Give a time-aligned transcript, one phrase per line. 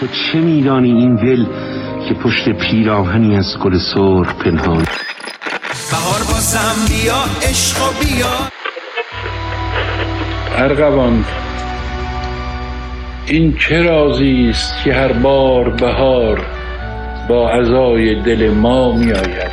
[0.00, 1.44] تو چه میدانی این دل
[2.08, 4.84] که پشت پیراهنی از گل سرخ پنهان؟
[5.90, 8.52] بهار بازم بیا عشق و بیا.
[10.56, 11.24] ارغوان
[13.26, 16.46] این چه رازی است که هر بار بهار
[17.28, 19.52] با عزای دل ما می آید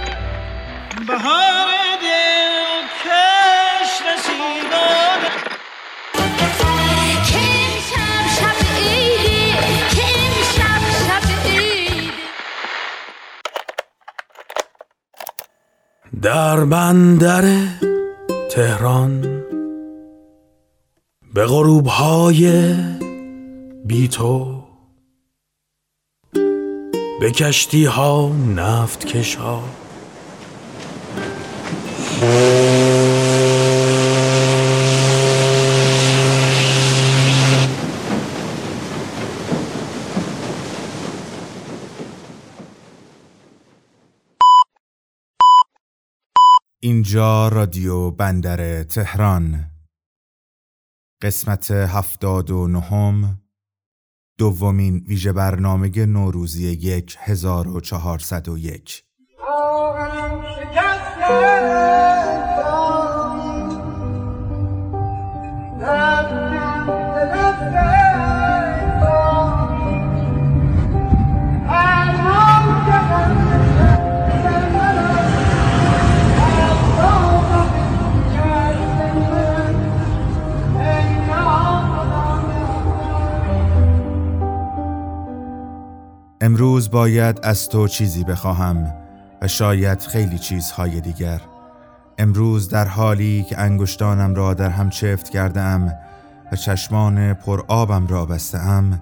[1.07, 1.68] بهار
[16.21, 17.67] در بندر
[18.51, 19.21] تهران
[21.33, 22.75] به غروب های
[23.85, 24.63] بی تو
[27.19, 29.37] به کشتی ها نفت کش
[46.89, 49.71] اینجا رادیو بندر تهران.
[51.21, 53.41] قسمت هفتاد و نهم
[54.37, 59.03] دومین ویژه برنامه نوروزی یک هزار و چهارصد و یک.
[86.49, 88.93] امروز باید از تو چیزی بخواهم
[89.41, 91.41] و شاید خیلی چیزهای دیگر.
[92.17, 95.93] امروز در حالی که انگشتانم را در هم چفت کردم
[96.51, 99.01] و چشمان پر آبم را بستم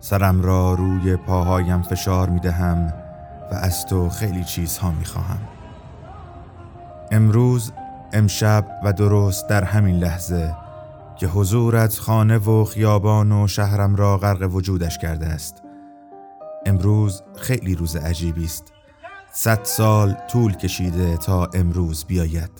[0.00, 2.92] سرم را روی پاهایم فشار می دهم
[3.52, 5.40] و از تو خیلی چیزها می خواهم
[7.10, 7.72] امروز
[8.12, 10.54] امشب و درست در همین لحظه
[11.16, 15.63] که حضورت خانه و خیابان و شهرم را غرق وجودش کرده است.
[16.66, 18.72] امروز خیلی روز عجیبی است.
[19.32, 22.50] صد سال طول کشیده تا امروز بیاید.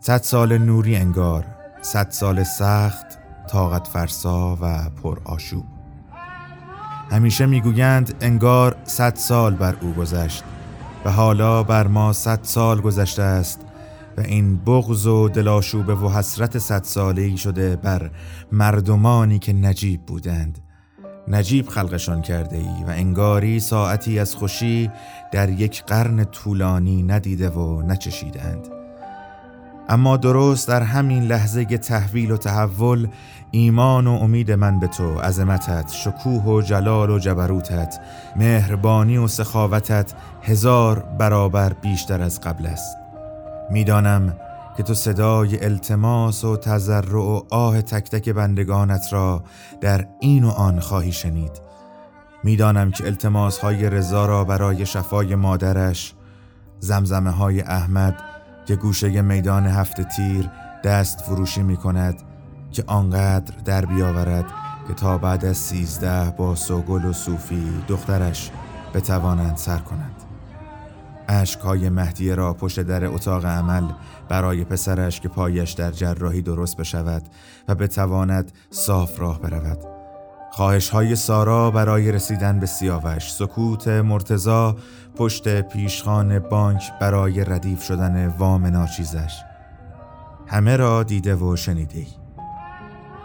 [0.00, 1.44] صد سال نوری انگار
[1.82, 3.06] صد سال سخت
[3.50, 5.64] طاقت فرسا و پر آشوب.
[7.10, 10.44] همیشه می‌گویند انگار صد سال بر او گذشت
[11.04, 13.60] و حالا بر ما صد سال گذشته است
[14.18, 18.10] و این بغض و دلاشوبه و حسرت صد ساله شده بر
[18.52, 20.58] مردمانی که نجیب بودند.
[21.28, 24.90] نجیب خلقشان کرده ای و انگاری ساعتی از خوشی
[25.32, 28.68] در یک قرن طولانی ندیده و نچشیدند
[29.88, 33.08] اما درست در همین لحظه تحویل و تحول
[33.50, 37.98] ایمان و امید من به تو عظمتت شکوه و جلال و جبروتت
[38.36, 42.96] مهربانی و سخاوتت هزار برابر بیشتر از قبل است.
[43.70, 44.36] می‌دانم
[44.80, 49.44] که تو صدای التماس و تضرع و آه تک تک بندگانت را
[49.80, 51.50] در این و آن خواهی شنید.
[52.44, 56.14] می‌دانم که التماس های رضا را برای شفای مادرش
[56.78, 58.14] زمزمه های احمد
[58.66, 60.50] که گوشه میدان هفت تیر
[60.84, 62.22] دست فروشی می کند
[62.72, 64.46] که آنقدر در بیاورد
[64.88, 68.50] که تا بعد از سیزده با سوگل و صوفی دخترش
[68.94, 70.09] بتوانند سر کنند.
[71.30, 73.84] اشکهای مهدیه را پشت در اتاق عمل
[74.28, 77.22] برای پسرش که پایش در جراحی درست بشود
[77.68, 79.78] و بتواند صاف راه برود
[80.50, 84.76] خواهش های سارا برای رسیدن به سیاوش سکوت مرتزا
[85.16, 89.42] پشت پیشخان بانک برای ردیف شدن وام ناچیزش
[90.46, 92.06] همه را دیده و شنیده.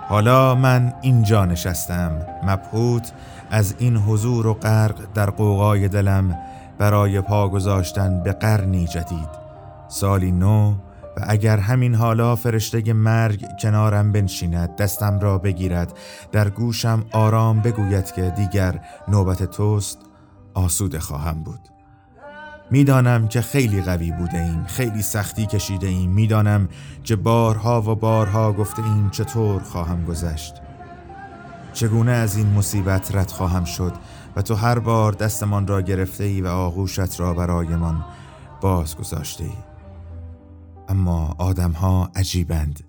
[0.08, 3.12] حالا من اینجا نشستم مبهوت
[3.52, 6.38] از این حضور و غرق در قوقای دلم
[6.78, 9.30] برای پا گذاشتن به قرنی جدید.
[9.88, 10.76] سالی نو
[11.18, 15.94] و اگر همین حالا فرشته مرگ کنارم بنشیند دستم را بگیرد.
[16.32, 20.00] در گوشم آرام بگوید که دیگر نوبت توست
[20.54, 21.60] آسوده خواهم بود.
[22.72, 26.12] می‌دانم که خیلی قوی بوده ایم خیلی سختی کشیده ایم.
[26.12, 26.70] می‌دانم
[27.04, 30.54] که بارها و بارها گفته ایم چطور خواهم گذشت.
[31.74, 33.94] چگونه از این مصیبت رد خواهم شد؟
[34.36, 38.06] و تو هر بار دستمان را گرفته ای و آغوشت را برایمان
[38.62, 39.58] باز گذاشته ای
[40.90, 42.80] اما آدم ها عجیبند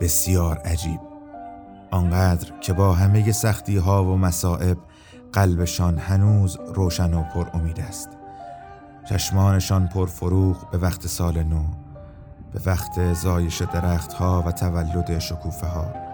[0.00, 1.00] بسیار عجیب.
[1.90, 4.78] آنقدر که با همه سختی ها و مصائب
[5.32, 8.08] قلبشان هنوز روشن و پر امید است.
[9.08, 11.62] چشمانشان پر فروغ به وقت سال نو
[12.52, 16.07] به وقت زایش درختها و تولد شکوفه ها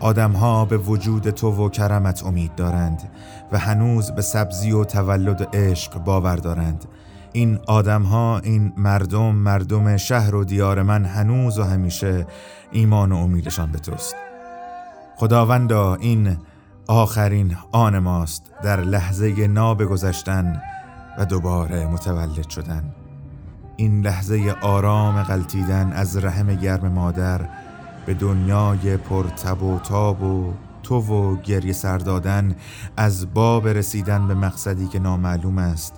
[0.00, 3.02] آدمها به وجود تو و کرمت امید دارند
[3.52, 6.84] و هنوز به سبزی و تولد عشق باور دارند.
[7.32, 12.26] این آدمها این مردم مردم شهر و دیار من هنوز و همیشه
[12.72, 14.16] ایمان و امیدشان به توست.
[15.16, 16.36] خداوندا این
[16.86, 20.62] آخرین آن ماست در لحظه ناب گذشتن
[21.18, 22.94] و دوباره متولد شدن.
[23.76, 27.48] این لحظه آرام غلطیدن از رحم گرم مادر
[28.08, 30.52] به دنیای پرتب و تاب و
[30.82, 32.56] تو و گریه سر دادن
[32.96, 35.94] از باب رسیدن به مقصدی که نامعلوم است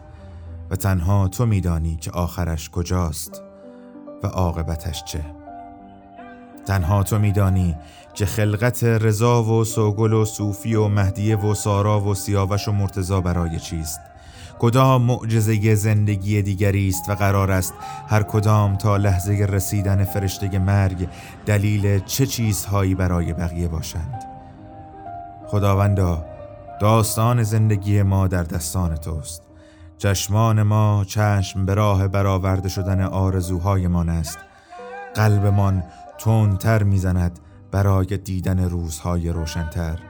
[0.70, 3.42] و تنها تو میدانی که آخرش کجاست
[4.22, 5.24] و عاقبتش چه.
[6.66, 7.76] تنها تو میدانی
[8.14, 13.20] که خلقت رضا و سوگل و صوفی و مهدیه و سارا و سیاوش و مرتزا
[13.20, 14.00] برای چیست؟
[14.60, 17.74] کدام معجزه زندگی دیگری است و قرار است
[18.08, 21.08] هر کدام تا لحظه رسیدن فرشته مرگ
[21.46, 24.24] دلیل چه چیزهایی برای بقیه باشند؟
[25.46, 26.24] خداوندا
[26.80, 29.42] داستان زندگی ما در دستان توست.
[29.98, 34.38] چشمان ما چشم به راه برآورده شدن آرزوهایمان است.
[35.14, 35.82] قلبمان
[36.18, 37.38] تندتر می‌زند
[37.70, 40.09] برای دیدن روزهای روشنتر.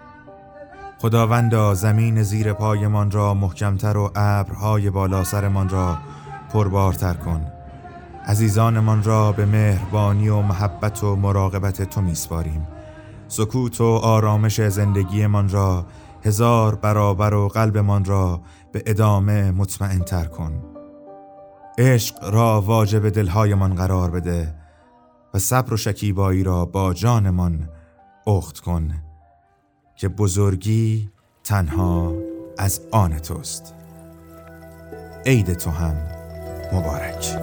[1.03, 5.99] خداوندا زمین زیر پایمان را محکمتر و ابرهای بالا سرمان را
[6.53, 7.47] پربارتر کن.
[8.27, 12.69] عزیزانمان را به مهربانی و محبت و مراقبت تو میسپاریم.
[13.29, 15.87] سکوت و آرامش زندگیمان را
[16.25, 18.41] هزار برابر و قلبمان را
[18.73, 20.63] به ادامه مطمئن تر کن.
[21.79, 24.55] عشق را واجب دلهایمان قرار بده
[25.35, 27.69] و صبر و شکیبایی را با جانمان
[28.27, 29.10] اخت کن.
[30.01, 31.11] که بزرگی
[31.45, 32.15] تنها
[32.59, 33.75] از آن توست.
[35.27, 35.97] عید تو هم
[36.73, 37.37] مبارک.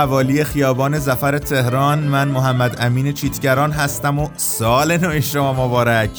[0.00, 1.98] حوالی خیابان زفر تهران.
[1.98, 6.10] من محمد امین چیتگران هستم و سال نو شما مبارک.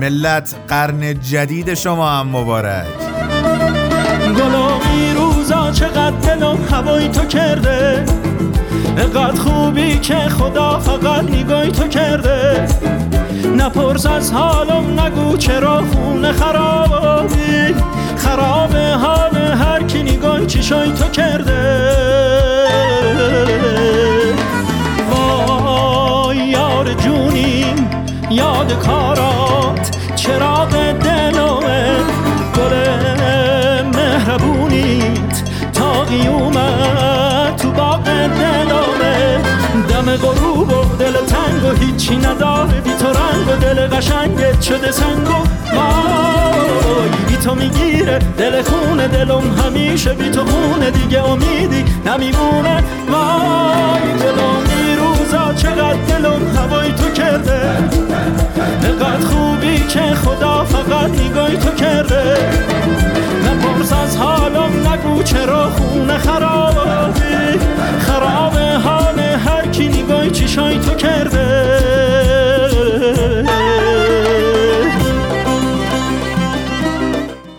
[0.00, 2.86] ملت قرن جدید شما هم مبارک.
[4.36, 8.04] گلامی روزا چقدر دلم هوای تو کرده؟
[8.96, 12.66] اقدر خوبی که خدا فقط نگاهی تو کرده؟
[13.56, 17.74] نپرس از حالم نگو چرا خونه خرابی؟
[18.16, 22.17] خراب حال هر کی نگاه چشای تو کرده؟
[25.10, 27.90] وای یار جونیم
[28.30, 31.96] یاد کارات چراغ دلمه
[32.56, 32.74] گل
[33.96, 35.42] مهربونیت.
[35.72, 39.38] تا قیومت تو باغ دلمه
[39.88, 42.80] دم غروب و دل تنگ و هیچی نداره.
[42.80, 45.32] بی تو رنگ و دل قشنگت شده سنگ و
[45.76, 47.10] وای.
[47.28, 52.84] بی تو می‌گیره دل خونه دلم همیشه بی تو خونه دیگه امیدی نمیمونه.
[53.28, 57.60] وای دلم این روزا چقدر دلم هوای تو کرده.
[58.82, 62.36] دقت خوبی که خدا فقط نگاهی تو کرده.
[63.44, 67.58] نپرس از حالم نگو چرا خونه خرابی.
[68.00, 71.68] خراب حال هر کی نگاهی چشای تو کرده.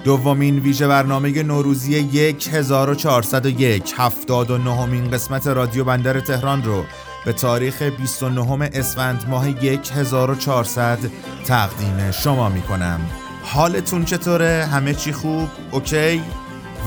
[0.09, 1.95] دومین ویژه برنامه نوروزی
[2.51, 6.83] 1401 79 مین قسمت رادیو بندر تهران رو
[7.25, 10.97] به تاریخ 29 اسفند ماه 1400
[11.45, 12.99] تقدیم شما می کنم
[13.43, 16.21] حالتون چطوره؟ همه چی خوب؟ اوکی؟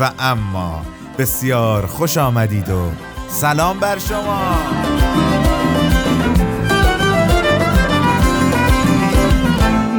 [0.00, 0.82] و اما
[1.18, 2.90] بسیار خوش آمدید و
[3.28, 4.56] سلام بر شما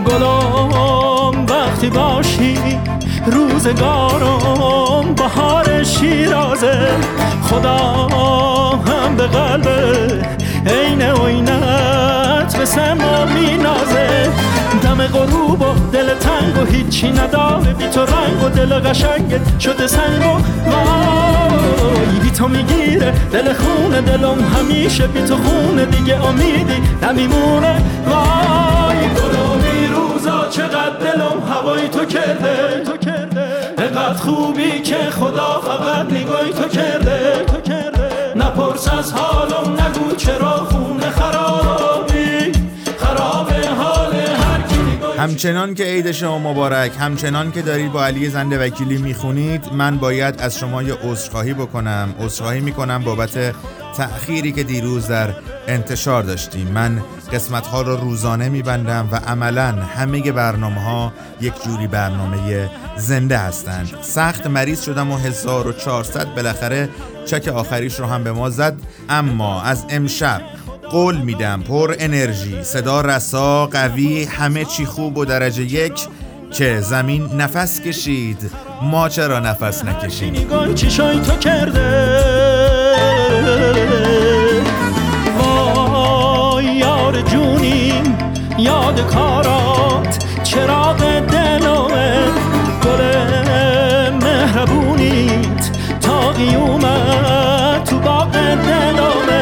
[0.06, 2.58] گلام وقتی باشی
[3.26, 6.88] روزگارم بهار شیرازه.
[7.44, 7.78] خدا
[8.88, 9.68] هم به قلب
[10.68, 14.30] عین عینت به سما مینازه.
[14.84, 17.74] دم غروب و دل تنگ و هیچی نداره.
[17.74, 22.20] بی تو رنگ و دل قشنگت شده سنگ و وای.
[22.22, 27.82] بی تو می‌گیره دل خونه دلم همیشه بی تو خونه دیگه امیدی نمیمونه.
[28.08, 28.98] وای.
[28.98, 32.84] گلومی روزا چقدر دلم هوای تو کرده.
[33.94, 37.46] انقدر خوبی که خدا فقط نگاهی تو کرده؟
[38.36, 42.13] نپرس از حالم نگو چرا خونه خرابی
[45.18, 50.40] همچنان که عید شما مبارک همچنان که دارید با علی زنده وکیلی می‌خونید من باید
[50.40, 52.16] از شما یه عذرخواهی بکنم.
[52.20, 53.56] عذرخواهی می‌کنم بابت
[53.98, 55.34] تأخیری که دیروز در
[55.68, 56.68] انتشار داشتیم.
[56.68, 57.02] من
[57.34, 63.90] قسمت ها رو روزانه میبندم و عملا همه برنامه ها یک جوری برنامه زنده هستند.
[64.02, 66.90] سخت مریض شدم و 1400 بالاخره
[67.26, 68.76] چک آخریش رو هم به ما زد.
[69.10, 70.42] اما از امشب
[70.94, 71.64] قول میدم.
[71.68, 72.64] پر انرژی.
[72.64, 76.08] صدا رسا قوی همه چی خوب و درجه یک.
[76.52, 78.52] که زمین نفس کشید.
[78.82, 80.34] ما چرا نفس نکشیم؟
[80.76, 82.20] چشای تو کرده.
[85.38, 88.18] وای یار جونیم
[88.58, 90.26] یاد کارات.
[90.44, 92.18] چراغ دلمه
[92.84, 93.02] گل
[94.24, 95.72] مهربونیت.
[96.02, 99.33] تا قیومت تو باغ دلمه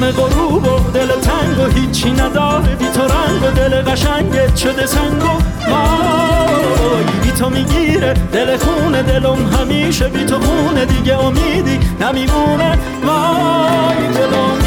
[0.00, 2.74] دم غروب و دل تنگ و هیچی نداره.
[2.74, 5.26] بی تو رنگ و دل قشنگت شده سنگ و
[5.70, 12.78] وای بی تو می‌گیره دل خونه دلم همیشه بی تو خونه دیگه امیدی نمیمونه.
[13.04, 14.60] وای دلم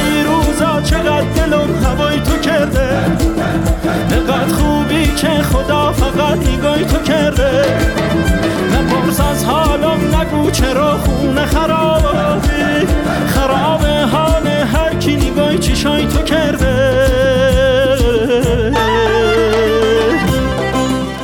[0.53, 2.99] روزا چقدر دلم هوای تو کرده.
[4.11, 7.65] نقدر خوبی که خدا فقط نگاهی تو کرده.
[8.73, 12.87] نپرس از حالم نگو چرا خونه خرابی.
[13.27, 17.03] خراب حال هر کی نگاهی چیشای تو کرده.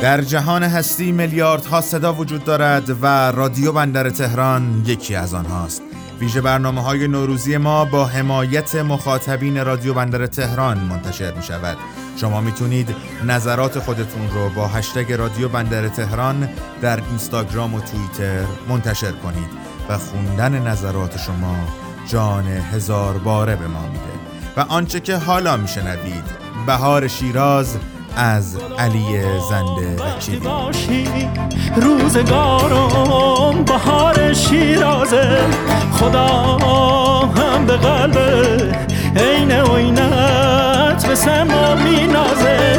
[0.02, 5.89] در جهان هستی میلیاردها صدا وجود دارد و رادیو بندر تهران یکی از آنهاست.
[6.20, 11.76] ویژه برنامه های نوروزی ما با حمایت مخاطبین رادیو بندر تهران منتشر می شود
[12.16, 12.94] شما می‌تونید
[13.26, 16.48] نظرات خودتون رو با هشتگ رادیو بندر تهران
[16.82, 19.48] در اینستاگرام و توییتر منتشر کنید
[19.88, 21.56] و خوندن نظرات شما
[22.06, 24.20] جان هزار باره به ما میده.
[24.56, 26.24] و آنچه که حالا میشنوید
[26.66, 27.76] بهار شیراز
[28.16, 31.08] از علی زنده وکیلی باشی
[31.76, 35.38] روزگارم بهار شیرازه.
[35.92, 36.58] خدا
[37.36, 38.18] هم به قلب
[39.16, 42.78] عین عینت به سما مینازه.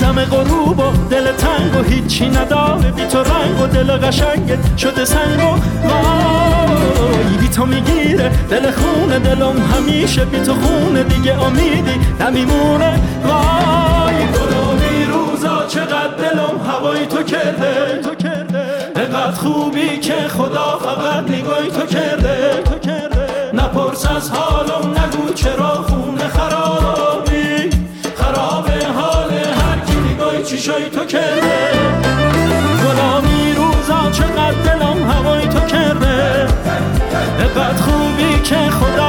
[0.00, 2.90] دم غروب و دل تنگ و هیچی نداره.
[2.90, 5.50] بی تو رنگ و دل قشنگت شده سنگ و
[5.88, 7.36] وای.
[7.40, 10.24] بی تو می‌گیره دل خونه دلم همیشه.
[10.24, 14.14] بی تو خونه دیگه امیدی نمیمونه وای.
[15.68, 22.62] چقدر دلم هوای تو کرده؟ تو کرده انقدر خوبی که خدا فقط نگاهی تو کرده.
[22.64, 22.78] تو
[23.52, 27.70] نپرس از حالم نگو چرا خونه خرابی؟
[28.16, 31.70] خراب حال هر کی نگاهی چیشای تو کرده.
[32.84, 36.46] غلامی روزا چقدر دلم هوای تو کرده.
[37.40, 39.07] انقدر خوبی که خدا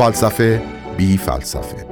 [0.00, 0.62] فلسفه
[0.96, 1.86] بی فلسفه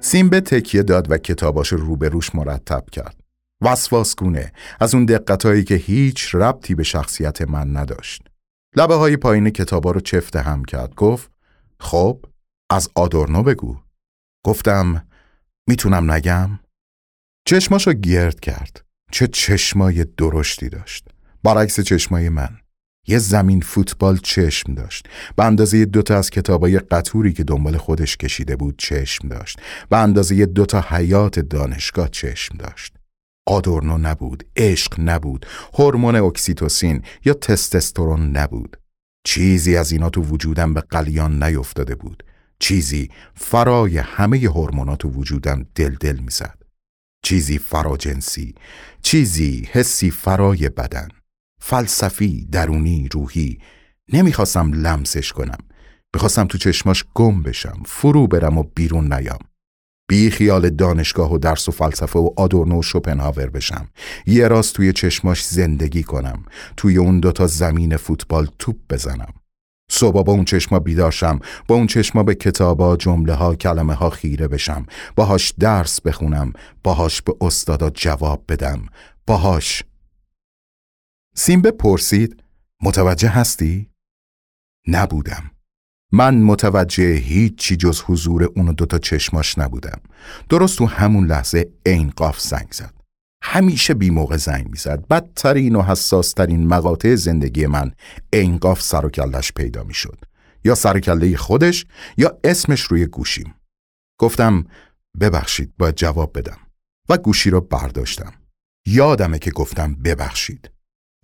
[0.00, 3.25] سیمبه تکیه داد و کتاباش روبروش مرتب کرد.
[3.60, 8.22] وسواسگونه از اون دقتهایی که هیچ ربطی به شخصیت من نداشت.
[8.76, 10.94] لبه های پایین کتابا رو چفته هم کرد.
[10.94, 11.30] گفت
[11.80, 12.24] خب
[12.70, 13.76] از آدورنو بگو.
[14.44, 15.06] گفتم
[15.68, 16.58] می‌تونم نگم؟
[17.44, 18.84] چشماشو گرد کرد.
[19.10, 21.08] چه چشمای درشتی داشت.
[21.42, 22.58] برعکس چشمای من.
[23.08, 25.08] یه زمین فوتبال چشم داشت.
[25.36, 29.60] به اندازه دوتا از کتابای قطوری که دنبال خودش کشیده بود چشم داشت.
[29.88, 32.95] به اندازه دوتا حیات دانشگاه چشم داشت.
[33.46, 38.76] آدورنو نبود عشق نبود هورمون اکسیتوسین یا تستسترون نبود.
[39.24, 42.22] چیزی از اینا تو وجودم به قلیان نیفتاده بود.
[42.58, 46.62] چیزی فرای همه هورمونات تو وجودم دل دل می‌زد.
[47.22, 48.54] چیزی فراجنسی
[49.02, 51.08] چیزی حسی فرای بدن.
[51.60, 53.58] فلسفی درونی روحی.
[54.12, 55.58] نمی‌خواستم لمسش کنم.
[56.14, 59.38] می‌خواستم تو چشماش گم بشم فرو برم و بیرون نیام.
[60.08, 63.88] بی خیال دانشگاه و درس و فلسفه و آدورنو و شوپنهاور بشم.
[64.26, 66.44] یه راست توی چشماش زندگی کنم.
[66.76, 69.32] توی اون دوتا زمین فوتبال توپ بزنم.
[69.90, 74.48] صبح با اون چشما بیدارشم با اون چشما به کتابا جمله ها کلمه ها خیره
[74.48, 74.86] بشم.
[75.16, 76.52] باهاش درس بخونم.
[76.82, 78.86] باهاش به استادا جواب بدم.
[79.26, 79.82] باهاش.
[81.34, 82.42] سیمبه پرسید
[82.82, 83.90] متوجه هستی؟
[84.88, 85.55] نبودم.
[86.12, 90.00] من متوجه هیچی جز حضور اون دوتا چشماش نبودم.
[90.48, 92.94] درست تو همون لحظه عین قاف زنگ زد.
[93.42, 97.92] همیشه بی موقع زنگ می‌زد بدترین و حساسترین مقاطع زندگی من
[98.32, 100.18] عین قاف سر و کلش پیدا می‌شد
[100.64, 101.86] یا سر کله خودش
[102.16, 103.54] یا اسمش روی گوشیم.
[104.20, 104.64] گفتم
[105.20, 106.58] ببخشید باید جواب بدم.
[107.08, 108.32] و گوشی رو برداشتم.
[108.86, 110.70] یادمه که گفتم ببخشید.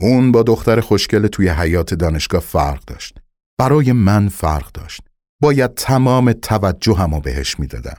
[0.01, 3.22] اون با دختر خوشگل توی حیات دانشگاه فرق داشت.
[3.59, 5.01] برای من فرق داشت.
[5.43, 7.97] باید تمام توجه همو بهش می‌دادم.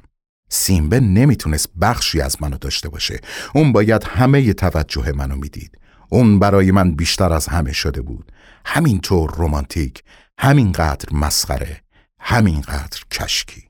[0.49, 3.19] سیمبه نمی‌تونست بخشی از منو داشته باشه.
[3.55, 5.77] اون باید همه توجه منو می‌دید.
[6.09, 8.31] اون برای من بیشتر از همه شده بود.
[8.65, 10.03] همینطور رومانتیک
[10.37, 11.81] همینقدر مسخره
[12.19, 13.63] همینقدر کشکی.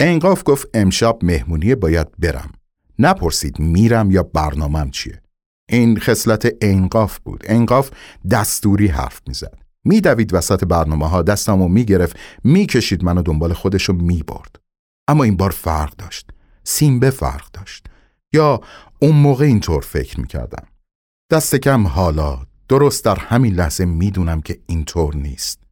[0.00, 2.52] انقاف گفت امشب مهمونی باید برم.
[2.98, 5.22] نپرسید میرم یا برنامهم چیه.
[5.68, 7.44] این خصلت انقاف بود.
[7.46, 7.90] انقاف
[8.30, 9.65] دستوری حرف می‌زد.
[9.86, 14.56] میدوید وسط برنامه ها دستم و می‌گرفت می‌کشید منو دنبال خودشو می‌برد.
[15.08, 16.30] اما این بار فرق داشت.
[16.64, 17.86] سیمبه فرق داشت.
[18.32, 18.60] یا
[18.98, 20.66] اون موقع اینطور فکر می‌کردم.
[21.30, 25.62] دست کم حالا درست در همین لحظه می‌دونم که اینطور نیست.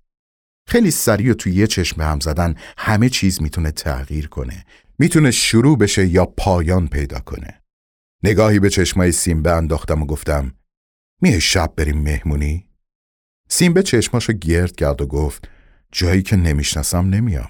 [0.68, 4.64] خیلی سریع و توی یه چشم هم زدن همه چیز می‌تونه تغییر کنه.
[4.98, 7.62] می‌تونه شروع بشه یا پایان پیدا کنه.
[8.24, 10.54] نگاهی به چشمای سیمبه انداختم و گفتم
[11.22, 12.68] میه شب بریم مهمونی؟
[13.56, 15.48] سیمبه چشماشو گرد کرد و گفت
[15.92, 17.48] جایی که نمی‌شناسم نمیام.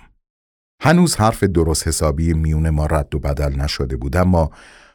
[0.82, 4.50] هنوز حرف درست حسابی میون ما رد و بدل نشده بود اما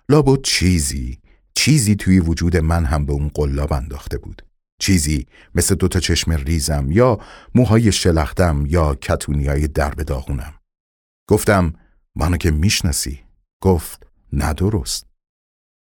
[0.10, 1.20] لابد چیزی
[1.56, 4.46] چیزی توی وجود من هم به اون قلاب انداخته بود.
[4.80, 7.20] چیزی مثل دوتا چشم ریزم یا
[7.56, 10.54] موهای شلختم یا کتونیای درب داغونم.
[11.30, 11.74] گفتم
[12.16, 13.20] منو که می‌شناسی.
[13.62, 15.06] گفت نه درست.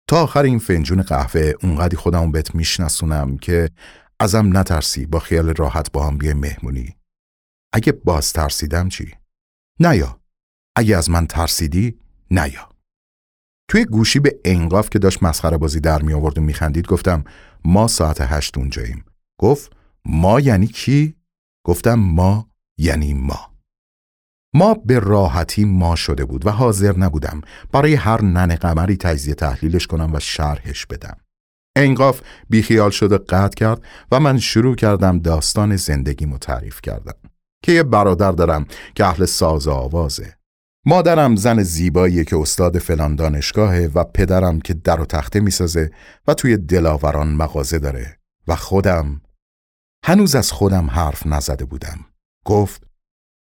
[0.09, 3.71] تا آخر این فنجون قهوه اونقدی خودمو بهت میشناسونم که
[4.21, 6.97] ازم نترسی با خیال راحت با هم بیای مهمونی.
[7.75, 9.15] اگه باز ترسیدم چی؟
[9.81, 10.21] نیا.
[10.77, 11.99] اگه از من ترسیدی
[12.31, 12.69] نیا.
[13.69, 17.25] توی گوشی به انقاف که داشت مسخره بازی در می آورد و میخندید گفتم
[17.65, 19.05] ما ساعت هشت اونجاییم.
[19.41, 19.73] گفت
[20.05, 21.17] ما یعنی کی؟
[21.67, 23.57] گفتم ما یعنی ما.
[24.55, 27.41] ما به راحتی ما شده بود و حاضر نبودم
[27.73, 31.17] برای هر نن قمری تجزیه تحلیلش کنم و شرحش بدم.
[31.77, 37.15] انقاف بیخیال شد و قطع کرد و من شروع کردم داستان زندگیمو تعریف کردم
[37.65, 40.37] که یه برادر دارم که اهل ساز و آوازه.
[40.87, 45.91] مادرم زن زیبایی که استاد فلان دانشگاهه و پدرم که در و تخته می‌سازه
[46.27, 49.21] و توی دلاوران مغازه داره و خودم
[50.05, 51.99] هنوز از خودم حرف نزده بودم.
[52.45, 52.87] گفت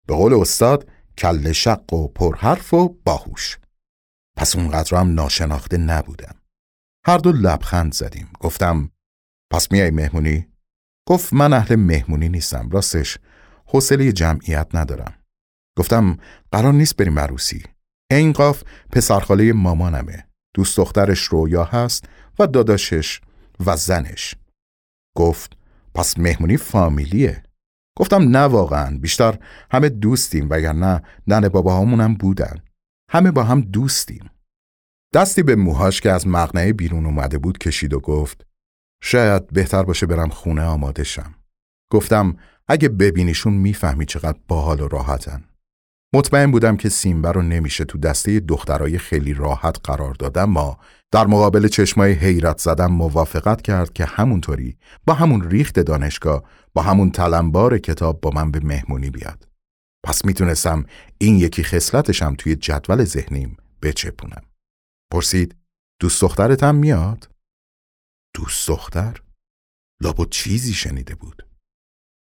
[0.06, 3.58] به قول استاد کل شق و پرحرف و باهوش
[4.36, 6.37] پس اونقدر هم ناشناخته نبودم
[7.08, 8.28] هر دو لبخند زدیم.
[8.40, 8.90] گفتم
[9.52, 10.46] پس میای مهمونی؟
[11.08, 13.18] گفت من اهل مهمونی نیستم راستش
[13.66, 15.14] حوصله جمعیت ندارم.
[15.78, 16.18] گفتم
[16.52, 17.62] قرار نیست بریم عروسی.
[18.10, 20.28] این قاف پسرخاله مامانمه.
[20.54, 22.04] دوست دخترش رویا هست
[22.38, 23.20] و داداشش
[23.66, 24.34] و زنش.
[25.16, 25.56] گفت
[25.94, 27.42] پس مهمونی فامیلیه.
[27.96, 29.38] گفتم نه واقعا بیشتر
[29.70, 32.62] همه دوستیم وگرنه ننه باباهامون هم بودن.
[33.10, 34.30] همه با هم دوستیم.
[35.14, 38.46] دستی به موهاش که از مغنه بیرون اومده بود کشید و گفت
[39.02, 41.34] شاید بهتر باشه برم خونه آماده شم
[41.92, 42.36] گفتم
[42.68, 45.44] اگه ببینیشون می‌فهمی چقدر باحال و راحتن
[46.14, 50.78] مطمئن بودم که سیمبه رو نمیشه تو دسته دخترای خیلی راحت قرار دادم ما
[51.10, 56.42] در مقابل چشمای حیرت زدم موافقت کرد که همونطوری با همون ریخت دانشگاه
[56.74, 59.48] با همون تلمبار کتاب با من به مهمونی بیاد.
[60.04, 60.84] پس می‌تونستم
[61.18, 64.47] این یکی خصلتشم توی جدول ذهنیم بچپونم.
[65.12, 65.56] پرسید
[66.00, 67.30] دوست دخترتم میاد؟
[68.34, 69.22] دوست دختر؟
[70.02, 71.46] لابد چیزی شنیده بود.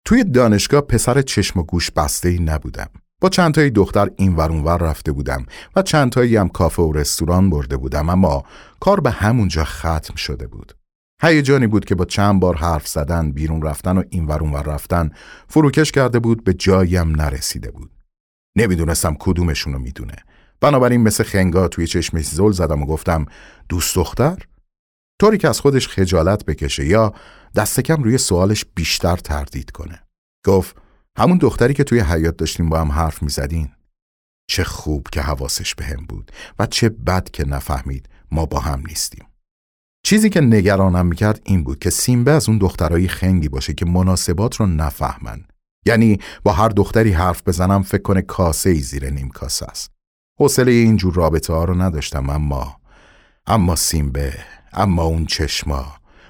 [0.06, 2.90] توی دانشگاه پسر چشم و گوش بسته ای نبودم.
[3.20, 7.50] با چند تایی دختر این ور رفته بودم و چند تایی هم کافه و رستوران
[7.50, 8.44] برده بودم اما
[8.80, 10.72] کار به همونجا ختم شده بود.
[11.22, 15.11] هیجانی بود که با چند بار حرف زدن بیرون رفتن و این ور ور رفتن
[15.48, 17.90] فروکش کرده بود به جاییم نرسیده بود.
[18.56, 20.16] نمی‌دونستم کدومشونو می‌دونه.
[20.61, 23.27] بنابراین مثل خنگا توی چشمش زل زدم و گفتم
[23.68, 24.38] دوست دختر؟
[25.20, 27.14] طوری که از خودش خجالت بکشه یا
[27.55, 30.03] دست کم روی سوالش بیشتر تردید کنه.
[30.46, 30.77] گفت
[31.18, 33.68] همون دختری که توی حیات داشتیم با هم حرف می‌زدین.
[34.51, 38.83] چه خوب که حواسش به هم بود و چه بد که نفهمید ما با هم
[38.88, 39.27] نیستیم.
[40.07, 44.57] چیزی که نگرانم می‌کرد این بود که سیمبه از اون دخترایی خنگی باشه که مناسبات
[44.57, 45.44] رو نفهمن.
[45.87, 49.99] یعنی با هر دختری حرف بزنم فکر کنه کاسه ای زیر نیم کاسه است.
[50.40, 52.76] حوصله اینجور رابطه ها رو نداشتم اما
[53.46, 54.35] اما سیمبه
[54.72, 55.87] اما اون چشما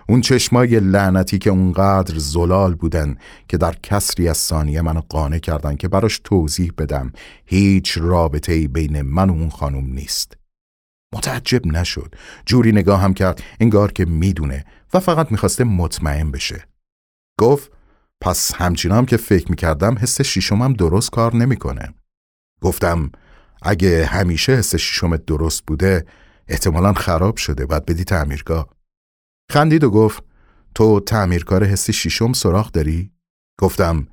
[0.08, 3.16] اون چشمای لعنتی که اونقدر زلال بودن
[3.48, 7.12] که در کسری از ثانیه منو قانع کردن که براش توضیح بدم
[7.46, 10.36] هیچ رابطه ای بین من و اون خانم نیست.
[11.14, 12.14] متعجب نشد.
[12.46, 16.64] جوری نگاه هم کرد انگار که می‌دونه و فقط می‌خواسته مطمئن بشه.
[17.38, 17.72] گفت
[18.20, 21.94] پس همچنان که فکر می‌کردم حس شیشمم درست کار نمی‌کنه.
[22.60, 23.10] گفتم
[23.62, 26.06] اگه همیشه حس شیشمت درست بوده
[26.48, 28.68] احتمالا خراب شده باید بدی تعمیرگاه.
[29.52, 30.22] خندید و گفت
[30.74, 33.12] تو تعمیرکار حسی شیشم سراغ داری؟
[33.60, 34.06] گفتم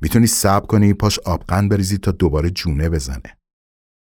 [0.00, 3.38] می‌تونی صبر کنی پاش آبقند بریزی تا دوباره جونه بزنه.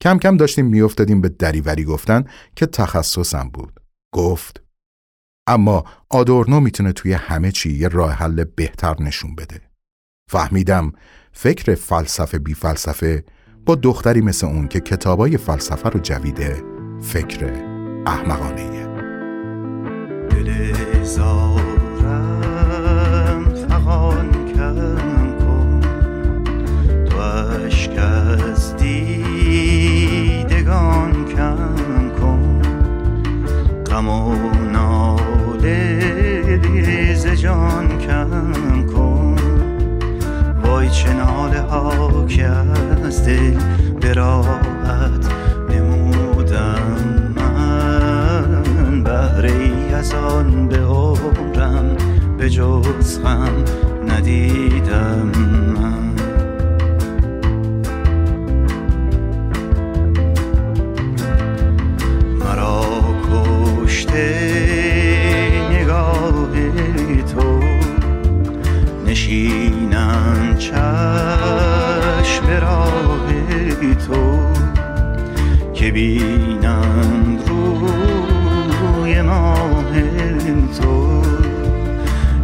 [0.03, 2.23] کم کم داشتیم میافتادیم به دریوری گفتن
[2.55, 3.79] که تخصصم بود.
[4.13, 4.63] گفت
[5.47, 9.61] اما آدورنو می‌تونه توی همه چی یه راه حل بهتر نشون بده.
[10.31, 10.91] فهمیدم
[11.31, 13.23] فکر فلسفه بی فلسفه
[13.65, 16.63] با دختری مثل اون که کتابای فلسفه رو جویده
[17.01, 17.53] فکر
[18.05, 18.75] احمقانه.
[33.95, 34.09] غم
[40.95, 42.47] چه ناله ها که
[43.05, 43.59] از دل
[44.01, 45.31] براحت
[45.69, 46.97] نمودم.
[47.35, 50.81] من بهره ای از آن به
[52.37, 53.63] به جز غم
[54.07, 55.31] ندیدم.
[62.39, 62.85] مرا
[63.31, 64.54] کشته
[70.57, 73.25] چشم راه
[74.07, 74.39] تو
[75.73, 79.93] که بینم روی ماه
[80.81, 81.21] تو.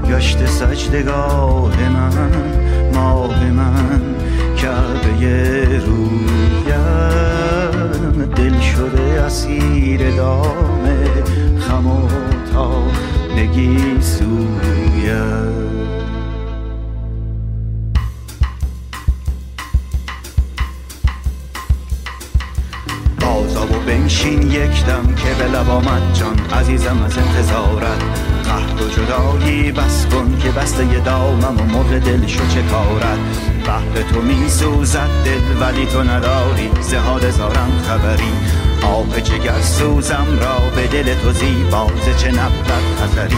[0.10, 2.32] گشت سجدگاه من
[2.94, 4.02] ماه من
[4.58, 6.32] کعبه رویم.
[8.36, 10.88] دل شده اسیر دام
[11.60, 12.08] خم و
[12.54, 12.84] تا
[13.38, 14.81] بگی سویم
[24.84, 26.60] دم که به لب آمد جان.
[26.60, 28.04] عزیزم از انتظارت
[28.44, 29.72] قهد و جدایی.
[29.72, 33.20] بس کن که بسته دامم و مرغ دل شو چه کارت
[33.66, 36.70] بحر تو می سوزد دل ولی تو نداری.
[36.82, 38.34] زهاد زارم خبری.
[38.84, 43.36] آب جگر سوزم را به دل تو زیباز چه نبرد خطری؟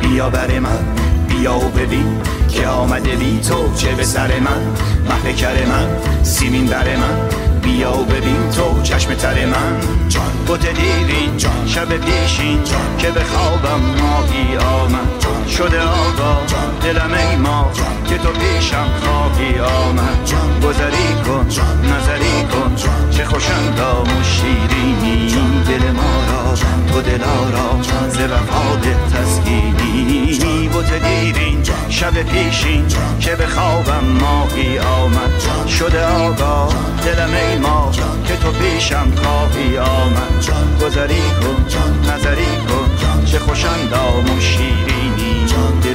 [0.00, 0.84] بیا بر من
[1.28, 4.62] بیا و ببین که آمده بی تو چه به سر من.
[5.08, 5.88] محکر من
[6.22, 7.49] سیمین بر من.
[7.62, 9.80] بیا و ببین تو چشم تر من.
[10.08, 15.19] جان بوت دیرین جان شب پیشین جان که به خوابم ماهی آمد.
[15.48, 16.36] شده آقا
[16.82, 17.70] دلم ای ما
[18.08, 20.50] که تو پیشم خواهی آمد.
[20.62, 21.46] گذری کن
[21.84, 22.76] نظری کن
[23.10, 25.26] چه خوشندام و شیرینی
[25.68, 26.54] دل ما را
[26.92, 32.86] تو دلارا ز وفاد تسکینی بوت دیرین شب پیشین
[33.20, 35.68] که به خوابم ماهی آمد.
[35.68, 36.68] شده آقا
[37.04, 37.90] دلم ای ما
[38.28, 40.44] که تو پیشم خواهی آمد.
[40.80, 41.64] گذری کن
[42.12, 45.19] نظری کن چه خوشندام و شیرینی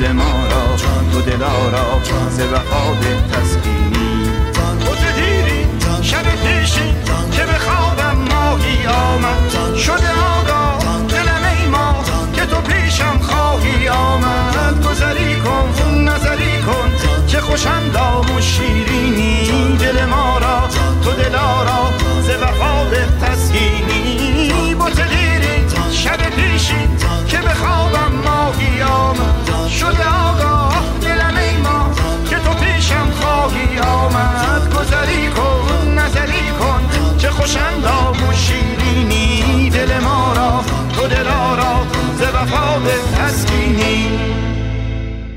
[0.06, 0.76] دل ما را
[1.12, 4.30] تو دلارا ز وفا به تسکینی.
[4.54, 5.68] تو دیری
[6.02, 6.96] شب پیشین
[7.32, 9.76] که به خوابم ماهی آمد.
[9.78, 14.88] شده آگاه دلم ای ما که تو پیشم خواهی آمد.
[14.88, 16.92] گذری کن نظری کن
[17.28, 19.78] چه خوشم دام و شیرینی.
[19.80, 20.70] دل ما را
[21.04, 21.90] تو دلارا
[22.22, 24.76] ز وفا به تسکینی.
[24.76, 29.45] بوت دیری شب پیشین که به خوابم ماهی آمد.
[29.70, 31.92] شده آگاه دلم ای ما
[32.30, 34.74] که تو پیشم خواهی آمد.
[34.74, 36.82] گذری کن نظری کن
[37.18, 39.70] چه خوش اندام و شیرینی.
[39.70, 40.64] دل ما را
[40.96, 41.84] تو دلارا
[42.18, 42.82] ز وفا
[43.18, 44.10] تسکینی.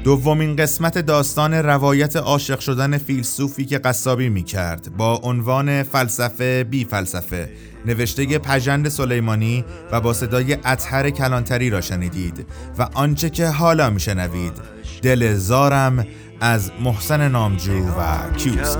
[0.05, 6.85] دومین قسمت داستان روایت عاشق شدن فیلسوفی که قصابی می کرد با عنوان فلسفه بی
[6.85, 7.51] فلسفه.
[7.89, 12.47] نوشته پژند سلیمانی و با صدای اطهر کلانتری را شنیدید
[12.79, 14.53] و آنچه که حالا می شنوید
[15.03, 16.07] دل زارم
[16.41, 18.79] از محسن نامجو و کیوسک.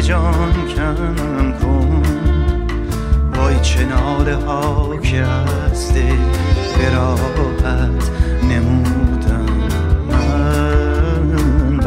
[0.00, 2.02] جان کم کن.
[3.36, 6.16] وای چه ناله ها که از دل
[6.78, 8.10] به راحت
[8.42, 8.99] نمودم من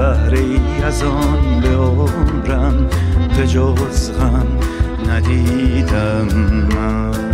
[0.04, 2.88] بهره ای از آن به عمرم
[3.38, 4.48] به جز غم
[5.10, 6.28] ندیدم
[6.76, 7.33] من.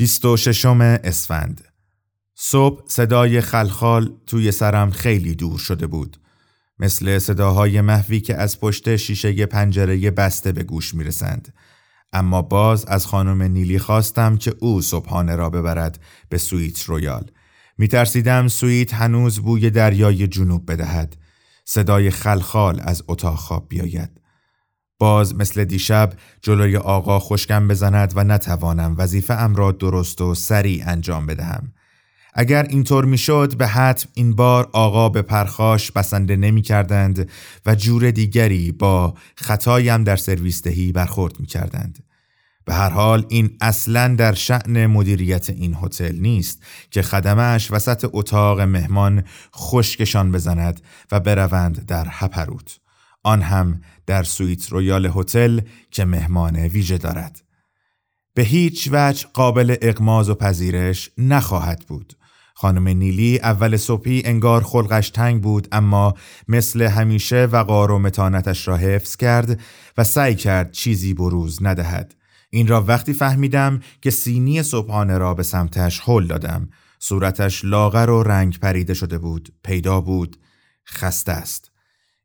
[0.00, 0.66] 26
[1.04, 1.64] اسفند.
[2.34, 6.16] صبح صدای خلخال توی سرم خیلی دور شده بود.
[6.78, 11.54] مثل صداهای محوی که از پشت شیشه پنجره بسته به گوش می‌رسند.
[12.12, 17.30] اما باز از خانم نیلی خواستم که او صبحانه را ببرد به سویت رویال.
[17.78, 21.16] میترسیدم سویت هنوز بوی دریای جنوب بدهد.
[21.64, 24.19] صدای خلخال از اتاق خواب بیاید.
[25.00, 30.84] باز مثل دیشب جلوی آقا خشکم بزند و نتوانم وظیفه ام را درست و سریع
[30.86, 31.72] انجام بدهم.
[32.34, 37.30] اگر اینطور می‌شد به حتم این بار آقا به پرخاش بسنده نمی کردند
[37.66, 42.04] و جور دیگری با خطایم در سرویس دهی برخورد می کردند.
[42.64, 48.60] به هر حال این اصلا در شعن مدیریت این هتل نیست که خدمش وسط اتاق
[48.60, 49.24] مهمان
[49.56, 50.80] خشکشان بزند
[51.12, 52.80] و بروند در هپروت.
[53.22, 57.42] آن هم در سویت رویال هتل که مهمان ویژه دارد.
[58.34, 62.12] به هیچ وجه قابل اغماض و پذیرش نخواهد بود.
[62.54, 66.14] خانم نیلی اول صبحی انگار خلقش تنگ بود اما
[66.48, 69.60] مثل همیشه وقار و متانتش را حفظ کرد
[69.98, 72.14] و سعی کرد چیزی بروز ندهد.
[72.50, 76.68] این را وقتی فهمیدم که سینی صبحانه را به سمتش هل دادم.
[76.98, 79.52] صورتش لاغر و رنگ پریده شده بود.
[79.64, 80.36] پیدا بود.
[80.88, 81.69] خسته است.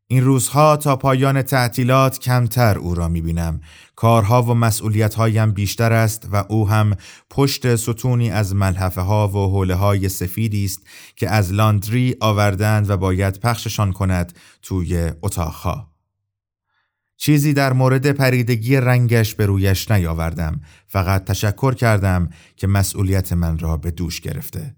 [0.08, 3.60] این روزها تا پایان تعطیلات کمتر او را می‌بینم.
[3.96, 6.96] کارها و مسئولیتهایم بیشتر است و او هم
[7.30, 10.80] پشت ستونی از ملحفه ها و حوله های سفیدی است
[11.16, 15.92] که از لاندری آوردند و باید پخششان کند توی اتاقها.
[17.16, 23.76] چیزی در مورد پریدگی رنگش به رویش نیاوردم فقط تشکر کردم که مسئولیت من را
[23.76, 24.75] به دوش گرفته.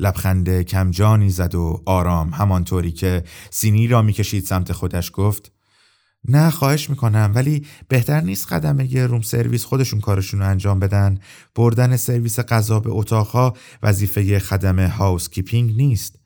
[0.00, 5.52] لبخند کمجانی زد و آرام همانطوری که سینی را می‌کشید سمت خودش گفت
[6.28, 11.18] نه خواهش می‌کنم ولی بهتر نیست خدمه‌ی room service خودشون کارشون رو انجام بدن.
[11.54, 16.16] بردن سرویس غذا به اتاقها وظیفه خدمه housekeeping نیست.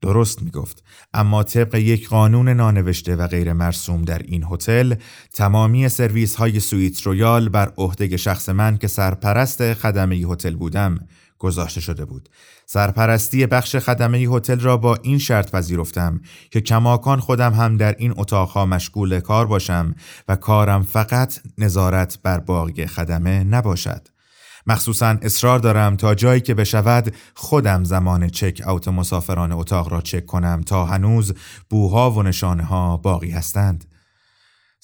[0.00, 0.84] درست می‌گفت.
[1.14, 4.94] اما طبق یک قانون نانوشته و غیر مرسوم در این هتل
[5.32, 10.98] تمامی سرویس های سویت رویال بر عهده شخص من که سرپرست خدمه هتل بودم.
[11.38, 12.28] گذاشته شده بود
[12.66, 16.20] سرپرستی بخش خدمه هتل را با این شرط پذیرفتم
[16.50, 19.94] که کماکان خودم هم در این اتاقها مشغول کار باشم
[20.28, 24.08] و کارم فقط نظارت بر باقی خدمه نباشد
[24.66, 30.26] مخصوصا اصرار دارم تا جایی که بشود خودم زمان چک اوت مسافران اتاق را چک
[30.26, 31.34] کنم تا هنوز
[31.70, 33.84] بوها و نشانه ها باقی هستند.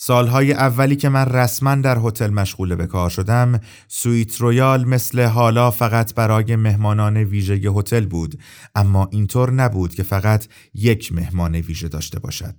[0.04, 5.70] سالهای اولی که من رسما در هتل مشغول به کار شدم سویت رویال مثل حالا
[5.70, 8.38] فقط برای مهمانان ویژه هتل بود
[8.74, 12.54] اما اینطور نبود که فقط یک مهمان ویژه داشته باشد.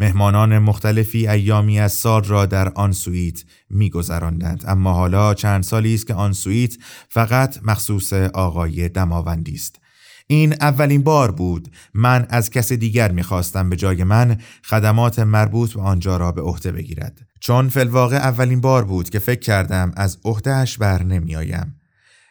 [0.00, 6.06] مهمانان مختلفی ایامی از سال را در آن سویت میگذراندند اما حالا چند سالی است
[6.06, 6.76] که آن سویت
[7.08, 9.83] فقط مخصوص آقای دماوندی است.
[10.26, 11.70] این اولین بار بود.
[11.94, 16.72] من از کس دیگر می‌خواستم به جای من خدمات مربوط به آنجا را به عهده
[16.72, 17.20] بگیرد.
[17.40, 21.80] چون فی‌الواقع اولین بار بود که فکر کردم از عهدهش بر نمیآیم.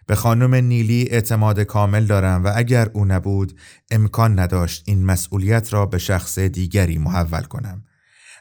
[0.07, 3.59] به خانم نیلی اعتماد کامل دارم و اگر او نبود
[3.91, 7.83] امکان نداشت این مسئولیت را به شخص دیگری محول کنم.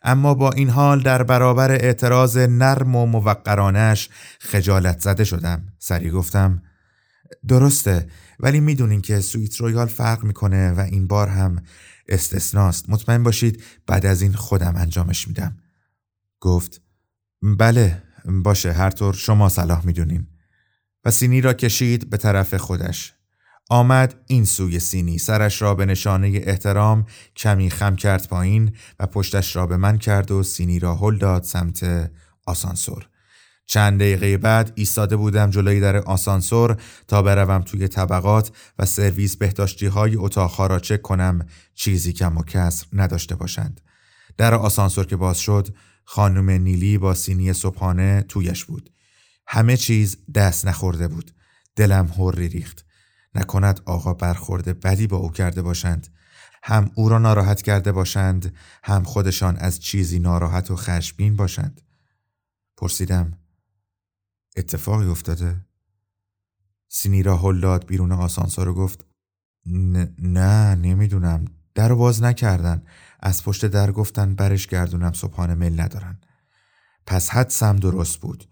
[0.03, 4.09] اما با این حال در برابر اعتراض نرم و موقرانه‌ش
[4.41, 5.63] خجالت زده شدم.
[5.79, 6.63] سری گفتم
[7.49, 8.07] درسته
[8.43, 11.63] ولی می‌دونین که سویت رویال فرق می‌کنه و این بار هم
[12.09, 12.91] استثناست.
[12.91, 15.57] مطمئن باشید بعد از این خودم انجامش میدم.
[16.41, 16.81] گفت
[17.43, 20.27] بله باشه هر طور شما صلاح می‌دونین.
[21.05, 23.15] و سینی را کشید به طرف خودش.
[23.71, 25.19] آمد این سوی سینی.
[25.19, 30.31] سرش را به نشانه احترام کمی خم کرد پایین و پشتش را به من کرد
[30.31, 32.11] و سینی را هل داد سمت
[32.47, 33.09] آسانسور.
[33.67, 36.77] چند دقیقه بعد ایستاده بودم جلوی در آسانسور
[37.09, 42.43] تا بروم توی طبقات و سرویس بهداشتی های اتاقها را چک کنم چیزی کم و
[42.43, 43.81] کسر نداشته باشند.
[44.37, 45.69] در آسانسور که باز شد
[46.05, 48.91] خانم نیلی با سینی صبحانه تویش بود.
[49.47, 51.31] همه چیز دست نخورده بود.
[51.77, 52.85] دلم هوری ریخت.
[53.35, 56.09] نکند آقا برخورده بدی با او کرده باشند.
[56.63, 61.81] هم او را ناراحت کرده باشند هم خودشان از چیزی ناراحت و خشمگین باشند.
[62.77, 63.42] پرسیدم
[64.57, 65.65] اتفاقی افتاده؟
[66.89, 69.07] سینی را هل داد بیرون آسانسور و گفت
[70.19, 71.45] نه نمی‌دونم.
[71.75, 72.83] در باز نکردن.
[73.21, 76.21] از پشت در گفتن برش گردونم صبحانه مل ندارن.
[77.07, 78.45] پس حدسم درست بود.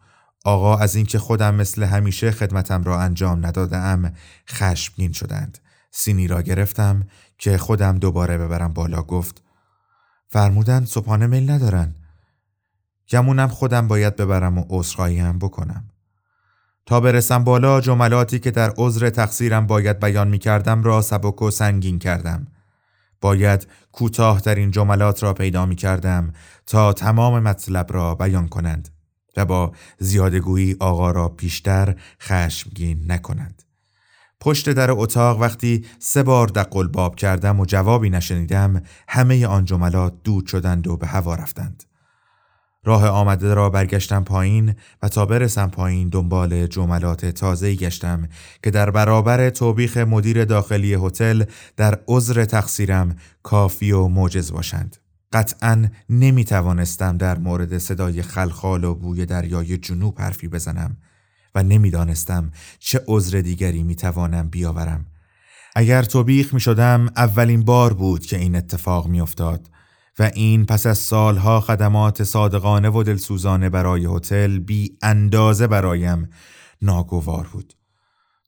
[0.45, 4.15] آقا از اینکه خودم مثل همیشه خدمتم را انجام ندادم
[4.49, 5.59] خشمگین شدند.
[5.91, 7.07] سینی را گرفتم
[7.39, 9.43] که خودم دوباره ببرم بالا گفت
[10.29, 11.95] فرمودن صبحانه مل ندارن.
[13.09, 15.90] گمونم خودم باید ببرم و عذرخواهی هم بکنم.
[16.87, 21.51] تا برسم بالا جملاتی که در عذر تقصیرم باید بیان می کردم را سبک و
[21.51, 22.47] سنگین کردم.
[23.21, 26.33] باید کوتاه در این جملات را پیدا می کردم
[26.67, 28.89] تا تمام مطلب را بیان کنند
[29.37, 33.63] و با زیادگویی آقا را بیشتر خشمگین نکنند.
[34.41, 40.15] پشت در اتاق وقتی سه بار دقل باب کردم و جوابی نشنیدم همه آن جملات
[40.25, 41.85] دود شدند و به هوا رفتند.
[42.85, 48.29] راه آمده را برگشتم پایین و تا برسم پایین دنبال جملات تازه گشتم
[48.63, 51.45] که در برابر توبیخ مدیر داخلی هتل
[51.77, 54.97] در عذر تقصیرم کافی و موجز باشند.
[55.33, 60.97] قطعا نمی توانستم در مورد صدای خلخال و بوی دریای جنوب حرفی بزنم
[61.55, 65.07] و نمی‌دانستم چه عذر دیگری می توانم بیاورم.
[65.77, 69.71] اگر توبیخ می شدم اولین بار بود که این اتفاق می افتاد
[70.21, 76.31] و این پس از سالها خدمات صادقانه و دلسوزانه برای هتل بی اندازه برایم
[76.83, 77.75] ناگوار بود.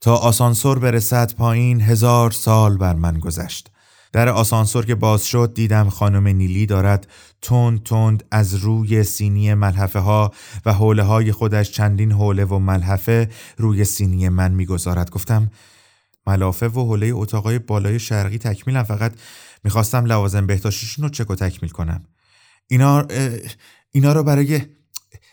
[0.00, 3.70] تا آسانسور برسد پایین هزار سال بر من گذشت.
[4.12, 7.06] در آسانسور که باز شد دیدم خانم نیلی دارد
[7.42, 10.32] تند تند از روی سینی ملحفه ها
[10.66, 15.50] و حوله های خودش چندین حوله و ملحفه روی سینی من می‌گذارد گفتم
[16.26, 19.12] ملافه و حوله اتاقای بالای شرقی تکمیلم فقط
[19.64, 22.04] می‌خواستم لوازم بهداشتیشون رو چک و تکمیل کنم.
[22.66, 23.06] اینا
[23.90, 24.62] اینا رو برای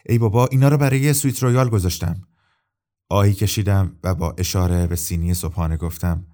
[0.06, 2.22] ای بابا اینا رو برای سویت رویال گذاشتم.
[3.10, 6.26] آهی کشیدم و با اشاره به سینی صبحانه گفتم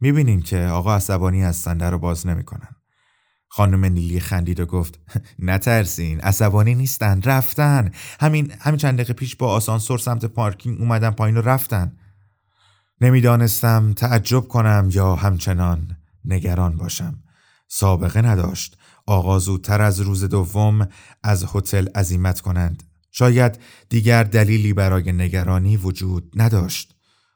[0.00, 2.68] می‌بینین که آقا عصبانی هستن در رو باز نمی‌کنن.
[3.48, 5.00] خانم نیلی خندید و گفت
[5.38, 7.90] نترسین عصبانی نیستن رفتن.
[8.20, 11.96] همین همین چند دقیقه پیش با آسانسور سمت پارکینگ اومدن پایین و رفتن.
[13.00, 17.22] نمی‌دانستم تعجب کنم یا همچنان نگران باشم.
[17.68, 18.76] سابقه نداشت.
[19.06, 20.88] آقا زودتر از روز دوم
[21.22, 22.82] از هتل عزیمت کنند.
[23.10, 23.58] شاید
[23.88, 26.94] دیگر دلیلی برای نگرانی وجود نداشت.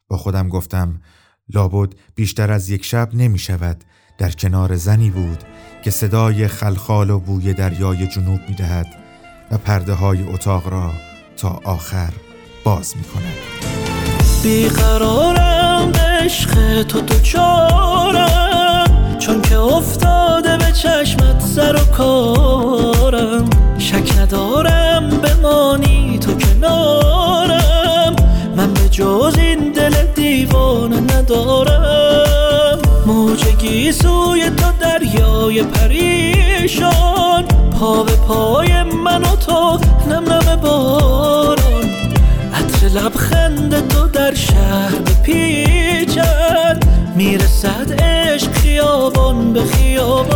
[0.09, 1.01] با خودم گفتم
[1.49, 3.85] لابد بیشتر از یک شب نمی شود.
[4.19, 5.45] در کنار زنی بود
[5.85, 8.87] که صدای خلخال و بوی دریای جنوب می دهد
[9.51, 10.93] و پرده های اتاق را
[11.37, 12.13] تا آخر
[12.65, 13.35] باز می کند.
[14.43, 18.52] بیقرارم عشق تو تو چارم
[19.27, 23.51] چون که افتاده به چشمت سر و کارم.
[23.79, 28.17] شک ندارم بمانی تو کنارم.
[28.57, 32.79] من به جز این دل دیوانه ندارم.
[33.07, 33.45] موج
[33.93, 37.45] سوی تو دریای پریشان.
[37.81, 41.85] پا به پای من و تو نم نم باران.
[42.55, 46.82] عطر لبخند تو در شهر بپیچد.
[47.17, 50.29] می‌رسد عشق خیابان به خیابان.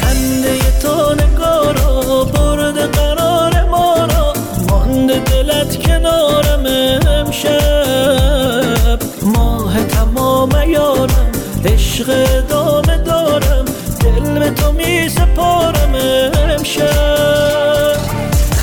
[0.00, 4.32] خنده تو نگارا برد قرار ما را.
[4.68, 6.66] مانده دلت کنارم
[7.06, 8.98] امشب.
[9.22, 11.32] ماه تمام یارم
[11.64, 12.06] عشق
[12.48, 13.64] دام دارم.
[14.00, 15.94] دل به تو می سپارم
[16.50, 17.96] امشب.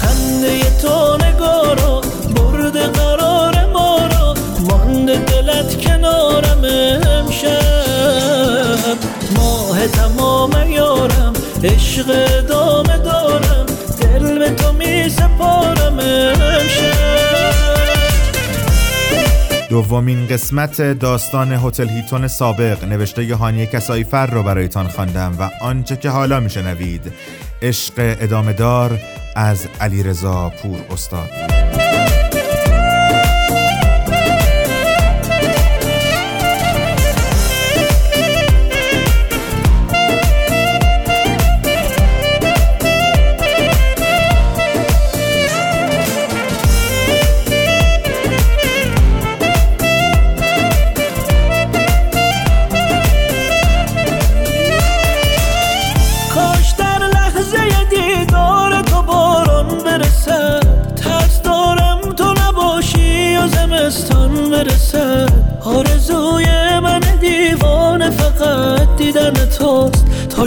[0.01, 1.26] خنده تو
[9.87, 11.33] تمام یارم
[11.63, 12.05] عشق
[12.37, 13.65] ادامه دارم
[14.01, 15.97] دل به تو می سپارم
[19.69, 26.09] دومین قسمت داستان هتل هیتون سابق نوشته هانیه کسایفر رو برایتان خواندم و آنچه که
[26.09, 27.13] حالا میشنوید
[27.61, 28.99] عشق ادامه دار
[29.35, 31.29] از علیرضا پور استاد.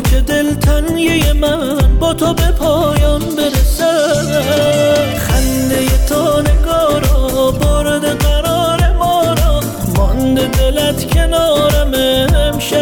[0.00, 9.60] که دلتنگی من با تو به پایان برسد خنده تو نگارا برد قرار ما را
[9.96, 11.94] مانده دلت کنارم
[12.34, 12.80] امشب.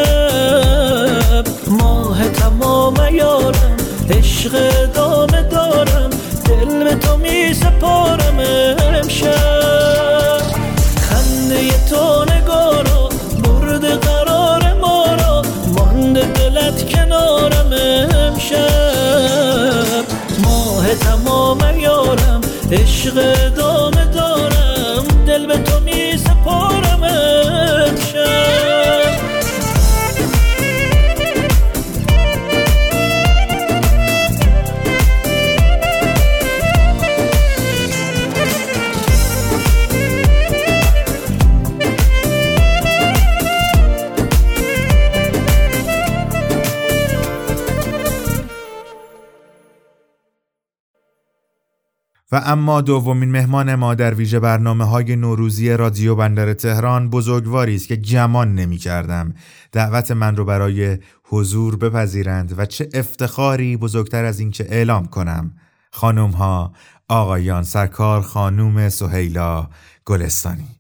[1.67, 3.77] ماه تمام یارم
[4.11, 6.11] عشق ادامه دارم.
[6.45, 8.39] دل به تو می سپارم
[8.79, 10.43] امشب.
[11.01, 12.28] خنده تو
[21.01, 22.41] تمام یارم
[22.73, 23.15] عشق
[23.55, 23.88] دارم
[52.33, 57.89] و اما دومین مهمان ما در ویژه برنامه های نوروزی رادیو بندر تهران بزرگواری است
[57.89, 59.35] که گمان نمی کردم
[59.73, 65.53] دعوت من رو برای حضور بپذیرند و چه افتخاری بزرگتر از این که اعلام کنم.
[65.91, 66.73] خانم ها
[67.09, 69.69] آقایان سرکار خانوم سهیلا
[70.05, 70.78] گلستانی.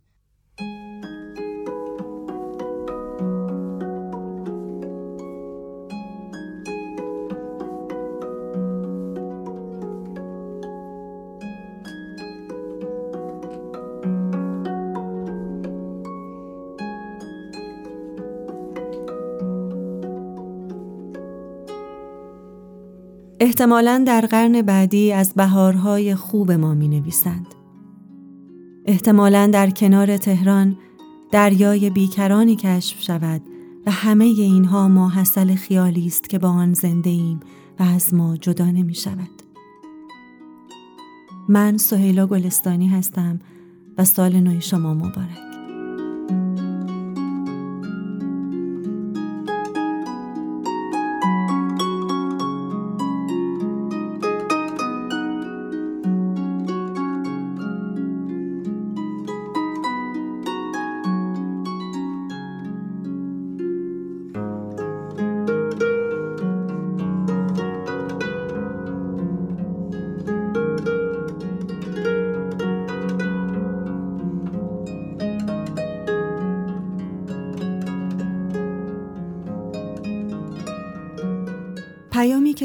[23.49, 27.47] احتمالا در قرن بعدی از بهارهای خوب ما می نویسند.
[28.85, 30.77] احتمالا در کنار تهران
[31.31, 33.43] دریای بیکرانی کشف شود
[33.87, 37.41] و همه اینها ماحصل خیالی است که با آن زنده ایم
[37.81, 39.43] و از ما جدا نمی شود.
[41.49, 43.39] من سهیلا گلستانی هستم
[43.99, 45.48] و سال نو شما مبارک.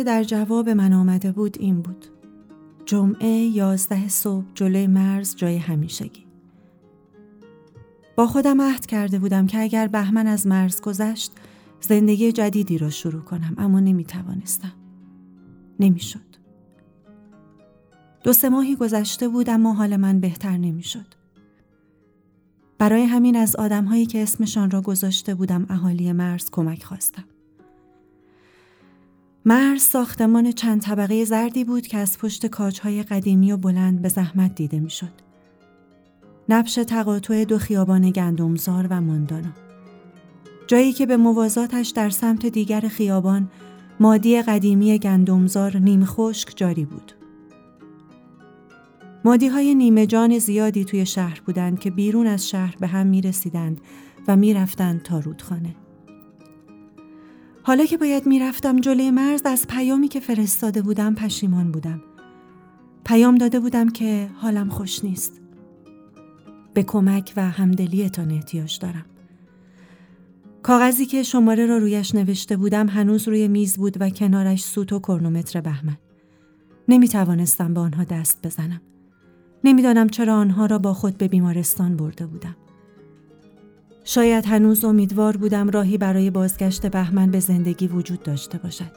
[0.04, 2.06] که در جواب من آمده بود این بود.
[2.86, 6.26] جمعه یازده صبح جلوی مرز جای همیشگی.
[8.16, 11.32] با خودم عهد کرده بودم که اگر بهمن از مرز گذشت
[11.82, 14.74] زندگی جدیدی را شروع کنم اما نمی توانستم.
[15.80, 16.20] نمی شد.
[18.24, 21.08] دو سه ماهی گذشته بود اما حال من بهتر نمی شد.
[22.78, 27.26] برای همین از آدمهایی که اسمشان را گذاشته بودم اهالی مرز کمک خواستم.
[29.46, 34.56] مرز ساختمان چند طبقه زردی بود که از پشت کاجهای قدیمی و بلند به زحمت
[34.56, 35.12] دیده می‌شد.
[36.50, 39.54] نبش تقاطع دو خیابان گندمزار و ماندانا.
[40.68, 43.52] جایی که به موازاتش در سمت دیگر خیابان
[44.00, 47.12] مادی قدیمی گندمزار نیم خشک جاری بود.
[49.26, 53.22] مادی های نیمه جان زیادی توی شهر بودند که بیرون از شهر به هم می
[53.22, 53.82] رسیدند
[54.28, 55.76] و می رفتند تا رودخانه.
[57.66, 62.02] حالا که باید می‌رفتم جلوی مرز از پیامی که فرستاده بودم پشیمان بودم.
[63.06, 65.42] پیام داده بودم که حالم خوش نیست.
[66.74, 69.06] به کمک و همدلیتان احتیاج دارم.
[70.64, 75.00] کاغذی که شماره را رویش نوشته بودم هنوز روی میز بود و کنارش سوت و
[75.00, 75.98] کرنومتر بهمن.
[76.88, 78.82] نمی توانستم به آنها دست بزنم.
[79.64, 82.56] نمی‌دانم چرا آنها را با خود به بیمارستان برده بودم.
[84.04, 88.92] شاید هنوز امیدوار بودم راهی برای بازگشت بهمن به زندگی وجود داشته باشد.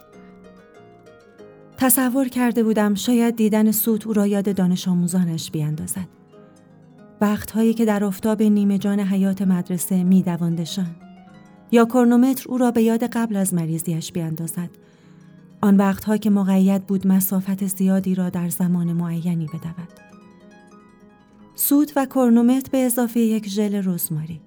[1.77, 6.09] تصور کرده بودم شاید دیدن سوت او را یاد دانش آموزانش بیاندازد.
[7.21, 10.97] وقتهایی که در افتاب نیمه جان حیات مدرسه می دواندشان.
[11.73, 14.71] یا کرنومتر او را به یاد قبل از مریضیش بیاندازد.
[15.61, 19.89] آن وقتها که مقید بود مسافت زیادی را در زمان معینی بدود.
[21.55, 24.41] سوت و کرنومتر به اضافه یک ژل رزماری.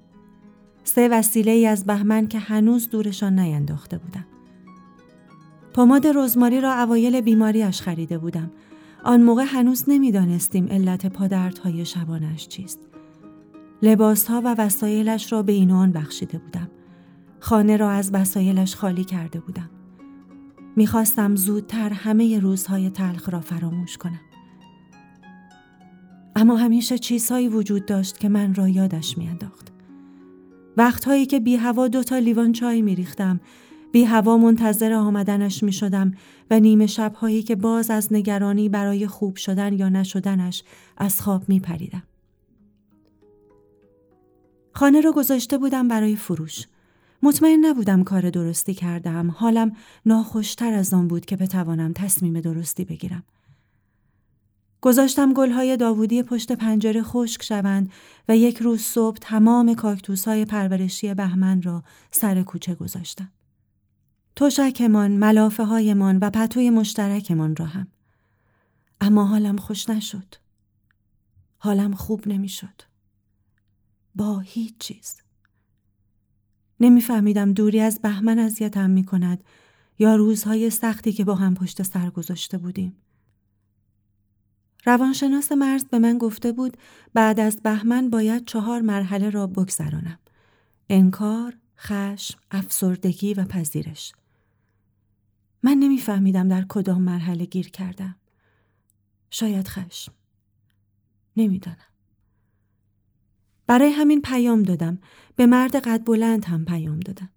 [0.90, 4.26] سه وسیله ای از بهمن که هنوز دورشان نینداخته بودم.
[5.74, 8.52] پماد رزماری را اوایل بیماریش خریده بودم.
[9.04, 12.80] آن موقع هنوز نمی‌دانستیم علت پادردهای شبانش چیست.
[13.82, 16.70] لباسها و وسایلش را به این آن بخشیده بودم.
[17.40, 19.70] خانه را از وسایلش خالی کرده بودم.
[20.76, 24.22] می‌خواستم زودتر همه روزهای تلخ را فراموش کنم.
[26.36, 29.69] اما همیشه چیزهایی وجود داشت که من را یادش میانداخت.
[30.80, 33.40] وقتهایی که بی هوا دو تا لیوان چای می ریختم
[33.92, 36.14] بی هوا منتظر آمدنش می شدم
[36.52, 40.64] و نیمه شبهایی که باز از نگرانی برای خوب شدن یا نشدنش
[40.98, 42.04] از خواب می پریدم.
[44.74, 46.68] خانه را گذاشته بودم برای فروش.
[47.24, 49.32] مطمئن نبودم کار درستی کردم.
[49.32, 49.76] حالم
[50.06, 53.24] ناخوشتر از آن بود که بتوانم تصمیم درستی بگیرم.
[54.82, 57.92] گذاشتم گلهای داوودی پشت پنجره خشک شوند
[58.30, 63.32] و یک روز صبح تمام کاکتوس های پرورشی بهمن را سر کوچه گذاشتم.
[64.36, 67.88] توشکمان، ملافه هایمان و پتوی مشترکمان را هم.
[69.02, 70.36] اما حالم خوش نشد.
[71.58, 72.82] حالم خوب نمی‌شد.
[74.16, 75.16] با هیچ چیز.
[76.80, 79.44] نمیفهمیدم دوری از بهمن اذیتم می کند
[80.00, 82.96] یا روزهای سختی که با هم پشت سر گذاشته بودیم.
[84.86, 86.78] روانشناس مرز به من گفته بود
[87.14, 90.20] بعد از بهمن باید چهار مرحله را بگذرانم.
[90.90, 94.14] انکار، خشم، افسردگی و پذیرش.
[95.64, 98.16] من نمیفهمیدم در کدام مرحله گیر کردم.
[99.30, 100.12] شاید خشم.
[101.38, 101.78] نمی‌دانم.
[103.68, 104.98] برای همین پیام دادم.
[105.36, 107.30] به مرد قد بلند هم پیام دادم.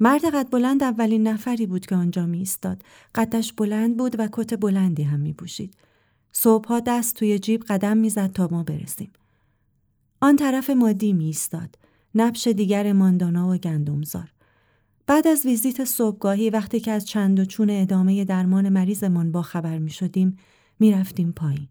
[0.00, 2.82] مرد قد بلند اولین نفری بود که آنجا می ایستاد.
[3.14, 5.76] قدش بلند بود و کت بلندی هم می پوشید.
[6.32, 9.10] صبحها دست توی جیب قدم می‌زد تا ما برسیم.
[10.20, 11.78] آن طرف مادی می ایستاد.
[12.14, 14.32] نبش دیگر ماندانا و گندمزار.
[15.06, 19.78] بعد از ویزیت صبحگاهی وقتی که از چند و چون ادامه درمان مریضمان با خبر
[19.78, 20.36] می شدیم
[20.78, 21.68] می رفتیم پایین.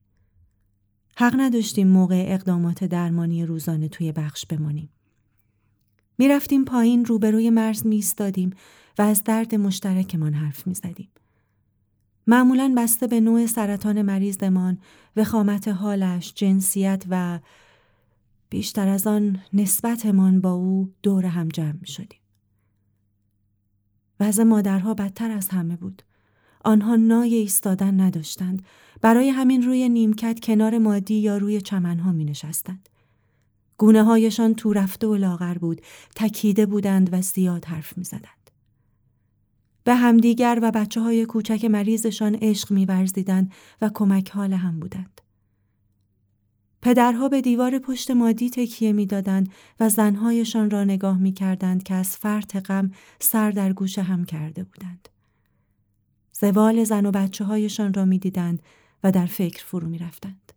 [1.17, 4.89] حق نداشتیم موقع اقدامات درمانی روزانه توی بخش بمانیم.
[6.17, 8.49] می رفتیم پایین روبروی مرز می ایستادیم
[8.97, 11.09] و از درد مشترکمان حرف می زدیم.
[12.29, 14.77] معمولا بسته به نوع سرطان مریضمان،
[15.15, 17.39] وخامت حالش، جنسیت و
[18.49, 22.19] بیشتر از آن نسبتمان با او دور هم جمع شدیم.
[24.19, 26.01] وضع مادرها بدتر از همه بود.
[26.65, 28.65] آنها نای ایستادن نداشتند.
[29.01, 32.89] برای همین روی نیمکت کنار مادی یا روی چمنها می نشستند.
[33.77, 35.81] گونه هایشان تو رفته و لاغر بود،
[36.15, 38.38] تکیده بودند و زیاد حرف می زدند.
[39.89, 45.21] به همدیگر و بچه های کوچک مریضشان عشق میورزیدند و کمک حال هم بودند.
[46.81, 52.55] پدرها به دیوار پشت مادی تکیه می‌دادند و زنهایشان را نگاه می‌کردند که از فرط
[52.55, 55.09] غم سر در گوش هم کرده بودند.
[56.33, 58.61] زوال زن و بچه هایشان را می‌دیدند
[59.03, 60.53] و در فکر فرو می رفتند.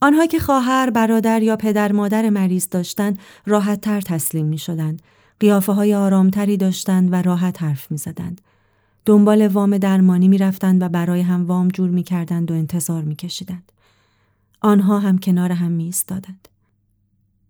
[0.00, 5.02] آنها که خواهر، برادر یا پدر مادر مریض داشتند راحت تر تسلیم می شدند
[5.40, 8.40] قیافه های آرامتری داشتند و راحت حرف می زدند.
[9.06, 13.16] دنبال وام درمانی می رفتند و برای هم وام جور می کردند و انتظار می
[13.16, 13.72] کشیدند.
[14.60, 16.48] آنها هم کنار هم می استادند.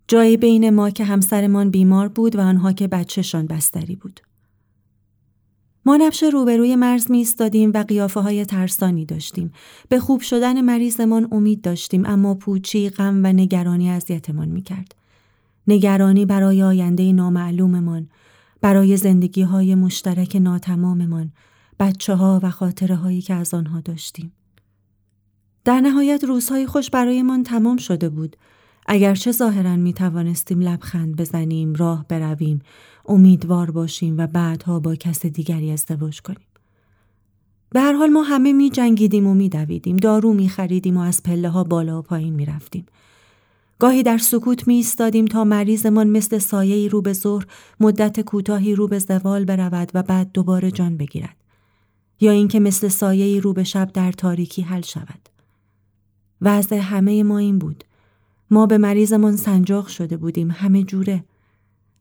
[0.09, 4.21] جایی بین ما که همسرمان بیمار بود و آنها که بچهشان بستری بود.
[5.87, 9.53] ما نبش روبروی مرز می ایستادیم و قیافه های ترسانی داشتیم.
[9.89, 15.00] به خوب شدن مریضمان امید داشتیم اما پوچی، غم و نگرانی اذیتمان می کرد.
[15.71, 18.09] نگرانی برای آینده نامعلوممان،
[18.61, 21.33] برای زندگی های مشترک ناتماممان،
[21.81, 24.33] بچه ها و خاطره هایی که از آنها داشتیم.
[25.65, 28.37] در نهایت روزهای خوش برایمان تمام شده بود.
[28.87, 32.59] اگرچه ظاهرا می توانستیم لبخند بزنیم، راه برویم،
[33.07, 36.47] امیدوار باشیم و بعدها با کس دیگری ازدواج کنیم.
[37.71, 39.97] به هر حال ما همه می جنگیدیم و می دویدیم.
[39.97, 42.87] دارو می خریدیم و از پله ها بالا و پایین می رفتیم.
[43.81, 47.47] گاهی در سکوت می ایستادیم تا مریضمان مثل سایه رو به ظهر
[47.81, 51.37] مدت کوتاهی رو به زوال برود و بعد دوباره جان بگیرد.
[52.21, 55.29] یا اینکه مثل سایه رو به شب در تاریکی حل شود.
[56.41, 57.85] وضع همه ما این بود.
[58.51, 61.25] ما به مریضمان سنجاق شده بودیم همه جوره.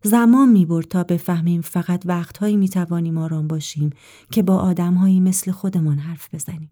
[0.04, 3.90] زمان می برد تا بفهمیم فقط وقتهایی می توانیم آرام باشیم
[4.32, 6.72] که با آدمهایی مثل خودمان حرف بزنیم.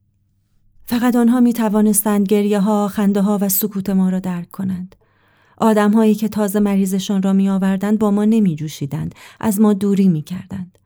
[0.90, 4.96] فقط آنها می توانستند گریه ها، خنده ها و سکوت ما را درک کنند.
[5.58, 10.22] آدمهایی که تازه مریضشان را می آوردند با ما نمی جوشیدند، از ما دوری می
[10.22, 10.78] کردند.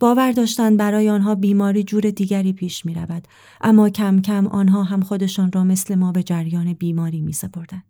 [0.00, 3.28] باور داشتند برای آنها بیماری جور دیگری پیش می رود،
[3.60, 7.84] اما کم کم آنها هم خودشان را مثل ما به جریان بیماری می سپردند.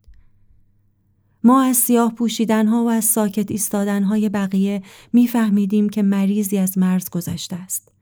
[1.44, 7.56] ما از سیاه پوشیدنها و از ساکت ایستادنهای بقیه میفهمیدیم که مریضی از مرز گذشته
[7.56, 7.95] است.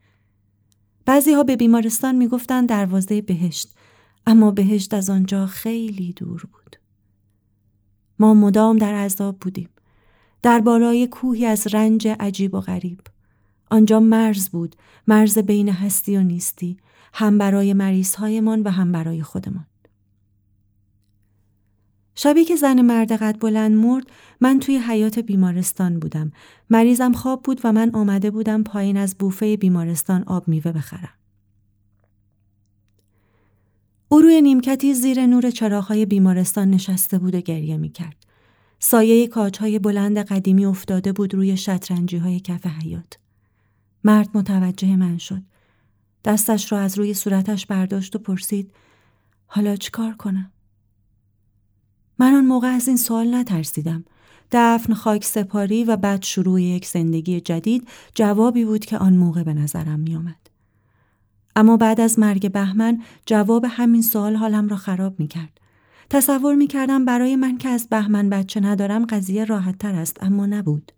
[1.07, 3.75] بعضی ها به بیمارستان می‌گفتند دروازه بهشت
[4.27, 6.77] اما بهشت از آنجا خیلی دور بود.
[8.19, 9.69] ما مدام در عذاب بودیم.
[10.43, 13.01] در بالای کوهی از رنج عجیب و غریب.
[13.71, 14.77] آنجا مرز بود،
[15.09, 16.77] مرز بین هستی و نیستی،
[17.15, 19.67] هم برای مریضهایمان و هم برای خودمان.
[22.15, 24.07] شبی که زن مرد قد بلند مرد
[24.41, 26.33] من توی حیات بیمارستان بودم.
[26.71, 31.15] مریضم خواب بود و من آمده بودم پایین از بوفه بیمارستان آب میوه بخرم.
[34.09, 38.17] او روی نیمکتی زیر نور چراغهای بیمارستان نشسته بود و گریه می کرد.
[38.79, 43.19] سایه کاجهای بلند قدیمی افتاده بود روی شطرنجی های کف حیات.
[44.05, 45.43] مرد متوجه من شد.
[46.25, 48.73] دستش را از روی صورتش برداشت و پرسید
[49.47, 50.51] حالا چیکار کنم؟
[52.19, 54.05] من آن موقع از این سوال نترسیدم.
[54.53, 59.55] دفن خاک سپاری و بعد شروع یک زندگی جدید جوابی بود که آن موقع به
[59.55, 60.51] نظرم می آمد.
[61.57, 65.61] اما بعد از مرگ بهمن جواب همین سوال حالم را خراب می کرد.
[66.11, 70.47] تصور می کردم برای من که از بهمن بچه ندارم قضیه راحت تر است اما
[70.47, 70.93] نبود.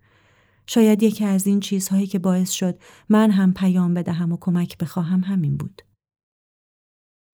[0.66, 5.20] شاید یکی از این چیزهایی که باعث شد من هم پیام بدهم و کمک بخواهم
[5.20, 5.82] همین بود.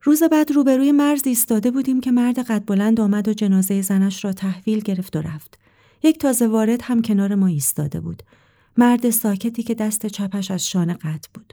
[0.04, 4.32] روز بعد روبروی مرز ایستاده بودیم که مرد قد بلند آمد و جنازه زنش را
[4.32, 5.58] تحویل گرفت و رفت.
[6.02, 8.22] یک تازه وارد هم کنار ما ایستاده بود.
[8.76, 11.52] مرد ساکتی که دست چپش از شانه قطع بود.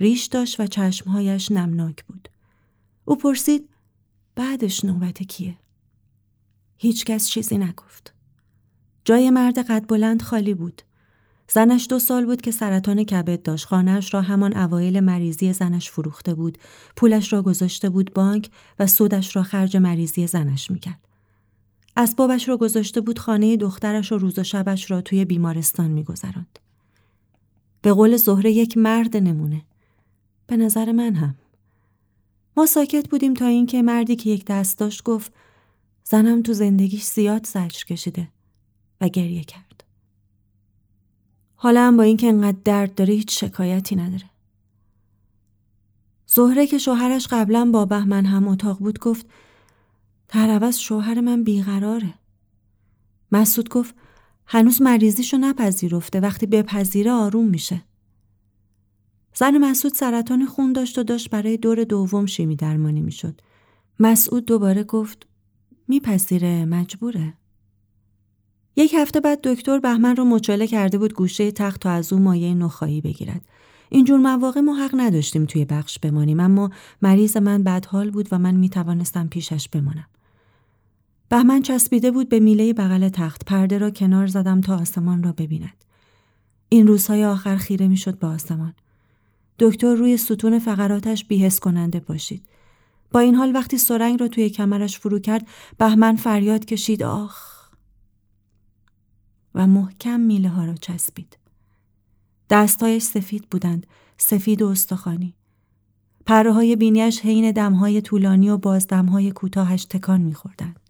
[0.00, 2.28] ریش داشت و چشمهایش نمناک بود.
[3.04, 3.68] او پرسید
[4.34, 5.56] بعدش نوبت کیه؟
[6.76, 8.14] هیچکس چیزی نگفت.
[9.04, 10.82] جای مرد قد بلند خالی بود.
[11.50, 13.66] زنش دو سال بود که سرطان کبد داشت.
[13.66, 16.58] خانهش را همان اوایل مریضی زنش فروخته بود.
[16.96, 21.00] پولش را گذاشته بود بانک و سودش را خرج مریضی زنش می‌کرد.
[21.96, 26.58] اسبابش را گذاشته بود خانه دخترش و روز و شبش را توی بیمارستان میگذراند.
[27.82, 29.62] به قول زهره یک مرد نمونه.
[30.46, 31.34] به نظر من هم.
[32.56, 35.32] ما ساکت بودیم تا اینکه مردی که یک دست داشت گفت
[36.04, 38.28] زنم تو زندگیش زیاد زجر کشیده
[39.00, 39.67] و گریه کرد.
[41.60, 44.30] حالا هم با اینکه انقدر درد داره هیچ شکایتی نداره.
[46.26, 49.26] زهره که شوهرش قبلا با بهمن هم اتاق بود گفت
[50.28, 52.14] در شوهر من بیقراره.
[53.32, 53.94] مسعود گفت
[54.46, 57.82] هنوز مریضیشو نپذیرفته وقتی بپذیره آروم میشه.
[59.34, 63.40] زن مسعود سرطان خون داشت و داشت برای دور دوم شیمی درمانی می‌شد.
[64.00, 65.26] مسعود دوباره گفت
[65.88, 67.34] میپذیره مجبوره.
[68.78, 72.54] یک هفته بعد دکتر بهمن رو مچاله کرده بود گوشه تخت تا از او مایه
[72.54, 73.40] نخایی بگیرد.
[73.88, 76.70] اینجور مواقع ما حق نداشتیم توی بخش بمانیم اما
[77.02, 80.06] مریض من بدحال بود و من می توانستم پیشش بمانم.
[81.28, 85.84] بهمن چسبیده بود به میله بغل تخت پرده را کنار زدم تا آسمان را ببیند.
[86.68, 88.74] این روزهای آخر خیره می‌شد به آسمان.
[89.58, 92.42] دکتر روی ستون فقراتش بیهس کننده باشید.
[93.12, 95.46] با این حال وقتی سرنگ را توی کمرش فرو کرد
[95.78, 97.57] بهمن فریاد کشید آخ
[99.54, 101.38] و محکم میله ها را چسبید.
[102.50, 103.86] دستایش سفید بودند،
[104.18, 105.34] سفید و استخوانی.
[106.26, 110.80] پره های بینیش حین دمهای طولانی و بازدمهای کوتاهش تکان میخوردند.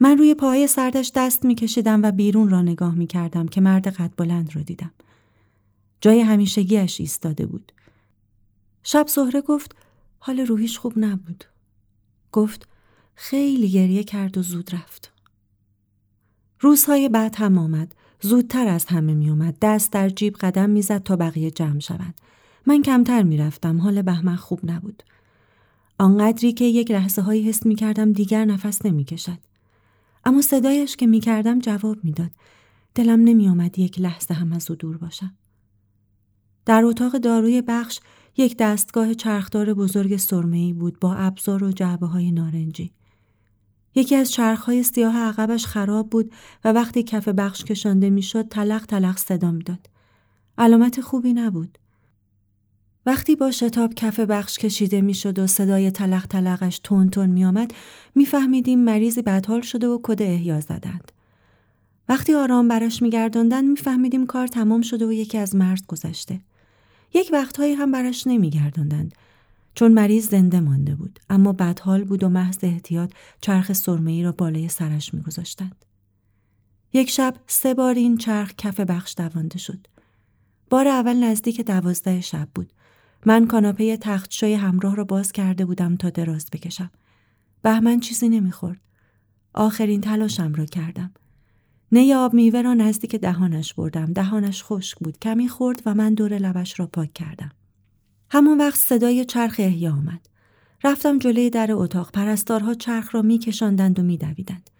[0.00, 4.56] من روی پاهای سردش دست میکشیدم و بیرون را نگاه می‌کردم که مرد قد بلند
[4.56, 4.92] را دیدم.
[6.00, 7.72] جای همیشگیش ایستاده بود.
[8.82, 9.76] شب زهره گفت
[10.18, 11.44] حال روحیش خوب نبود.
[12.32, 12.68] گفت
[13.14, 15.13] خیلی گریه کرد و زود رفت.
[16.64, 17.94] روزهای بعد هم آمد.
[18.20, 19.56] زودتر از همه می اومد.
[19.62, 22.14] دست در جیب قدم می‌زد تا بقیه جمع شود.
[22.66, 23.80] من کمتر می‌رفتم.
[23.80, 25.02] حال بهمن خوب نبود.
[25.98, 29.38] آنقدری که یک لحظه هایی حس می کردم دیگر نفس نمی کشد.
[30.24, 32.30] اما صدایش که می کردم جواب می‌داد.
[32.94, 35.34] دلم نمی آمد یک لحظه هم از او دور باشم.
[36.66, 38.00] در اتاق داروی بخش
[38.36, 42.92] یک دستگاه چرخدار بزرگ سرمه‌ای بود با ابزار و جعبه های نارنجی.
[43.94, 46.32] یکی از چرخهای سیاه عقبش خراب بود
[46.64, 49.90] و وقتی کف بخش کشانده می‌شد تلق تلق صدا می‌داد.
[50.58, 51.78] علامت خوبی نبود.
[53.06, 57.74] وقتی با شتاب کف بخش کشیده می‌شد و صدای تلق تلقش تون تون می آمد
[58.14, 61.12] میفهمیدیم مریضی بدحال شده و کد احیا زدند.
[62.08, 66.40] وقتی آرام براش میگرداندند میفهمیدیم کار تمام شده و یکی از مرز گذشته.
[67.14, 69.14] یک وقتهایی هم براش نمیگرداندند
[69.74, 74.68] چون مریض زنده مانده بود اما بدحال بود و محض احتیاط چرخ سرمه‌ای را بالای
[74.68, 75.84] سرش میگذاشتند.
[76.92, 79.86] یک شب سه بار این چرخ کف بخش دوانده شد.
[80.70, 82.72] بار اول نزدیک دوازده شب بود.
[83.26, 86.90] من کاناپه تختشوی همراه را باز کرده بودم تا دراز بکشم.
[87.62, 88.80] بهمن چیزی نمی‌خورد.
[89.54, 91.12] آخرین تلاشم را کردم.
[91.92, 94.12] نی آب میوه را نزدیک دهانش بردم.
[94.12, 95.18] دهانش خشک بود.
[95.18, 97.50] کمی خورد و من دور لبش را پاک کردم.
[98.34, 100.28] همان وقت صدای چرخ احیا آمد.
[100.84, 102.12] رفتم جلوی در اتاق.
[102.12, 104.70] پرستارها چرخ را میکشاندند و میدویدند.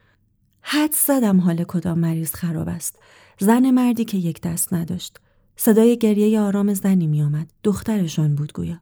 [0.63, 2.99] حد زدم حال کدام مریض خراب است.
[3.41, 5.21] زن مردی که یک دست نداشت.
[5.57, 7.51] صدای گریه آرام زنی می آمد.
[7.65, 8.81] دخترشان بود گویا.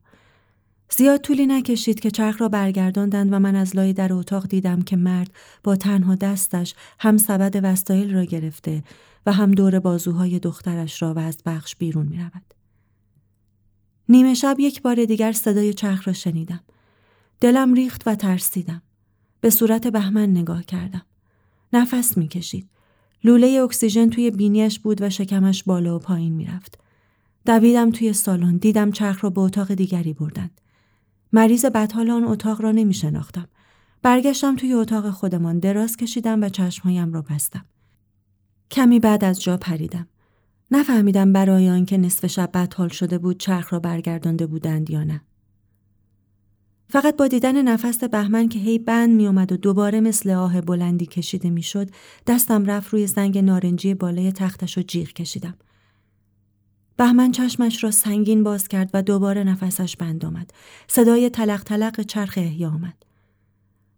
[0.91, 4.97] زیاد طولی نکشید که چرخ را برگرداندند و من از لای در اتاق دیدم که
[4.97, 5.31] مرد
[5.65, 8.85] با تنها دستش هم سبد وسایل را گرفته
[9.27, 12.62] و هم دور بازوهای دخترش را و از بخش بیرون می رود.
[14.13, 16.61] نیمه شب یک بار دیگر صدای چرخ را شنیدم.
[17.41, 18.83] دلم ریخت و ترسیدم.
[19.41, 21.03] به صورت بهمن نگاه کردم.
[21.73, 22.69] نفس می کشید.
[23.25, 26.79] لوله اکسیژن توی بینیش بود و شکمش بالا و پایین می‌رفت.
[27.47, 30.61] دویدم توی سالن دیدم چرخ را به اتاق دیگری بردند.
[31.33, 33.49] مریض بدحال آن اتاق را نمی شناختم.
[34.03, 37.65] برگشتم توی اتاق خودمان دراز کشیدم و چشمهایم را بستم.
[38.71, 40.09] کمی بعد از جا پریدم.
[40.75, 45.21] نفهمیدم برای آنکه نصف شب بدحال شده بود چرخ را برگردانده بودند یا نه.
[46.89, 51.07] فقط با دیدن نفس بهمن که هی بند می اومد و دوباره مثل آه بلندی
[51.07, 51.91] کشیده می شد
[52.27, 55.55] دستم رفت روی زنگ نارنجی بالای تختش و جیغ کشیدم.
[56.97, 60.51] بهمن چشمش را سنگین باز کرد و دوباره نفسش بند آمد.
[60.89, 63.03] صدای تلق تلق چرخ احیا آمد.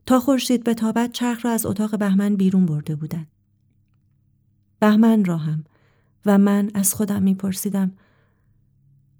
[0.06, 3.28] تا خورشید به تابت چرخ را از اتاق بهمن بیرون برده بودند.
[4.80, 5.64] بهمن را هم
[6.26, 7.92] و من از خودم میپرسیدم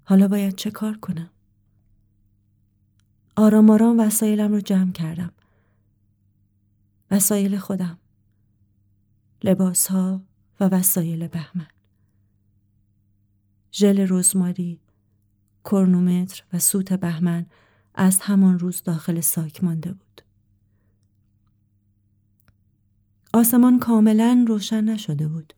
[0.03, 1.29] حالا باید چه کار کنم؟
[3.35, 5.31] آرام آرام وسایلم رو جمع کردم.
[7.11, 7.97] وسایل خودم.
[9.43, 10.21] لباس ها
[10.59, 11.67] و وسایل بهمن.
[13.73, 14.79] ژل رزماری،
[15.65, 17.45] کرنومتر و سوت بهمن
[17.95, 20.21] از همان روز داخل ساک مانده بود.
[23.33, 25.53] آسمان کاملا روشن نشده بود.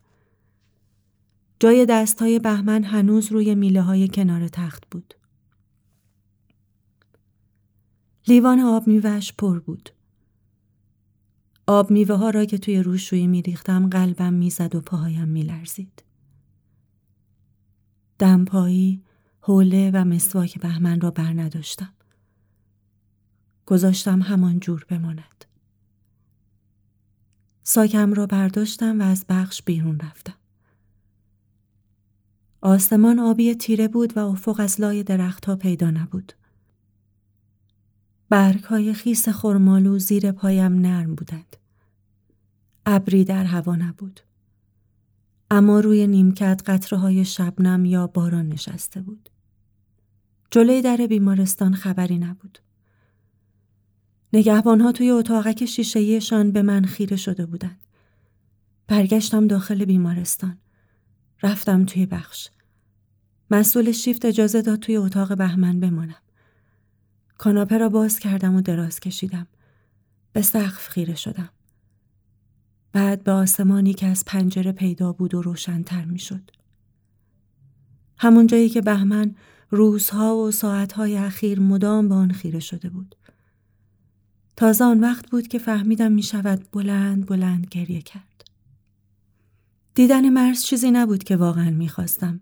[1.60, 5.14] جای دستهای بهمن هنوز روی میله های کنار تخت بود.
[8.28, 9.90] لیوان آب میوهش پر بود.
[11.68, 16.04] آب میوه ها را که توی روشویی میریختم قلبم می‌زد و پاهایم میلرزید.
[18.20, 19.04] دمپایی،
[19.42, 21.94] حوله و مسواک بهمن را بر نداشتم.
[23.66, 25.46] گذاشتم همان جور بماند.
[27.64, 30.34] ساکم را برداشتم و از بخش بیرون رفتم.
[32.62, 36.34] آسمان آبی تیره بود و افق از لای درختها پیدا نبود.
[38.30, 41.58] برگ های خیس خرمالو زیر پایم نرم بودند.
[42.86, 44.20] ابری در هوا نبود.
[45.52, 49.30] اما روی نیمکت قطره های شبنم یا باران نشسته بود.
[50.52, 52.60] جلوی در بیمارستان خبری نبود.
[54.34, 57.80] نگهبانها توی اتاقک شیشهیشان به من خیره شده بودند.
[58.88, 60.58] برگشتم داخل بیمارستان.
[61.44, 62.50] رفتم توی بخش.
[63.52, 66.22] مسئول شیفت اجازه داد توی اتاق بهمن بمانم.
[67.38, 69.48] کاناپه را باز کردم و دراز کشیدم.
[70.34, 71.50] به سقف خیره شدم.
[72.92, 76.52] بعد به آسمانی که از پنجره پیدا بود و روشنتر می شد.
[78.18, 79.36] همون جایی که بهمن
[79.70, 83.16] روزها و ساعتهای اخیر مدام به آن خیره شده بود.
[84.56, 88.37] تازه آن وقت بود که فهمیدم می شود بلند بلند گریه کرد.
[89.98, 92.40] دیدن مرز چیزی نبود که واقعا می خواستم.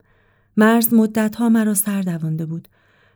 [0.58, 2.68] مرز مدتها مرا سر دوانده بود.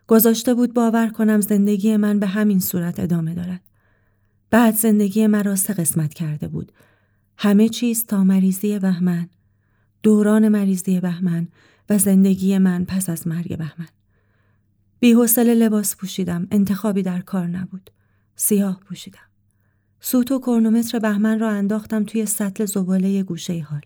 [0.08, 3.62] گذاشته بود باور کنم زندگی من به همین صورت ادامه دارد.
[4.50, 6.72] بعد زندگی مرا سه قسمت کرده بود.
[7.38, 9.30] همه چیز تا مریضی بهمن،
[10.04, 11.48] دوران مریضی بهمن
[11.90, 13.90] و زندگی من پس از مرگ بهمن.
[15.04, 16.48] حوصله لباس پوشیدم.
[16.52, 17.92] انتخابی در کار نبود.
[18.36, 19.30] سیاه پوشیدم.
[20.00, 23.82] سوت و کرنومتر بهمن را انداختم توی سطل زباله گوشه حال.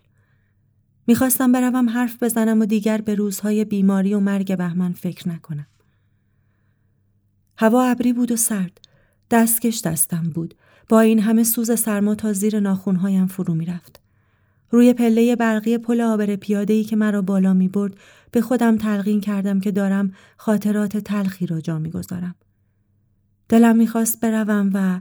[1.06, 5.66] می‌خواستم بروم حرف بزنم و دیگر به روزهای بیماری و مرگ بهمن فکر نکنم.
[7.56, 8.80] هوا ابری بود و سرد.
[9.30, 10.54] دستکش دستم بود.
[10.88, 14.00] با این همه سوز سرما تا زیر ناخونهایم فرو می‌رفت.
[14.70, 17.94] روی پله برقی پل آبر پیادهی که مرا بالا می برد
[18.30, 22.34] به خودم تلقین کردم که دارم خاطرات تلخی را جا می‌گذارم.
[23.48, 25.00] دلم می‌خواست بروم و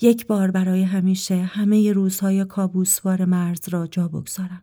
[0.00, 4.62] یک بار برای همیشه همه روزهای کابوسوار مرز را جا بگذارم.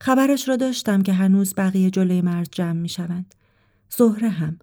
[0.00, 3.34] خبرش را داشتم که هنوز بقیه جلوی مرز جمع می شوند.
[3.90, 4.58] زهره هم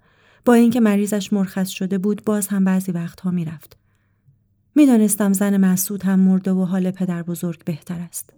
[0.46, 3.78] با اینکه مریضش مرخص شده بود باز هم بعضی وقتها می رفت.
[4.76, 8.34] می دانستم زن مسعود هم مرده و حال پدر بزرگ بهتر است.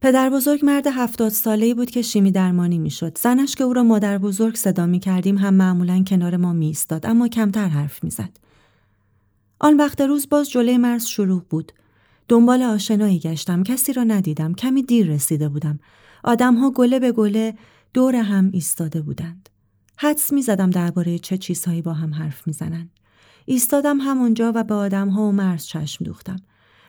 [0.00, 3.18] پدر بزرگ مرد هفتاد ساله‌ای بود که شیمی درمانی می‌شد.
[3.18, 7.06] زنش که او را مادر بزرگ صدا می کردیم هم معمولا کنار ما می ایستاد
[7.06, 8.36] اما کمتر حرف می‌زد.
[9.58, 11.72] آن وقت روز باز جلوی مرز شروع بود.
[12.28, 15.80] دنبال آشنایی گشتم کسی را ندیدم کمی دیر رسیده بودم.
[16.24, 17.54] آدمها گله به گله
[17.94, 19.48] دور هم ایستاده بودند.
[19.96, 22.90] حدس می زدم درباره چه چیزهایی با هم حرف می‌زنند.
[23.44, 26.36] ایستادم همونجا و به آدمها و مرز چشم دوختم.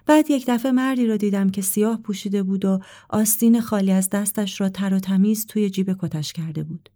[0.05, 2.79] بعد یک دفعه مردی را دیدم که سیاه پوشیده بود و
[3.09, 6.89] آستین خالی از دستش را تر و تمیز توی جیب کتش کرده بود.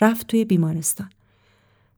[0.00, 1.10] رفت توی بیمارستان.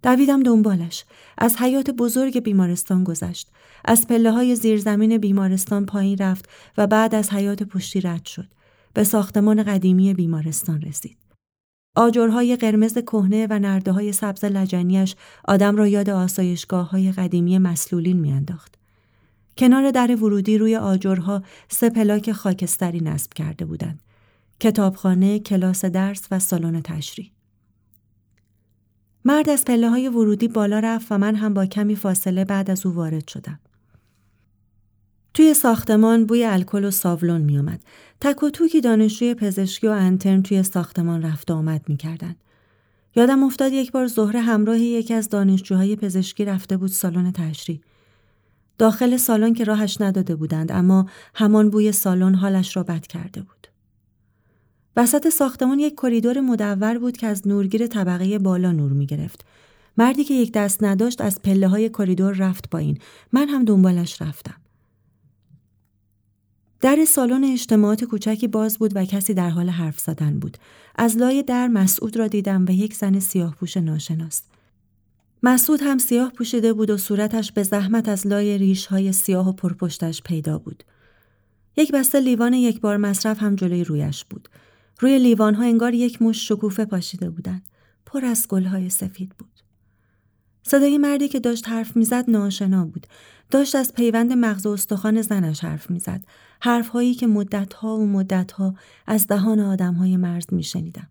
[0.06, 1.04] دویدم دنبالش.
[1.38, 3.50] از حیات بزرگ بیمارستان گذشت.
[3.84, 6.48] از پله های زیرزمین بیمارستان پایین رفت
[6.78, 8.48] و بعد از حیات پشتی رد شد.
[8.94, 11.16] به ساختمان قدیمی بیمارستان رسید.
[11.96, 15.14] آجرهای قرمز کهنه و نرده های سبز لجنیش
[15.48, 18.74] آدم را یاد آسایشگاه های قدیمی مسلولین میانداخت.
[19.58, 24.02] کنار در ورودی روی آجرها سه پلاک خاکستری نصب کرده بودند.
[24.60, 27.35] کتابخانه، کلاس درس و سالن تشریح.
[29.26, 32.86] مرد از پله های ورودی بالا رفت و من هم با کمی فاصله بعد از
[32.86, 33.58] او وارد شدم.
[35.34, 37.82] توی ساختمان بوی الکل و ساولون می آمد.
[38.20, 42.36] تک و توکی دانشجوی پزشکی و انترن توی ساختمان رفت آمد می کردن.
[43.16, 47.80] یادم افتاد یک بار ظهر همراه یکی از دانشجوهای پزشکی رفته بود سالن تشریح.
[48.78, 53.75] داخل سالن که راهش نداده بودند اما همان بوی سالن حالش را بد کرده بود.
[54.96, 59.44] وسط ساختمان یک کریدور مدور بود که از نورگیر طبقه بالا نور می گرفت.
[59.96, 62.98] مردی که یک دست نداشت از پله های کریدور رفت پایین.
[63.32, 64.54] من هم دنبالش رفتم.
[66.80, 70.56] در سالن اجتماعات کوچکی باز بود و کسی در حال حرف زدن بود.
[70.96, 74.42] از لای در مسعود را دیدم و یک زن سیاه پوش ناشناس.
[75.42, 79.52] مسعود هم سیاه پوشیده بود و صورتش به زحمت از لای ریش های سیاه و
[79.52, 80.84] پرپشتش پیدا بود.
[81.76, 84.48] یک بسته لیوان یک بار مصرف هم جلوی رویش بود.
[84.98, 87.68] روی لیوان ها انگار یک مش شکوفه پاشیده بودند.
[88.06, 89.60] پر از گل های سفید بود.
[90.62, 93.06] صدای مردی که داشت حرف می‌زد ناشنا بود.
[93.50, 96.24] داشت از پیوند مغز و استخوان زنش حرف می‌زد.
[96.60, 98.74] حرف هایی که مدت ها و مدت ها
[99.06, 101.08] از دهان آدم های مرز میشنیدم.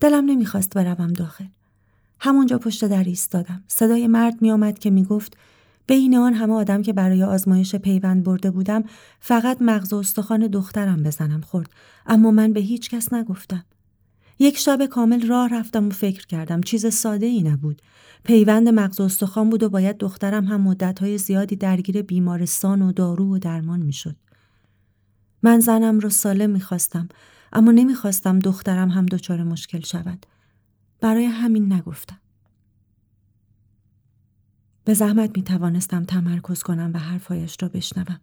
[0.00, 1.44] دلم نمی‌خواست بروم داخل.
[2.20, 3.64] همونجا پشت در ایستادم.
[3.68, 5.36] صدای مرد میآمد که می‌گفت
[5.86, 8.84] بین آن همه آدم که برای آزمایش پیوند برده بودم
[9.20, 11.70] فقط مغز و استخوان دخترم بزنم خورد
[12.06, 13.64] اما من به هیچ کس نگفتم.
[14.38, 17.82] یک شب کامل راه رفتم و فکر کردم چیز ساده ای نبود.
[18.24, 23.34] پیوند مغز و استخوان بود و باید دخترم هم مدتهای زیادی درگیر بیمارستان و دارو
[23.34, 24.16] و درمان می‌شد.
[25.42, 27.08] من زنم را سالم می‌خواستم
[27.52, 30.26] اما نمی‌خواستم دخترم هم دچار مشکل شود.
[31.00, 32.18] برای همین نگفتم.
[34.86, 38.20] به زحمت می توانستم تمرکز کنم و حرفهایش را بشنوم.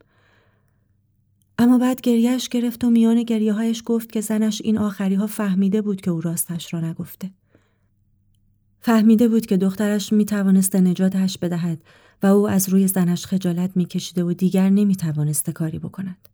[1.57, 5.82] اما بعد گریهش گرفت و میان گریه هایش گفت که زنش این آخری ها فهمیده
[5.82, 7.32] بود که او راستش را نگفته.
[8.80, 11.84] فهمیده بود که دخترش می توانسته نجاتش بدهد
[12.24, 16.30] و او از روی زنش خجالت می کشیده و دیگر نمی توانسته کاری بکند.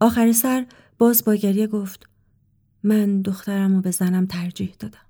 [0.00, 0.66] آخر سر
[0.98, 2.08] باز با گریه گفت
[2.82, 5.07] من دخترم رو به زنم ترجیح دادم.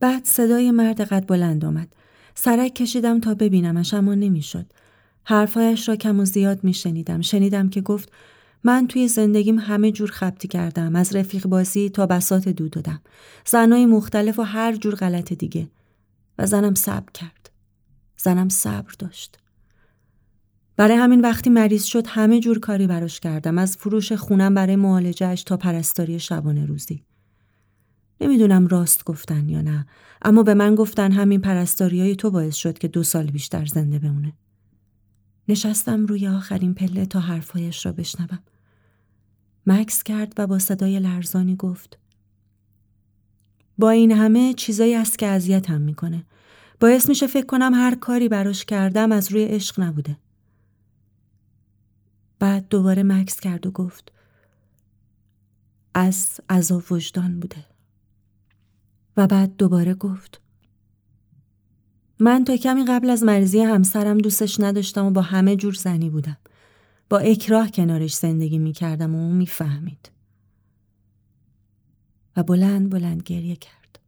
[0.00, 1.88] بعد صدای مرد قد بلند آمد.
[2.34, 4.66] سرک کشیدم تا ببینمش اما نمی‌شد.
[5.24, 7.20] حرفایش را کم و زیاد می شنیدم.
[7.20, 8.12] شنیدم که گفت
[8.64, 10.96] من توی زندگیم همه جور خبتی کردم.
[10.96, 13.00] از رفیق بازی تا بسات دو دادم.
[13.46, 15.68] زنای مختلف و هر جور غلط دیگه.
[16.38, 17.50] و زنم صبر کرد.
[18.16, 19.38] زنم صبر داشت.
[20.76, 25.42] برای همین وقتی مریض شد همه جور کاری براش کردم از فروش خونم برای معالجهش
[25.42, 27.04] تا پرستاری شبانه روزی.
[28.20, 29.86] نمی‌دونم راست گفتن یا نه
[30.22, 33.98] اما به من گفتن همین پرستاری های تو باعث شد که دو سال بیشتر زنده
[33.98, 34.32] بمونه.
[35.48, 38.38] نشستم روی آخرین پله تا حرفایش را بشنوم.
[39.66, 41.98] مکس کرد و با صدای لرزانی گفت
[43.78, 46.24] با این همه چیزایی است که اذیتم می‌کنه.
[46.80, 50.16] باعث میشه فکر کنم هر کاری براش کردم از روی عشق نبوده.
[52.38, 54.12] بعد دوباره مکس کرد و گفت
[55.94, 57.69] از عذاب وجدان بوده.
[59.20, 60.40] و بعد دوباره گفت
[62.18, 66.36] من تا کمی قبل از مریضی همسرم دوستش نداشتم و با همه جور زنی بودم.
[67.08, 70.10] با اکراه کنارش زندگی می کردم و اون می فهمید.
[72.36, 73.98] و بلند بلند گریه کرد.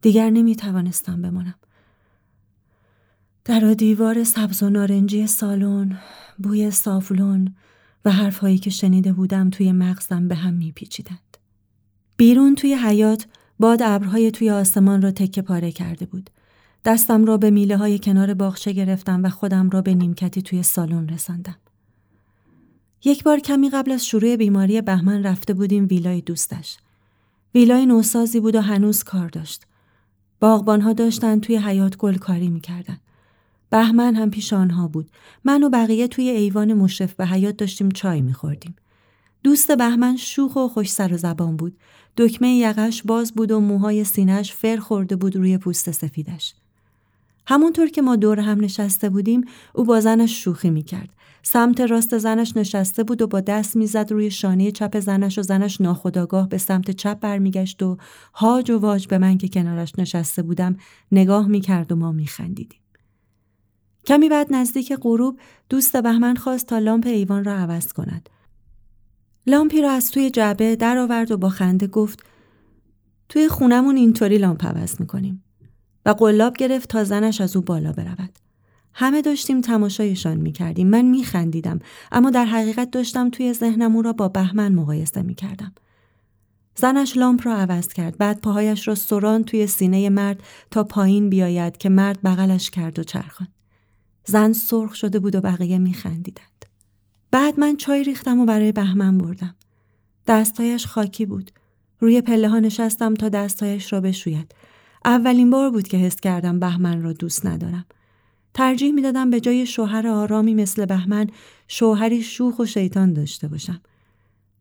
[0.00, 1.58] دیگر نمی توانستم بمانم.
[3.44, 5.98] در دیوار سبز و نارنجی سالن،
[6.38, 7.54] بوی سافلون
[8.04, 11.33] و حرفهایی که شنیده بودم توی مغزم به هم میپیچیدند.
[12.24, 13.26] بیرون توی حیات
[13.58, 16.30] باد ابرهای توی آسمان را تکه پاره کرده بود.
[16.84, 21.08] دستم را به میله های کنار باغچه گرفتم و خودم را به نیمکتی توی سالن
[21.08, 21.56] رساندم.
[23.04, 26.76] یک بار کمی قبل از شروع بیماری بهمن رفته بودیم ویلای دوستش.
[27.54, 29.62] ویلای نوسازی بود و هنوز کار داشت.
[30.40, 32.98] باغبانها داشتن توی حیات گل کاری می‌کردن.
[33.70, 35.10] بهمن هم پیش آنها بود.
[35.44, 38.76] من و بقیه توی ایوان مشرف به حیات داشتیم چای میخوردیم.
[39.44, 41.76] دوست بهمن شوخ و خوش سر و زبان بود.
[42.16, 46.54] دکمه یقش باز بود و موهای سینش فر خورده بود روی پوست سفیدش.
[47.46, 51.10] همونطور که ما دور هم نشسته بودیم او با زنش شوخی می‌کرد.
[51.42, 55.80] سمت راست زنش نشسته بود و با دست می‌زد روی شانه چپ زنش و زنش
[55.80, 57.96] ناخداگاه به سمت چپ برمیگشت و
[58.34, 60.76] هاج و واج به من که کنارش نشسته بودم
[61.12, 62.80] نگاه می‌کرد و ما میخندیدیم.
[64.06, 65.38] کمی بعد نزدیک غروب
[65.68, 68.30] دوست بهمن خواست تا لامپ ایوان را عوض کند.
[69.46, 72.24] لامپی را از توی جعبه در آورد و با خنده گفت
[73.28, 75.44] توی خونمون اینطوری لامپ عوض می‌کنیم
[76.06, 78.38] و قلاب گرفت تا زنش از او بالا برود.
[78.92, 80.88] همه داشتیم تماشایشان می‌کردیم.
[80.88, 81.78] من میخندیدم
[82.12, 85.72] اما در حقیقت داشتم توی ذهنم او را با بهمن مقایسه می‌کردم.
[86.76, 88.18] زنش لامپ را عوض کرد.
[88.18, 93.02] بعد پاهایش را سران توی سینه مرد تا پایین بیاید که مرد بغلش کرد و
[93.02, 93.48] چرخان.
[94.26, 96.53] زن سرخ شده بود و بقیه میخندیدند.
[97.34, 99.54] بعد من چای ریختم و برای بهمن بردم.
[100.26, 101.50] دستایش خاکی بود.
[102.00, 104.54] روی پله ها نشستم تا دستایش را بشوید.
[105.04, 107.84] اولین بار بود که حس کردم بهمن را دوست ندارم.
[108.54, 111.26] ترجیح می‌دادم به جای شوهر آرامی مثل بهمن
[111.68, 113.80] شوهری شوخ و شیطان داشته باشم.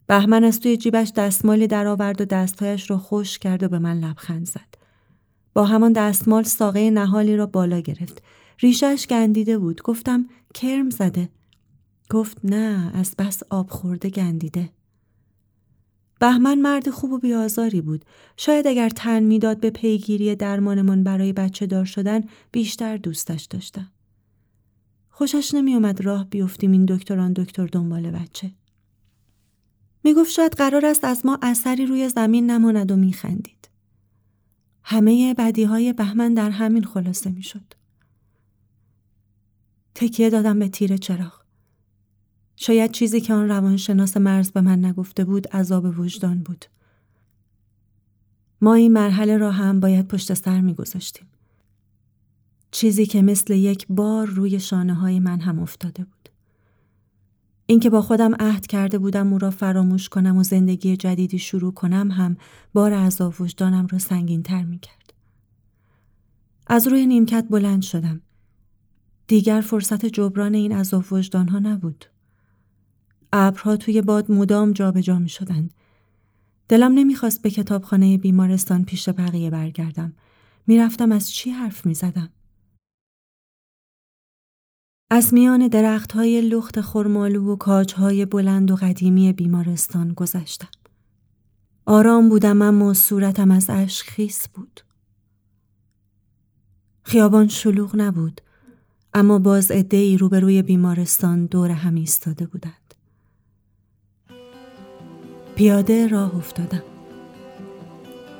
[0.07, 4.47] بهمن از توی جیبش دستمالی درآورد و دستهایش را خوش کرد و به من لبخند
[4.47, 4.75] زد.
[5.53, 8.23] با همان دستمال ساقه نهالی را بالا گرفت.
[8.59, 9.81] ریشش گندیده بود.
[9.81, 11.29] گفتم کرم زده.
[12.09, 14.69] گفت نه از بس آب خورده گندیده.
[16.19, 18.05] بهمن مرد خوب و بیازاری بود.
[18.37, 23.91] شاید اگر تن می‌داد به پیگیری درمانمان برای بچه دار شدن بیشتر دوستش داشتم.
[25.09, 28.51] خوشش نمی راه بیفتیم این دکتران دکتر دنبال بچه.
[30.03, 33.69] می گفت شاید قرار است از ما اثری روی زمین نماند و می خندید.
[34.83, 37.73] همه بدی های بهمن در همین خلاصه می شد.
[39.95, 41.42] تکیه دادم به تیر چراغ.
[42.55, 46.65] شاید چیزی که آن روانشناس مرز به من نگفته بود عذاب وجدان بود.
[48.61, 51.27] ما این مرحله را هم باید پشت سر می گذاشتیم.
[52.71, 56.29] چیزی که مثل یک بار روی شانه های من هم افتاده بود.
[57.65, 62.11] اینکه با خودم عهد کرده بودم او را فراموش کنم و زندگی جدیدی شروع کنم
[62.11, 62.37] هم
[62.73, 65.13] بار عذاب وجدانم را سنگین تر می کرد.
[66.67, 68.21] از روی نیمکت بلند شدم.
[69.27, 72.05] دیگر فرصت جبران این عذاب وجدان ها نبود.
[73.35, 75.73] ابرها توی باد مدام جابجا می شدند.
[76.69, 80.13] دلم نمی‌خواست به کتابخانه بیمارستان پیش بقیه برگردم.
[80.67, 82.29] می‌رفتم از چی حرف می زدم؟
[85.09, 90.67] از میان درخت های لخت خرمالو و کاج های بلند و قدیمی بیمارستان گذشتم.
[91.85, 94.81] آرام بودم اما صورتم از اشک خیس بود.
[97.03, 98.41] خیابان شلوغ نبود
[99.13, 102.82] اما باز ای روبروی بیمارستان دور هم ایستاده بودند.
[105.63, 106.83] پیاده راه افتادم.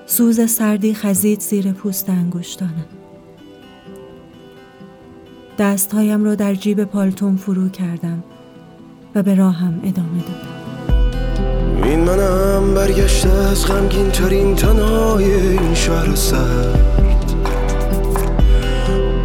[0.05, 2.86] سوز سردی خزید زیر پوست انگشتانم.
[5.59, 8.24] دستهایم را در جیب پالتوم فرو کردم
[9.15, 11.84] و به راهم ادامه دادم.
[11.84, 17.34] این منم برگشته از غمگین ترین تنهای این شهر سرد.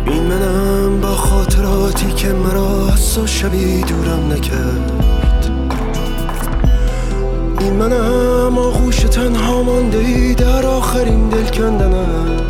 [0.06, 5.07] این منم با خاطراتی که مرا از شبی دورم نکرد.
[7.60, 12.48] این منم آغوش تنها مانده ای در آخرین دل کندنت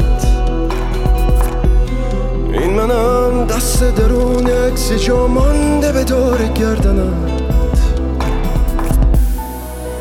[2.53, 7.43] این منم دست درون اکسی جا مانده به دور گردنت.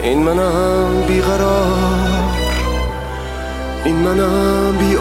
[0.03, 2.23] این منم بیقرار
[3.85, 4.97] این منم بی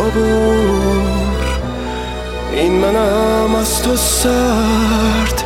[2.53, 5.45] این منم از تو سرد.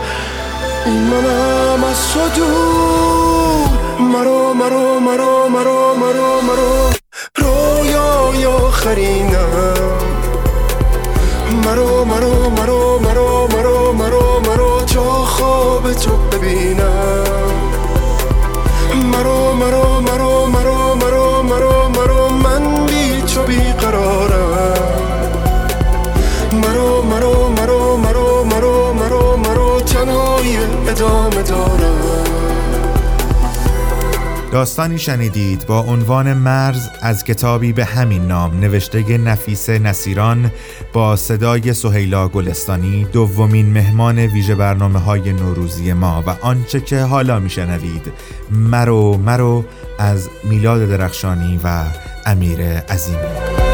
[0.87, 3.40] این منم از تو دور.
[4.01, 6.91] مرو مرو مرو مرو مرو مرو
[7.37, 9.99] رویای آخرینم
[11.65, 17.51] مرو مرو مرو مرو مرو مرو مرو تا خواب تو ببینم
[19.13, 25.01] مرو مرو مرو مرو مرو مرو مرو من بی تو بیقرارم
[26.53, 30.57] مرو مرو مرو مرو مرو مرو مرو تنهای
[30.89, 32.10] ادامه دارم
[34.53, 40.51] داستانی شنیدید با عنوان مرز از کتابی به همین نام نوشته نفیس نصیران
[40.93, 47.39] با صدای سهیلا گلستانی دومین مهمان ویژه برنامه های نوروزی ما و آنچه که حالا
[47.39, 48.13] میشنوید.
[48.51, 49.65] مرو مرو
[49.99, 51.85] از میلاد درخشانی و
[52.27, 53.70] امیر عظیمی.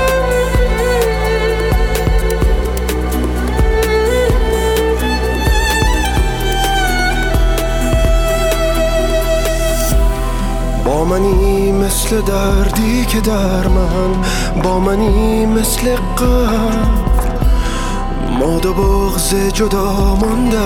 [11.06, 14.22] منی مثل دردی که در من
[14.62, 16.76] با منی مثل قبل
[18.40, 20.56] ماد و بغز جدا مانده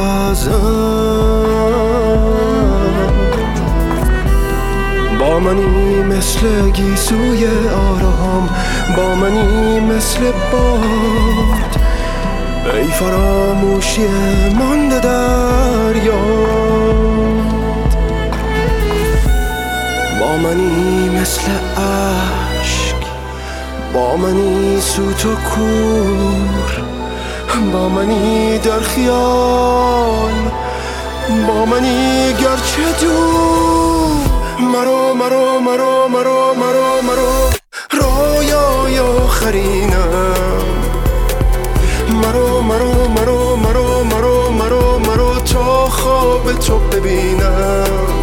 [5.20, 8.48] با منی مثل گیسوی آرام
[8.96, 10.20] با منی مثل
[10.52, 11.80] باد.
[12.74, 14.08] ای فراموشی
[14.58, 17.29] مانده دریا.
[20.20, 21.42] با منی مثل
[21.76, 22.96] عشق
[23.94, 26.90] با منی سوت و کور
[27.72, 30.32] با منی در خیال
[31.48, 34.10] با منی گرچه دور.
[34.60, 37.50] مرو مرو مرو مرو مرو مرو
[37.90, 40.64] رویای آخرینم.
[42.22, 48.19] مرو مرو مرو مرو مرو مرو مرو تا خواب تو ببینم.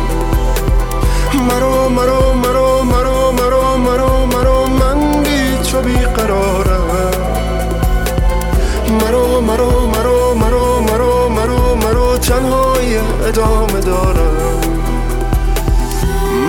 [1.50, 6.88] مرو مرو مرو مرو مرو مرو مرو من بی تو بی قرارم
[9.02, 14.62] مرو مرو مرو مرو مرو مرو مرو تنهای ادامه دارم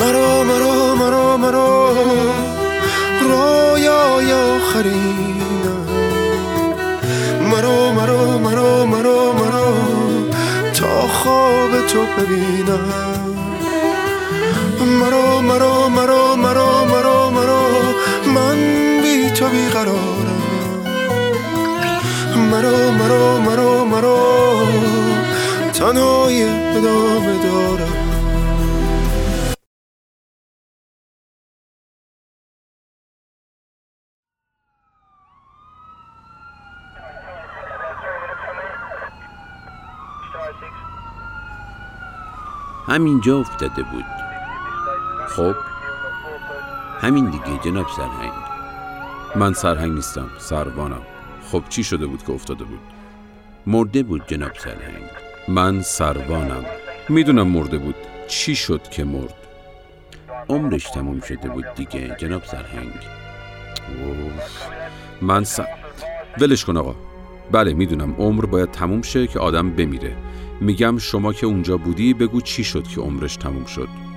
[0.01, 1.95] مرو مرو مرو مرو
[3.29, 5.87] رویای آخرینم
[7.51, 9.67] مرو مرو مرو مرو مرو
[10.75, 13.28] تا خواب تو ببینم
[15.09, 17.63] مرو مرو مرو مرو مرو مرو.
[18.35, 18.59] من
[19.03, 20.43] بی تو قرارم.
[22.51, 24.19] مرو مرو مرو مرو.
[25.73, 26.43] تنهای
[26.77, 27.99] ادامه دارم.
[42.89, 44.18] همینجا افتاده بود.
[45.39, 45.55] خب
[47.01, 48.33] همین دیگه جناب سرهنگ.
[49.37, 51.03] من سرهنگ نیستم سروانم.
[51.53, 52.81] خب چی شده بود که افتاده بود؟
[53.67, 55.03] مرده بود جناب سرهنگ.
[55.49, 56.65] من سروانم.
[57.09, 57.95] می‌دونم مرده بود.
[58.29, 59.35] چی شد که مرد؟
[60.49, 62.93] عمرش تموم شده بود دیگه جناب سرهنگ.
[65.23, 65.61] من س...
[66.41, 66.95] ولش کن آقا.
[67.53, 70.17] بله می‌دونم عمر باید تموم شه که آدم بمیره.
[70.61, 74.08] میگم شما که اونجا بودی بگو چی شد که عمرش تموم شد.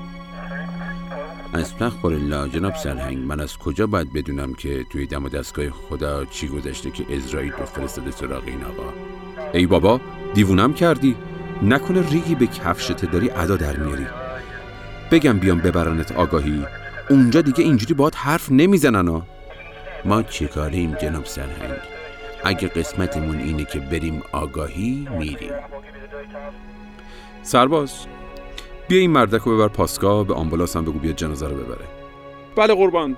[1.54, 6.26] استغفر الله جناب سرهنگ من از کجا باید بدونم که توی دم و دستگاه خدا
[6.26, 8.94] چی گذشته که اسرائیل رو فرستاده سراغ این آقا؟
[9.54, 10.02] ای بابا
[10.34, 11.16] دیوونم کردی؟
[11.62, 14.06] نکنه ریگی به کفشت داری ادا در میاری.
[15.12, 16.66] بگم بیام ببرنت آگاهی.
[17.10, 19.28] اونجا دیگه اینجوری باید حرف نمی‌زنن ها.
[20.06, 21.78] ما چیکاریم جناب سرهنگ؟
[22.44, 25.54] اگه قسمتمون اینه که بریم آگاهی میریم.
[27.44, 27.92] سرباز
[28.92, 31.86] بیا این مردک رو ببر پاسگاه به آمبولانس هم بگو بیا جنازه رو ببره.
[32.56, 33.18] بله قربان.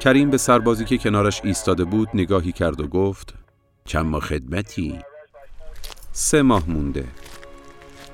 [0.00, 3.34] کریم به سربازی که کنارش ایستاده بود نگاهی کرد و گفت
[3.84, 4.98] چند ماه خدمتی؟
[6.12, 7.04] سه ماه مونده.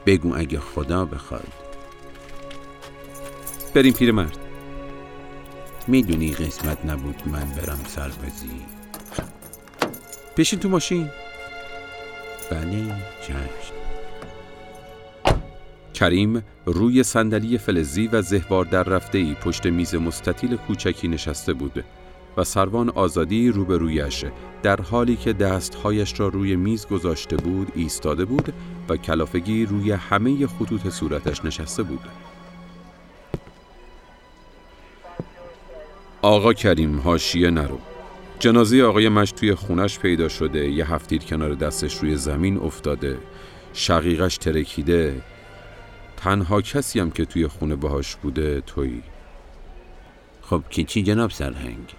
[0.06, 1.52] بگو اگه خدا بخواد.
[3.74, 4.38] بریم پیرمرد
[5.86, 8.62] می‌دونی قسمت نبود من برم سربازی.
[10.36, 11.10] بشین تو ماشین.
[12.50, 13.75] بله چشم.
[15.96, 21.84] کریم روی صندلی فلزی و زهوار در رفته ای پشت میز مستطیل کوچکی نشسته بود
[22.36, 24.24] و سروان آزادی روبرویش
[24.62, 28.54] در حالی که دستهایش را روی میز گذاشته بود ایستاده بود
[28.88, 32.00] و کلافگی روی همه خطوط صورتش نشسته بود.
[36.22, 37.78] آقا کریم هاشیه نرو.
[38.38, 43.18] جنازه آقای مش توی خونش پیدا شده یه هفتیر کنار دستش روی زمین افتاده.
[43.72, 45.22] شقیقش ترکیده.
[46.16, 49.02] تنها کسی هم که توی خونه باهاش بوده تویی.
[50.42, 51.94] خب که چی جناب سرهنگ؟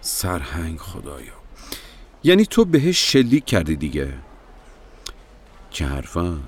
[0.00, 1.32] سرهنگ خدایا.
[2.24, 4.12] یعنی تو بهش شلیک کردی دیگه.
[5.70, 6.40] چه حرفا؟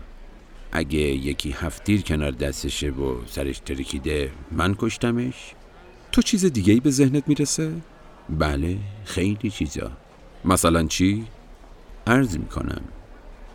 [0.72, 5.54] اگه یکی هفتیر کنار دستشه و سرش ترکیده من کشتمش؟
[6.12, 7.72] تو چیز دیگه ای به ذهنت می‌رسه؟
[8.28, 9.92] بله خیلی چیزا.
[10.44, 11.26] مثلا چی؟
[12.06, 12.82] عرض می‌کنم.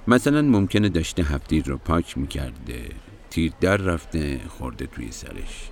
[0.07, 2.89] مثلا ممکنه داشته هفتیر رو پاک می‌کرده
[3.29, 5.69] تیر در رفته خورده توی سرش.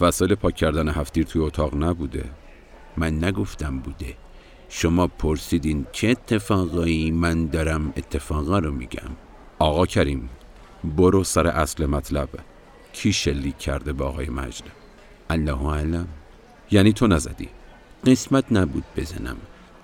[0.00, 2.24] وسایل پاک کردن هفتیر توی اتاق نبوده.
[2.96, 4.14] من نگفتم بوده.
[4.68, 9.10] شما پرسیدین چه اتفاقایی من دارم اتفاقا رو میگم.
[9.58, 10.28] آقا کریم
[10.84, 12.28] برو سر اصل مطلب.
[12.92, 14.64] کی شلیک کرده به آقای مجد؟
[15.30, 16.08] الله علم
[16.70, 17.48] یعنی تو نزدی.
[18.06, 19.36] قسمت نبود بزنم.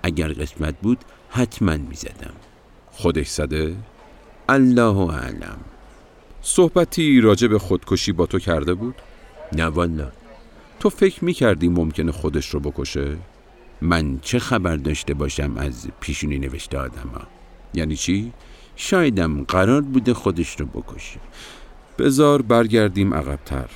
[0.03, 0.97] اگر قسمت بود
[1.29, 2.33] حتما می‌زدم.
[2.97, 3.75] خودش زده؟
[4.49, 5.57] الله علم
[6.41, 8.95] صحبتی راجع به خودکشی با تو کرده بود؟
[9.53, 10.11] نه والا
[10.79, 13.17] تو فکر می‌کردی ممکنه خودش رو بکشه؟
[13.81, 17.21] من چه خبر داشته باشم از پیشونی نوشته آدم ها؟
[17.73, 18.33] یعنی چی؟
[18.75, 21.19] شایدم قرار بوده خودش رو بکشه
[21.99, 23.69] بزار برگردیم عقبتر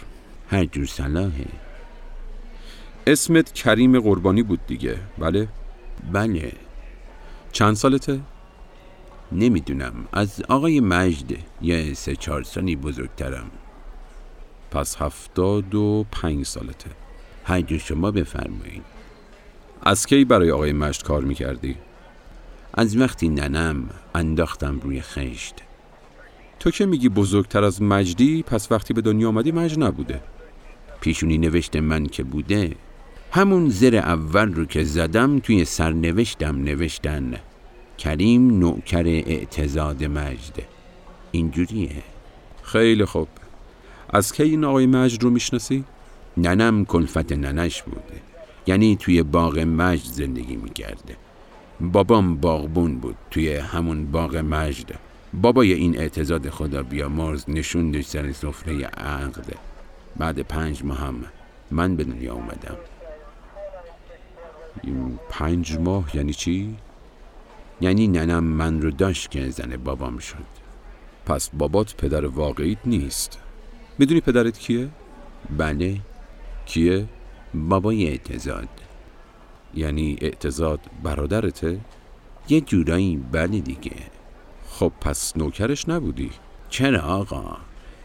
[0.49, 1.45] هر جور صلاحه
[3.07, 5.47] اسمت کریم قربانی بود دیگه بله؟
[6.13, 6.51] بله
[7.51, 8.19] چند سالته؟
[9.31, 9.93] نمی‌دونم.
[10.13, 13.51] از آقای مجد یه سه چهار سالی بزرگترم.
[14.71, 16.89] پس هفتاد و پنج سالته.
[17.43, 18.83] هر جو شما بفرمایید
[19.81, 21.75] از کی برای آقای مجد کار می‌کردی؟
[22.73, 25.55] از وقتی ننم انداختم روی خشت.
[26.59, 30.21] تو که میگی بزرگتر از مجدی پس وقتی به دنیا آمدی مجد نبوده.
[31.01, 32.75] پیشونی نوشت من که بوده.
[33.31, 37.33] همون زر اول رو که زدم توی سرنوشتم نوشتن.
[37.99, 40.53] کریم نوکر اعتزاد مجد.
[41.31, 42.03] اینجوریه.
[42.63, 43.27] خیلی خوب.
[44.09, 45.83] از کی این آقای مجد رو می‌شناسی؟
[46.37, 48.21] ننم کلفت ننش بوده.
[48.67, 51.15] یعنی توی باغ مجد زندگی می‌کرده.
[51.81, 54.99] بابام باغبون بود توی همون باغ مجد.
[55.33, 59.55] بابای این اعتزاد خدا بیامرز نشوندش سر سفره عقد.
[60.17, 61.25] بعد پنج ماه هم
[61.71, 62.77] من به دنیا اومدم.
[64.83, 66.75] این پنج ماه یعنی چی؟
[67.81, 70.59] یعنی ننم من رو داشت که زن بابام شد
[71.25, 73.39] پس بابات پدر واقعیت نیست
[73.99, 74.89] می‌دونی پدرت کیه؟
[75.57, 75.97] بله
[76.65, 77.05] کیه؟
[77.53, 78.69] بابای اعتزاد
[79.75, 81.79] یعنی اعتزاد برادرته؟
[82.49, 83.91] یه جورایی بله دیگه
[84.69, 86.31] خب پس نوکرش نبودی؟
[86.69, 87.57] چرا آقا؟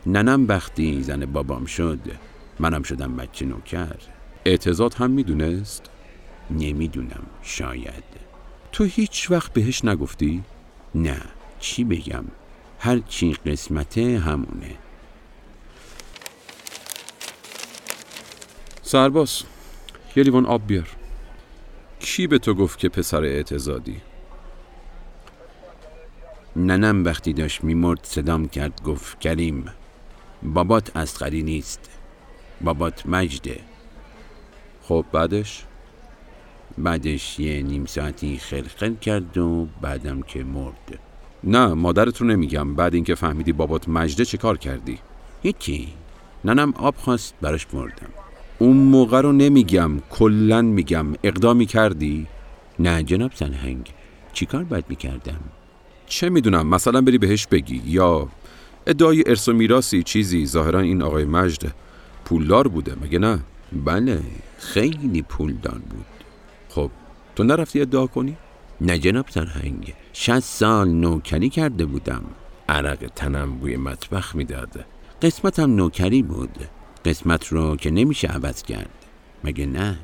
[0.07, 2.01] ننم وقتی زن بابام شد
[2.61, 3.97] منم شدم بچه نوکر
[4.45, 5.91] اعتزاد هم می‌دونست؟
[6.51, 8.14] نمی‌دونم شاید
[8.75, 10.43] تو هیچ وقت بهش نگفتی؟
[10.95, 11.21] نه
[11.61, 12.25] چی بگم
[12.79, 14.75] هر چی قسمته همونه
[18.83, 19.43] سرباز
[20.17, 20.89] یه لیوان آب بیار
[22.01, 24.01] کی به تو گفت که پسر اعتزادی؟
[26.57, 29.65] ننم وقتی داشت میمرد صدام کرد گفت کریم
[30.43, 31.91] بابات اسقری نیست
[32.61, 33.61] بابات مجده
[34.83, 35.65] خب بعدش؟
[36.79, 40.99] بعدش یه نیم ساعتی خلخل کرد و بعدم که مرد.
[41.45, 42.75] نه مادرت رو نمیگم.
[42.75, 44.99] بعد اینکه فهمیدی بابات مجده چه کار کردی؟
[45.43, 45.89] هیچی.
[46.45, 48.09] ننم آب خواست براش مردم.
[48.59, 51.07] اون موقع رو نمیگم کلا میگم.
[51.25, 52.27] اقدامی کردی؟
[52.79, 53.91] نه جناب سرهنگ
[54.33, 55.41] چیکار باید می‌کردم؟
[56.07, 57.83] چه می‌دونم مثلا بری بهش بگی.
[57.87, 58.29] یا
[58.87, 60.47] ادعای ارث و میراسی چیزی.
[60.47, 61.75] ظاهرا این آقای مجد
[62.25, 62.97] پولدار بوده.
[63.03, 63.41] مگه نه؟
[63.73, 64.21] بله
[64.59, 66.05] خیلی پولدار بود.
[66.75, 66.91] خب
[67.37, 68.37] تو نرفتی ادعا کنی؟
[68.81, 72.25] نه جناب سرهنگ شست سال نوکری کرده بودم.
[72.69, 74.85] عرق تنم بوی مطبخ می‌داد.
[75.23, 76.59] قسمتم نوکری بود.
[77.05, 78.91] قسمت رو که نمیشه عوض کرد.
[79.45, 79.99] مگه نه؟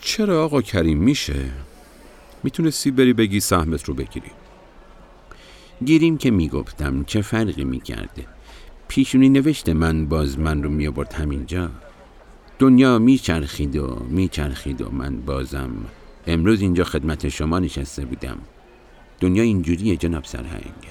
[0.00, 1.50] چرا آقا کریم؟ میشه.
[2.42, 4.30] می‌تونستی بری بگی سهمت رو بگیری.
[5.84, 8.26] گیریم که می‌گفتم چه فرقی می‌کرده
[8.88, 11.70] پیشونی نوشته من باز من رو میابرد همینجا.
[12.64, 15.70] دنیا میچرخید و میچرخید و من بازم
[16.26, 18.38] امروز اینجا خدمت شما نشسته بودم.
[19.20, 20.82] دنیا اینجوریه جناب سرهنگ.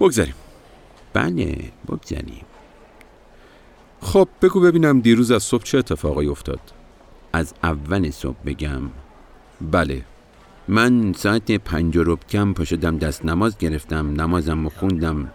[0.00, 0.34] بگذاریم.
[1.12, 1.58] بله
[1.88, 2.44] بگذاریم.
[4.00, 6.60] خب بگو ببینم دیروز از صبح چه اتفاقی افتاد؟
[7.32, 8.82] از اول صبح بگم.
[9.60, 10.04] بله
[10.68, 15.30] من ساعت پنج و رب کم پاشدم دست نماز گرفتم نمازم و خوندم.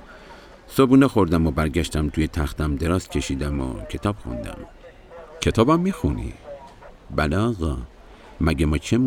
[0.68, 4.58] صبونه خوردم و برگشتم توی تختم دراز کشیدم و کتاب خوندم.
[5.42, 6.34] کتابم می‌خونی؟
[7.16, 7.78] بله آقا.
[8.42, 9.00] مگه ما چه؟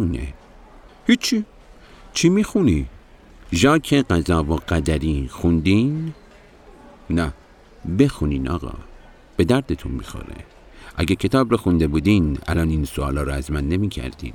[1.06, 1.44] هیچی.
[2.12, 2.86] چی می‌خونی؟
[3.52, 6.14] ژاک قضا و قدری خوندین؟
[7.10, 7.32] نه.
[7.98, 8.74] بخونین آقا.
[9.36, 10.44] به دردتون می‌خوره.
[10.96, 14.32] اگه کتاب رو خونده بودین الان این سوالا رو از من نمی کردین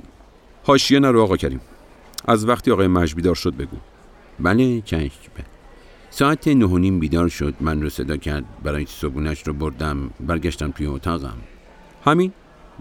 [0.64, 1.60] حاشیه نرو آقا کریم.
[2.24, 3.76] از وقتی آقای مجد بیدار شد بگو.
[4.40, 5.10] بله چشم
[6.16, 7.54] ساعت نه و نیم بیدار شد.
[7.60, 8.44] من رو صدا کرد.
[8.62, 10.10] برای صبونش رو بردم.
[10.20, 11.36] برگشتم توی اتاقم.
[12.04, 12.32] همین؟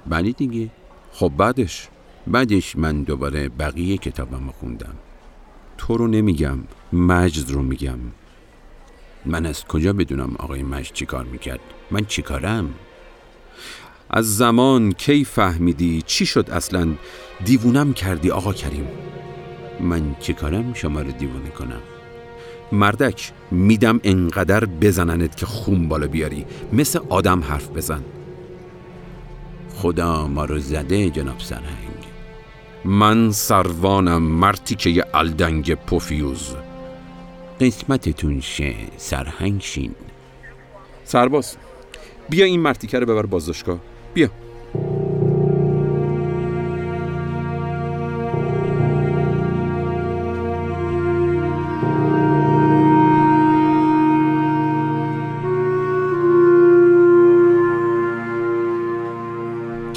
[0.07, 0.69] بله دیگه.
[1.11, 1.87] خب بعدش؟
[2.27, 4.95] بعدش من دوباره بقیه کتابم رو خوندم.
[5.77, 6.57] تو رو نمیگم.
[6.93, 7.99] مجد رو میگم.
[9.25, 11.59] من از کجا بدونم آقای مجد چی کار می‌کرد؟
[11.91, 12.73] من چی کارم؟
[14.09, 16.93] از زمان کی فهمیدی؟ چی شد اصلا؟
[17.45, 18.87] دیوونم کردی آقا کریم.
[19.79, 21.81] من چی کارم؟ شما رو دیوونه کنم.
[22.73, 26.45] مردک میدم انقدر بزننت که خون بالا بیاری.
[26.73, 28.03] مثل آدم حرف بزن.
[29.75, 32.03] خدا ما رو زده جناب سرهنگ.
[32.85, 36.55] من سروانم مرتی که الدنگ پوفیوز.
[37.61, 39.95] قسمتتون شه سرهنگ شین.
[41.03, 41.55] سرباز
[42.29, 43.79] بیا این مرتیکه رو ببر بازداشتگاه.
[44.13, 44.29] بیا.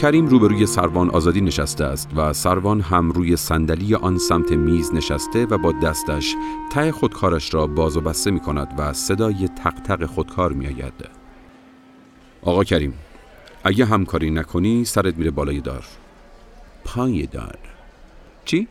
[0.06, 5.46] کریم روبروی سروان آزادی نشسته است و سروان هم روی صندلی آن سمت میز نشسته
[5.46, 6.34] و با دستش
[6.72, 11.08] ته خودکارش را باز و بسته می کند و صدای تق تق خودکار می آید.
[12.42, 12.94] آقا کریم
[13.64, 15.84] اگه همکاری نکنی سرت میره بالای دار
[16.84, 17.58] پای دار
[18.44, 18.68] چی؟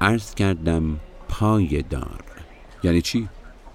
[0.00, 2.24] عرض کردم پای دار
[2.82, 3.28] یعنی چی؟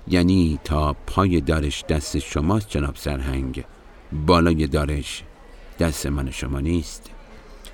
[0.08, 3.64] یعنی تا پای دارش دست شماست جناب سرهنگ
[4.12, 5.24] بالای دارش
[5.80, 7.10] دست من شما نیست.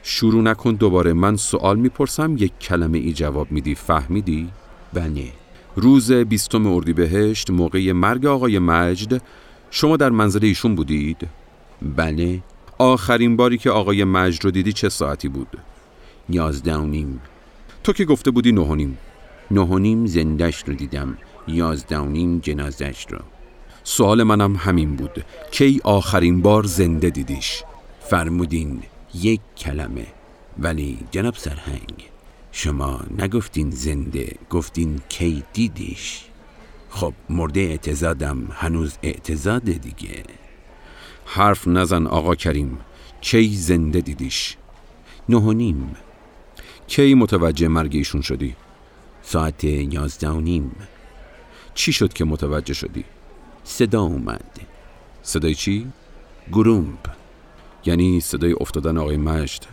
[0.03, 1.14] شروع نکن دوباره.
[1.14, 3.76] من سوال می‌پرسم یک کلمه ای جواب میدی.
[3.76, 4.49] فهمیدی؟
[4.94, 5.27] بله.
[5.76, 9.22] روز بیستم اردیبهشت موقع مرگ آقای مجد
[9.72, 11.27] شما در منزل ایشون بودید؟
[11.82, 12.41] بله.
[12.77, 15.57] آخرین باری که آقای مجد رو دیدی چه ساعتی بود؟
[16.30, 17.22] یازده و نیم.
[17.84, 18.98] تو که گفته بودی نه و نیم.
[19.52, 21.18] نه و نیم زندش رو دیدم.
[21.48, 23.19] یازده و نیم جنازش رو.
[23.84, 25.26] سوال منم همین بود.
[25.52, 27.64] کی آخرین بار زنده دیدیش؟
[28.10, 28.84] فرمودین
[29.14, 30.06] یک کلمه.
[30.60, 32.10] ولی جناب سرهنگ
[32.52, 36.26] شما نگفتین زنده گفتین کی دیدیش؟
[36.90, 40.23] خب مرده اعتزادم هنوز اعتزاده دیگه.
[41.26, 42.77] حرف نزن آقا کریم
[43.22, 44.57] کی زنده دیدیش؟
[45.30, 45.76] نه
[46.88, 48.56] کی متوجه مرگ ایشون شدی؟
[49.22, 50.76] ساعت یازده و نیم.
[51.73, 53.03] چی شد که متوجه شدی؟
[53.64, 54.60] صدا اومد.
[55.23, 55.88] صدای چی؟
[56.52, 57.24] گرومب.
[57.86, 59.64] یعنی صدای افتادن آقای مجد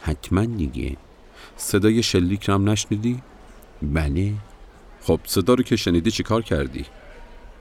[0.00, 0.96] حتما دیگه
[1.56, 3.22] صدای شلیک رو هم نشنیدی؟
[3.82, 4.32] بله
[5.00, 6.84] خب صدا رو که شنیدی چی کار کردی؟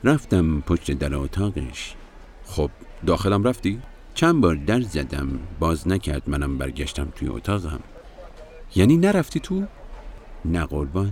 [0.04, 1.96] رفتم پشت در اتاقش
[2.46, 2.70] خب
[3.06, 3.80] داخلم رفتی؟
[4.16, 7.80] چند بار در زدم باز نکرد منم برگشتم توی اتاقم
[8.76, 9.64] یعنی نرفتی تو؟
[10.46, 11.12] نه قربان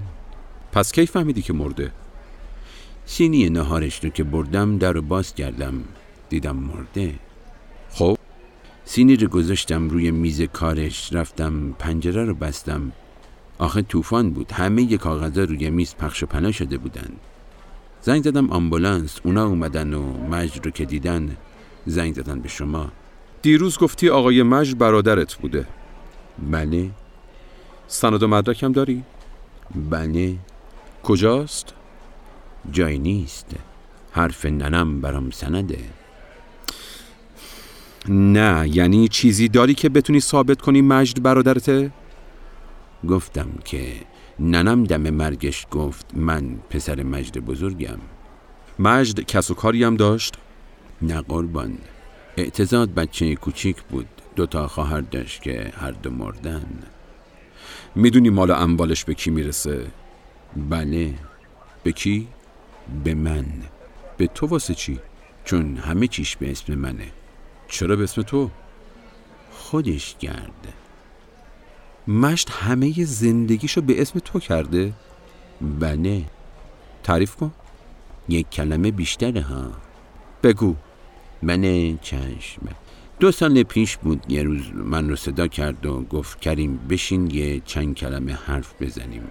[0.72, 1.92] پس کی فهمیدی که مرده؟
[3.06, 5.84] سینی نهارش رو که بردم در رو باز کردم
[6.30, 7.16] دیدم مرده
[7.90, 8.18] خب
[8.86, 12.92] سینی رو گذاشتم روی میز کارش رفتم پنجره رو بستم.
[13.58, 17.10] آخه طوفان بود همه کاغذا روی میز پخش و پنا شده بودن.
[18.02, 21.38] زنگ زدم آمبولانس اونا اومدن و مجد رو که دیدن
[21.86, 22.92] زنگ زدن به شما.
[23.42, 25.68] دیروز گفتی آقای مجد برادرت بوده.
[26.52, 26.90] بله.
[27.88, 29.04] سند و مدرکم داری؟
[29.90, 30.36] بله.
[31.04, 31.74] کجاست؟
[32.72, 33.56] جای نیست.
[34.12, 35.80] حرف ننم برام سنده.
[38.10, 41.92] نه یعنی چیزی داری که بتونی ثابت کنی مجد برادرته؟
[43.10, 43.94] گفتم که
[44.40, 47.98] ننم دم مرگش گفت من پسر مجد بزرگم
[48.80, 50.34] مجد کس و کاری هم داشت؟
[51.02, 51.78] نه قربان
[52.38, 56.66] اعتزاد بچه کوچیک بود دوتا خواهر داشت که هر دو مردن
[57.96, 59.88] می‌دونی مال اموالش به کی می‌رسه؟
[60.70, 61.14] بله
[61.84, 62.28] به کی؟
[63.04, 63.46] به من
[64.18, 65.00] به تو واسه چی؟
[65.46, 67.08] چون همه چیش به اسم منه
[67.72, 68.50] چرا به اسم تو؟
[69.52, 70.74] خودش کرد
[72.08, 74.94] مشت همه زندگیشو به اسم تو کرده؟
[75.62, 76.24] بله.
[77.04, 77.52] تعریف کن.
[78.30, 79.72] یک کلمه بیشتره ها.
[80.44, 80.76] بگو.
[81.42, 82.62] من چشم.
[83.20, 87.60] دو سال پیش بود یه روز من رو صدا کرد و گفت کریم بشین یه
[87.66, 89.24] چند کلمه حرف بزنیم.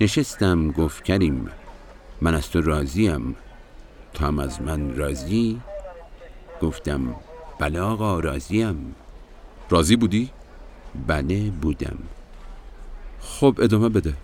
[0.00, 1.48] نشستم گفت کریم
[2.20, 3.36] من از تو راضیم.
[4.14, 5.60] تو هم از من راضی؟
[6.62, 7.14] گفتم
[7.58, 8.94] بله آقا راضیم
[9.70, 10.30] راضی بودی؟
[11.06, 11.98] بله بودم.
[13.20, 14.14] خب ادامه بده.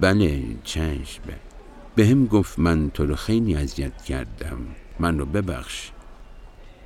[0.00, 1.22] بله چشم.
[1.94, 4.58] به هم گفت من تو رو خیلی اذیت کردم.
[4.98, 5.90] من رو ببخش.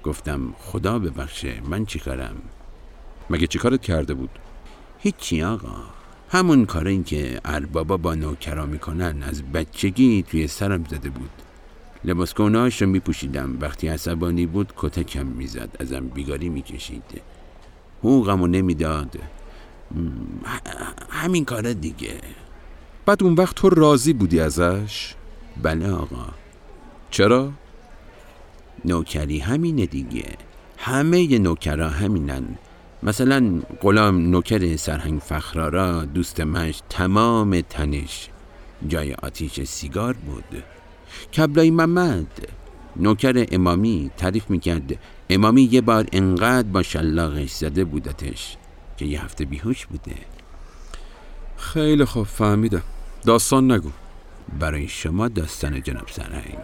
[0.02, 2.36] گفتم خدا ببخشه من چی کارم؟
[3.30, 4.30] مگه چی کارت کرده بود؟
[4.98, 5.76] هیچی آقا.
[6.30, 11.30] همون کاری که اربابا با نوکرا می‌کنن از بچگی توی سرم زده بود.
[12.04, 12.34] لباس
[12.82, 13.58] رو میپوشیدم.
[13.60, 15.76] وقتی عصبانی بود کتکم می‌زد.
[15.80, 17.22] ازم بیگاری می‌کشید.
[17.98, 19.18] حقوقمو نمی‌داد.
[21.10, 22.20] همین کار دیگه.
[23.06, 25.14] بعد اون وقت تو راضی بودی ازش؟
[25.62, 26.26] بله آقا.
[27.10, 27.52] چرا؟
[28.84, 30.24] نوکری همینه دیگه.
[30.78, 32.44] همه نوکرا همینن.
[33.02, 38.28] مثلا غلام نوکر سرهنگ فخرارا دوست مش تمام تنش.
[38.88, 40.62] جای آتیش سیگار بود.
[41.36, 42.48] کبلای محمد.
[42.96, 44.98] نوکر امامی تعریف می‌کرد
[45.30, 48.56] امامی یه بار انقدر با شلاقش زده بودتش
[48.96, 50.16] که یه هفته بیهوش بوده.
[51.56, 52.82] خیلی خوب فهمیدم.
[53.26, 53.90] داستان نگو.
[54.58, 56.58] برای شما داستان جناب سرهنگ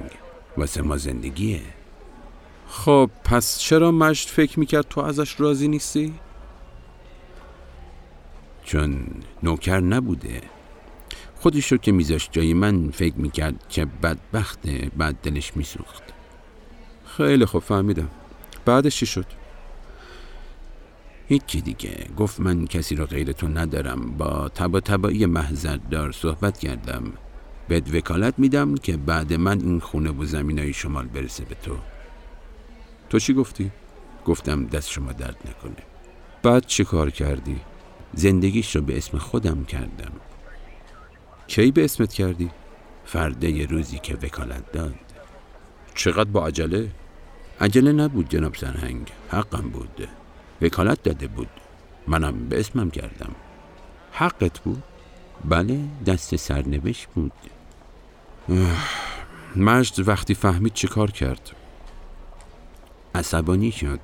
[0.57, 1.61] واسه ما زندگیه.
[2.69, 6.15] خب پس چرا مجد فکر می‌کرد تو ازش راضی نیستی؟
[8.65, 9.07] چون
[9.43, 10.43] نوکر نبوده.
[11.45, 16.03] خودش رو که میذاشت جای من فکر می‌کرد که بدبخته بعد دلش میسوخت.
[17.17, 18.09] خیلی خوب فهمیدم.
[18.65, 19.27] بعدش چی شد؟
[21.29, 22.07] هیچی دیگه.
[22.17, 24.17] گفت من کسی رو غیر تو ندارم.
[24.19, 27.13] با تبا تبایی محضر دار صحبت کردم.
[27.69, 31.77] بهت وکالت میدم که بعد من این خونه و زمینای شمال برسه به تو.
[33.11, 33.71] تو چی گفتی؟
[34.25, 35.83] گفتم دست شما درد نکنه.
[36.43, 37.61] بعد چی کار کردی؟
[38.15, 40.13] زندگیش رو به اسم خودم کردم.
[41.47, 42.51] کی به اسمت کردی؟
[43.05, 44.95] فرده روزی که وکالت داد
[45.95, 46.91] چقدر با عجله؟
[47.61, 50.09] عجله نبود جناب سرهنگ حقم بود
[50.63, 51.49] وکالت داده بود
[52.07, 53.35] منم به اسمم کردم
[54.13, 54.83] حقت بود؟
[55.45, 57.33] بله دست سرنوشت بود
[59.57, 61.51] مجد وقتی فهمید چه کار کرد؟
[63.15, 64.01] عصبانی شد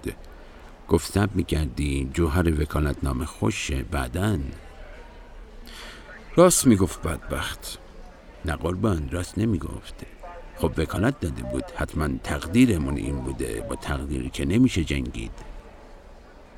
[0.88, 4.40] گفت سب می‌کردی جوهر وکالت نام خوشه بعدن
[6.36, 7.78] راست می‌گفت بدبخت.
[8.44, 9.94] نه قربان راست نمی‌گفت
[10.56, 11.64] خب وکالت داده بود.
[11.76, 13.66] حتما تقدیرمون این بوده.
[13.68, 15.30] با تقدیری که نمیشه جنگید.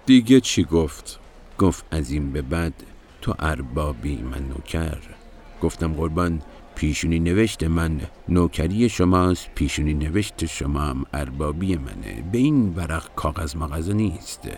[0.07, 1.19] دیگه چی گفت؟
[1.59, 2.73] گفت از این به بعد
[3.23, 4.99] تو اربابی من نوکر.
[5.62, 6.43] گفتم قربان
[6.74, 8.01] پیشونی نوشت من.
[8.28, 12.24] نوکری شماست پیشونی نوشت شما هم اربابی منه.
[12.32, 14.49] به این ورق کاغذ مغازه نیست.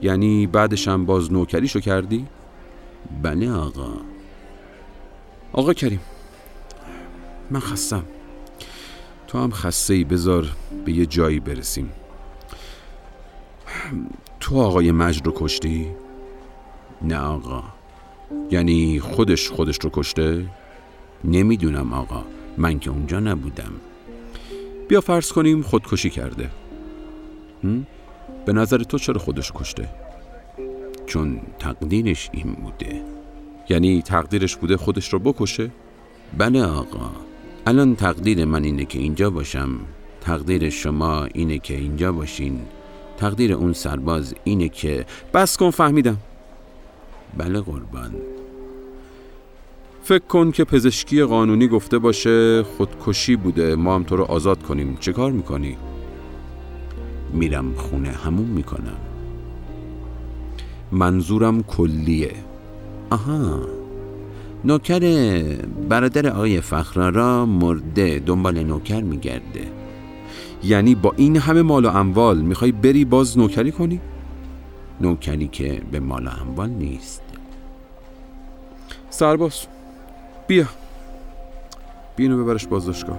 [0.00, 2.26] یعنی بعدش هم باز نوکریشو کردی؟
[3.22, 3.92] بله آقا.
[5.52, 6.00] آقا کریم.
[7.50, 8.04] من خستم.
[9.26, 10.46] تو هم خسته ای بذار
[10.84, 11.92] به یه جایی برسیم.
[14.40, 15.90] تو آقای مجد رو کشتی؟
[17.02, 17.64] نه آقا.
[18.50, 20.46] یعنی خودش خودش رو کشته؟
[21.24, 22.24] نمی‌دونم آقا.
[22.56, 23.72] من که اونجا نبودم.
[24.88, 26.50] بیا فرض کنیم خودکشی کرده.
[28.46, 29.88] به نظر تو چرا خودش کشته؟
[31.06, 33.02] چون تقدیرش این بوده.
[33.68, 35.70] یعنی تقدیرش بوده خودش رو بکشه؟
[36.38, 37.10] بله آقا.
[37.66, 39.70] الان تقدیر من اینه که اینجا باشم.
[40.20, 42.60] تقدیر شما اینه که اینجا باشین.
[43.16, 46.16] تقدیر اون سرباز اینه که بس کن فهمیدم.
[47.38, 48.14] بله قربان.
[50.02, 53.76] فکر کن که پزشکی قانونی گفته باشه خودکشی بوده.
[53.76, 54.96] ما هم تو رو آزاد کنیم.
[55.00, 55.76] چه کار می‌کنی؟
[57.32, 58.96] میرم خونه همون می‌کنم.
[60.92, 62.32] منظورم کلیه.
[63.10, 63.60] آها.
[64.64, 65.00] نوکر
[65.88, 69.66] برادر آقای فخرارا مرده دنبال نوکر میگرده.
[70.64, 74.00] یعنی با این همه مال و اموال می‌خوای بری باز نوکری کنی؟
[75.00, 77.22] نوکری که به مال و اموال نیست.
[79.10, 79.66] سرباز
[80.46, 80.66] بیا.
[82.16, 83.18] بینو ببرش بازداشتگاه.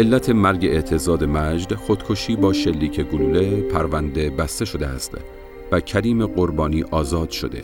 [0.00, 5.16] علت مرگ اعتزاد مجد خودکشی با شلیک گلوله پرونده بسته شده است
[5.72, 7.62] و کریم قربانی آزاد شده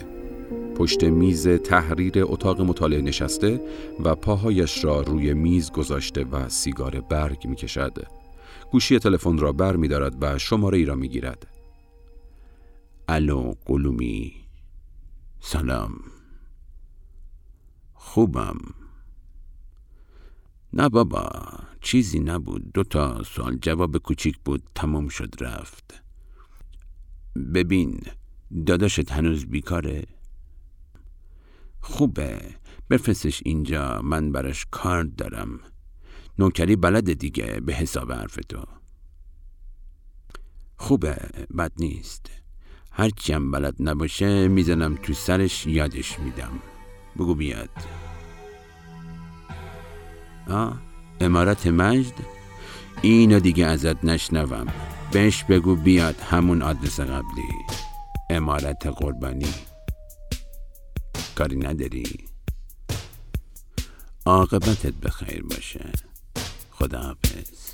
[0.75, 3.61] پشت میز تحریر اتاق مطالعه نشسته
[4.03, 8.07] و پاهایش را روی میز گذاشته و سیگار برگ می کشد.
[8.71, 11.47] گوشی تلفن را بر می دارد و شماره ای را می گیرد.
[13.07, 14.33] الو قلومی
[15.39, 15.91] سلام
[17.93, 18.57] خوبم
[20.73, 21.29] نه بابا
[21.81, 22.71] چیزی نبود.
[22.73, 26.03] دو تا سوال جواب کوچیک بود تمام شد رفت.
[27.53, 28.01] ببین
[28.65, 30.03] داداشت هنوز بیکاره؟
[31.79, 32.41] خوبه.
[32.89, 35.59] بفرستش اینجا من براش کار دارم.
[36.39, 38.63] نوکری بلد دیگه به حساب حرف تو.
[40.77, 41.17] خوبه
[41.57, 42.25] بد نیست.
[42.91, 46.59] هرچی هم بلد نباشه می‌زنم تو سرش یادش میدم.
[47.15, 47.69] بگو بیاد.
[51.19, 52.13] امارت مجد؟
[53.01, 54.67] اینو دیگه ازت نشنوم.
[55.11, 57.49] بهش بگو بیاد همون آدرس قبلی.
[58.29, 59.53] امارت قربانی.
[61.35, 62.25] کاری نداری؟
[64.25, 65.91] عاقبتت به خیر باشه.
[66.71, 67.66] خدا حافظ.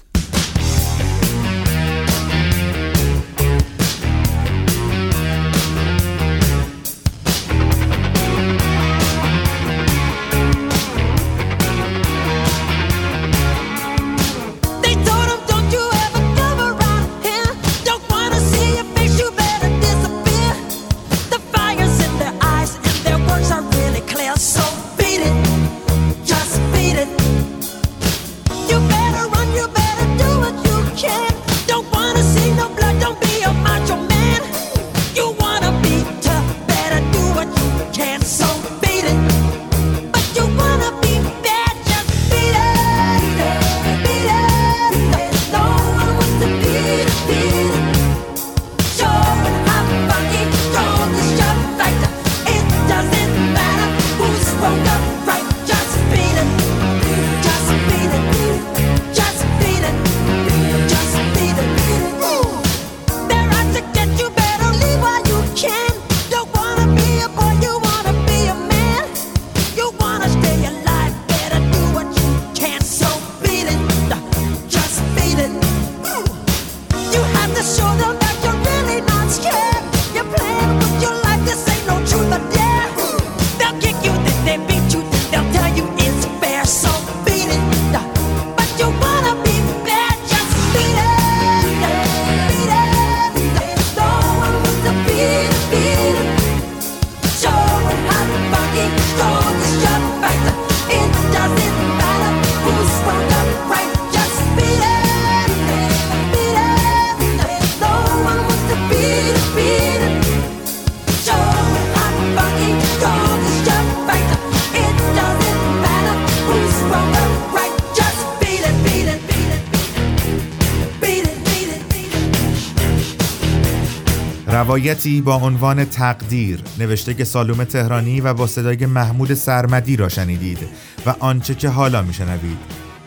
[124.63, 130.57] روایتی با عنوان تقدیر نوشته که سالوم تهرانی و با صدای محمود سرمدی را شنیدید
[131.05, 132.57] و آنچه که حالا میشنوید.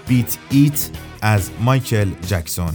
[0.08, 0.90] بیت ایت
[1.22, 2.72] از مایکل جکسون.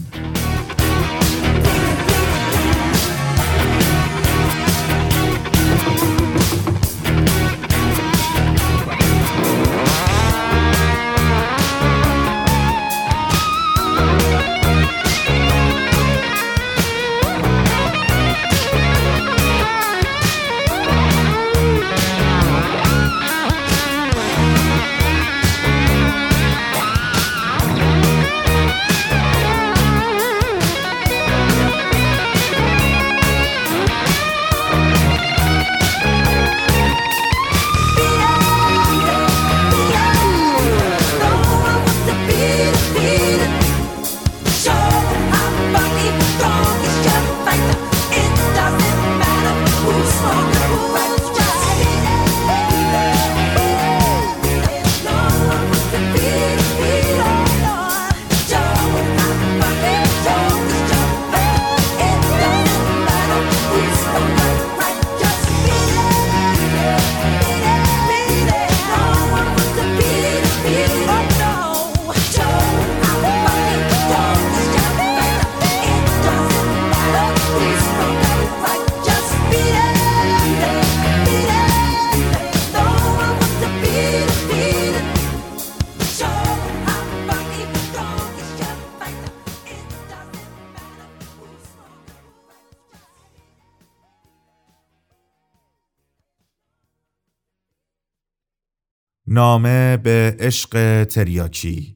[100.51, 101.95] عشق تریاکی.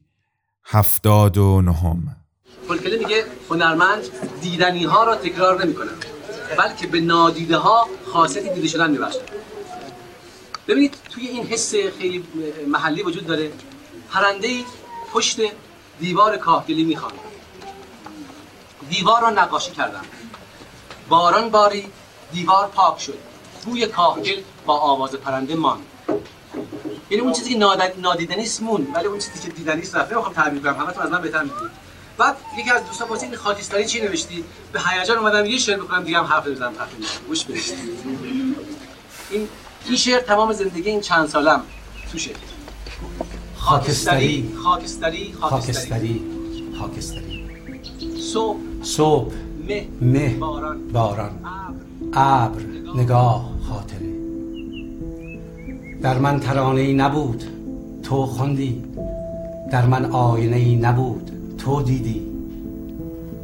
[0.64, 2.16] هفتاد و نهم.
[2.68, 4.02] کلکله میگه هنرمند
[4.40, 5.96] دیدنی ها را تکرار نمی کنن.
[6.58, 9.18] بلکه به نادیده ها خاصیت دیده شدن میبخشن
[10.68, 12.24] ببینید توی این حس خیلی
[12.66, 13.52] محلی وجود داره.
[14.10, 14.48] پرنده
[15.12, 15.40] پشت
[16.00, 17.14] دیوار کاهگلی می خواهد.
[18.90, 20.04] دیوار را نقاشی کردم
[21.08, 21.84] باران باری
[22.32, 23.18] دیوار پاک شد.
[23.64, 25.86] بوی کاهگل با آواز پرنده ماند.
[27.10, 27.58] یعنی اون چیزی که
[28.02, 31.10] نادیدنی است مون ولی اون چیزی که دیدنی است رفت نمی‌خوام تعبیر کنم همتون از
[31.10, 31.86] من بهتر می‌دونید.
[32.18, 36.04] بعد یکی از دوستان پرسید این خاکستری چی نوشتی؟ به هیجان اومدم یه شعر بکنم
[36.04, 37.62] دیگه هم حرف بزنم میشم گوش بدید.
[39.30, 39.48] این
[39.86, 41.62] این شعر تمام زندگی این چند سالم.
[42.12, 42.30] توشه.
[43.56, 44.52] خاکستری.
[44.64, 46.22] خاکستری خاکستری.
[46.78, 47.46] خاکستری.
[48.32, 48.58] صبح.
[48.82, 49.34] صبح.
[49.68, 49.88] مه.
[50.00, 50.28] مه.
[50.28, 50.88] باران.
[50.88, 51.44] باران.
[52.12, 52.62] ابر.
[52.94, 54.15] نگاه خاطره.
[56.02, 57.44] در من ترانه ای نبود
[58.02, 58.84] تو خواندی.
[59.70, 62.22] در من آینه ای نبود تو دیدی.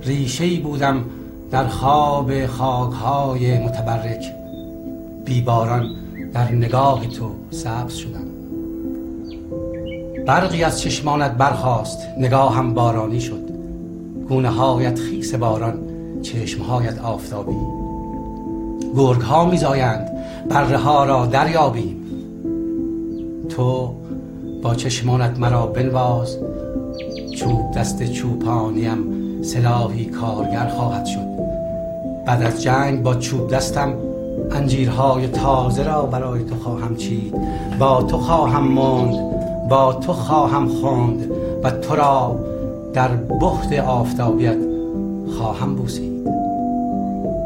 [0.02, 1.04] ریشه ای بودم
[1.50, 4.24] در خواب خاکهای متبرک.
[5.24, 5.86] بیباران
[6.32, 8.26] در نگاه تو سبز شدم.
[10.26, 13.50] برقی از چشمانت برخاست نگاهم بارانی شد.
[14.28, 15.78] گونه هایت خیس باران
[16.22, 17.56] چشمهایت آفتابی.
[18.96, 20.10] گرگ ها میزایند
[20.48, 22.01] بره ها را دریابیم.
[23.56, 23.94] تو
[24.62, 26.38] با چشمانت مرا بنواز.
[27.36, 28.98] چوب دست چوپانیم
[29.42, 31.26] سلاحی کارگر خواهد شد.
[32.26, 33.94] بعد از جنگ با چوب دستم
[34.50, 37.34] انجیرهای تازه را برای تو خواهم چید.
[37.78, 39.14] با تو خواهم ماند
[39.68, 41.30] با تو خواهم خوند
[41.62, 42.38] و تو را
[42.92, 43.08] در
[43.40, 44.58] بخت آفتابیت
[45.38, 46.28] خواهم بوسید.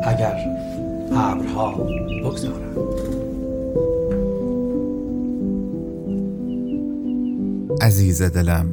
[0.02, 0.36] اگر
[1.12, 1.74] ابرها
[2.24, 3.15] بگذارند.
[7.86, 8.66] عزیز دلم.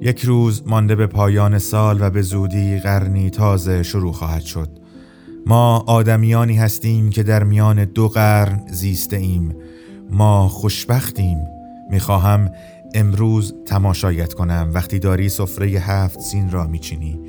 [0.00, 4.68] یک روز مانده به پایان سال و به زودی قرنی تازه شروع خواهد شد.
[5.46, 9.56] ما آدمیانی هستیم که در میان دو قرن زیسته ایم.
[10.10, 11.38] ما خوشبختیم.
[11.90, 12.50] می‌خواهم
[12.94, 14.70] امروز تماشایت کنم.
[14.74, 17.20] وقتی داری سفره هفت سین را میچینی.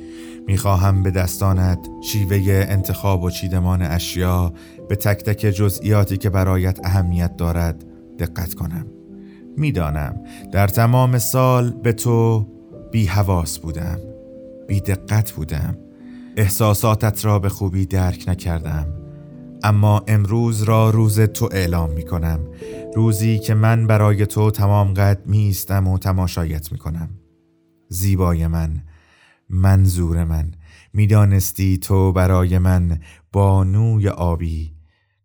[0.46, 4.52] می‌خواهم به دستانت شیوه انتخاب و چیدمان اشیا
[4.88, 7.84] به تک تک جزئیاتی که برایت اهمیت دارد
[8.18, 8.86] دقت کنم.
[9.56, 10.20] می‌دانم.
[10.52, 12.46] در تمام سال به تو
[12.92, 13.98] بی حواس بودم
[14.68, 15.78] بی دقت بودم.
[16.36, 18.86] احساساتت را به خوبی درک نکردم.
[19.62, 22.40] اما امروز را روز تو اعلام می کنم
[22.94, 27.10] روزی که من برای تو تمام قد می و تماشایت می کنم
[27.88, 28.82] زیبای من
[29.50, 30.50] منظور من.
[30.92, 32.98] می‌دانستی تو برای من
[33.32, 34.74] بانوی آبی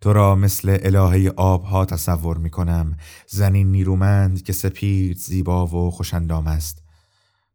[0.02, 2.98] تو را مثل الهه آبها تصور می کنم
[3.28, 6.84] زنی نیرومند که سپید زیبا و خوشندام است.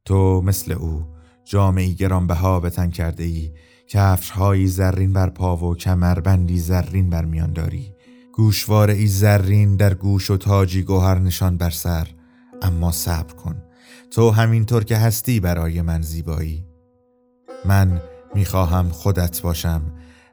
[0.04, 1.04] تو مثل او
[1.44, 3.52] جامعی گرانبها به تن کرده ای
[3.88, 4.32] کفش
[4.66, 7.94] زرین بر پا و کمربندی زرین بر میان داری.
[8.34, 12.08] گوشوار ای زرین در گوش و تاجی گوهر نشان بر سر.
[12.62, 13.62] اما صبر کن.
[14.10, 16.66] تو همینطور که هستی برای من زیبایی.
[17.64, 18.02] من
[18.34, 19.82] می‌خواهم خودت باشم.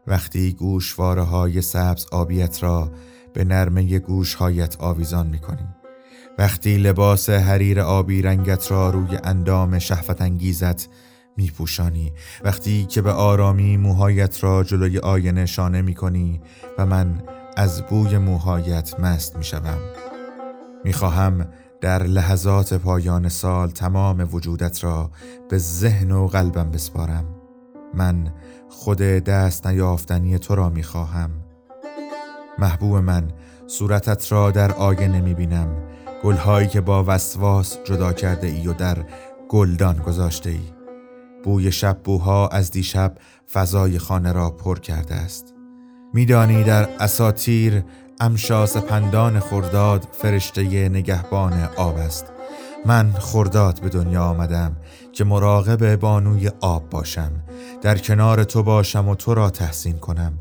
[0.07, 2.91] وقتی گوشواره های سبز آبیت را
[3.33, 5.67] به نرمه گوشهایت آویزان می‌کنی.
[6.37, 10.89] وقتی لباس حریر آبی رنگت را روی اندام شهفت انگیزت
[11.37, 12.13] می پوشانی
[12.43, 16.41] وقتی که به آرامی موهایت را جلوی آینه شانه می کنی
[16.77, 17.23] و من
[17.57, 19.77] از بوی موهایت مست می شوم
[20.83, 21.47] می خواهم
[21.81, 25.11] در لحظات پایان سال تمام وجودت را
[25.49, 27.25] به ذهن و قلبم بسپارم.
[27.93, 28.33] من
[28.69, 31.31] خود دست نیافتنی تو را می خواهم
[32.59, 33.31] محبوب من
[33.67, 35.67] صورتت را در آینه می بینم
[36.23, 38.97] گلهایی که با وسواس جدا کرده ای و در
[39.49, 40.59] گلدان گذاشته ای.
[41.43, 43.15] بوی شب بوها از دیشب
[43.53, 45.53] فضای خانه را پر کرده است.
[46.13, 47.83] میدانی در اساتیر
[48.19, 52.25] امشاس پندان خرداد فرشته نگهبان آب است.
[52.85, 54.75] من خرداد به دنیا آمدم.
[55.19, 57.31] که مراقب بانوی آب باشم
[57.81, 60.33] در کنار تو باشم و تو را تحسین کنم.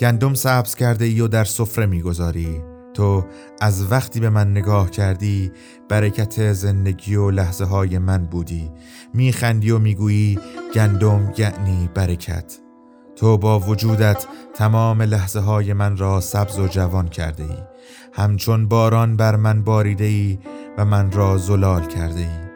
[0.00, 2.60] گندم سبز کرده ای و در سفره می‌گذاری.
[2.94, 3.24] تو
[3.60, 5.52] از وقتی به من نگاه کردی
[5.88, 8.70] برکت زندگی و لحظه های من بودی.
[9.14, 10.38] میخندی و می‌گویی
[10.74, 12.58] گندم یعنی برکت.
[13.16, 17.58] تو با وجودت تمام لحظه های من را سبز و جوان کرده ای.
[18.12, 20.38] همچون باران بر من باریده ای
[20.78, 22.51] و من را زلال کرده ای.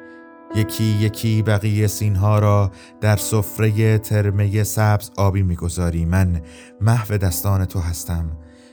[0.55, 2.71] یکی یکی بقیه سینها را
[3.01, 6.05] در سفره ترمه سبز آبی می‌گذاری.
[6.05, 6.43] من
[6.81, 8.31] محو دستان تو هستم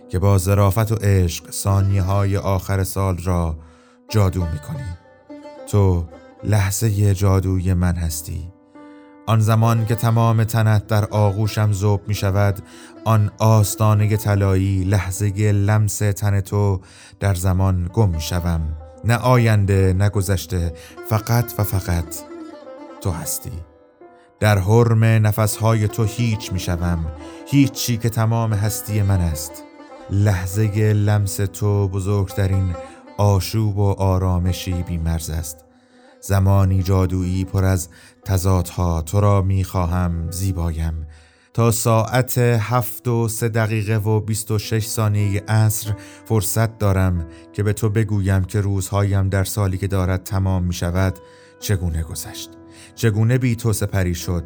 [0.09, 3.57] که با ظرافت و عشق ثانیه های آخر سال را
[4.09, 4.97] جادو می‌کنی.
[5.67, 6.05] تو
[6.43, 8.53] لحظه جادوی من هستی.
[9.25, 12.59] آن زمان که تمام تنت در آغوشم زوب می شود
[13.05, 16.81] آن آستانه طلایی لحظه لمس تن تو
[17.19, 20.73] در زمان گم می شوم نه آینده نه گذشته
[21.09, 22.15] فقط و فقط
[23.01, 23.51] تو هستی.
[24.39, 27.05] در حرم نفسهای تو هیچ می شوم
[27.47, 29.63] هیچی که تمام هستی من است.
[30.09, 32.75] لحظه لمس تو بزرگترین
[33.17, 35.65] آشوب و آرامشی بیمرز است.
[36.21, 37.89] زمانی جادویی پر از
[38.25, 41.07] تضادها تو را می خواهم زیبایم.
[41.53, 45.93] تا ساعت هفت و سه دقیقه و بیست و شش ثانیه عصر
[46.25, 51.19] فرصت دارم که به تو بگویم که روزهایم در سالی که دارد تمام می شود
[51.59, 52.49] چگونه گذشت.
[52.95, 54.43] چگونه بی تو سپری شد.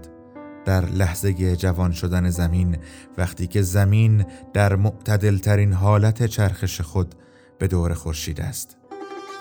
[0.65, 2.77] در لحظه جوان شدن زمین
[3.17, 7.15] وقتی که زمین در معتدلترین حالت چرخش خود
[7.59, 8.77] به دور خورشید است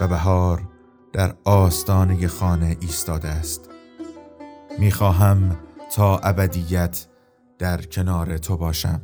[0.01, 0.68] و بهار
[1.12, 3.70] در آستانه خانه ایستاده است.
[4.78, 5.56] می‌خواهم
[5.97, 7.06] تا ابدیت
[7.59, 9.01] در کنار تو باشم.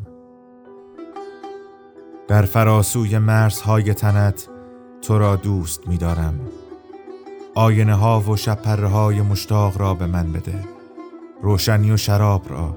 [2.28, 4.48] در فراسوی مرزهای تنت
[5.02, 6.40] تو را دوست می‌دارم.
[7.54, 10.64] آینه ها و شپره های مشتاق را به من بده.
[11.42, 12.76] روشنی و شراب را.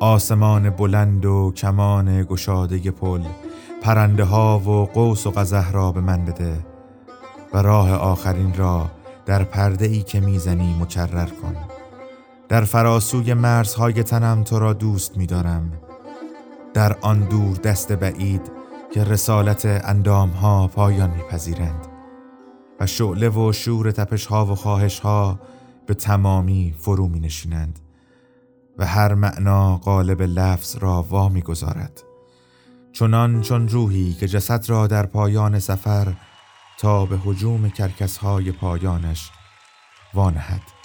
[0.00, 3.22] آسمان بلند و کمان گشاده پل.
[3.82, 6.66] پرنده ها و قوس و قزه را به من بده.
[7.54, 8.90] و راه آخرین را
[9.26, 11.56] در پرده ای که می‌زنی مکرر کن.
[12.48, 15.72] در فراسوی مرزهای تنم تو را دوست می‌دارم.
[16.74, 18.52] در آن دور دست بعید
[18.94, 21.86] که رسالت اندام ها پایان میپذیرند
[22.80, 25.40] و شعله و شور تپش ها و خواهش ها
[25.86, 27.78] به تمامی فرو می نشینند
[28.78, 32.02] و هر معنا قالب لفظ را وا می گذارد.
[32.92, 36.14] چنان چون روحی که جسد را در پایان سفر
[36.78, 39.30] تا به حجوم کرکس های پایانش
[40.14, 40.75] وانهد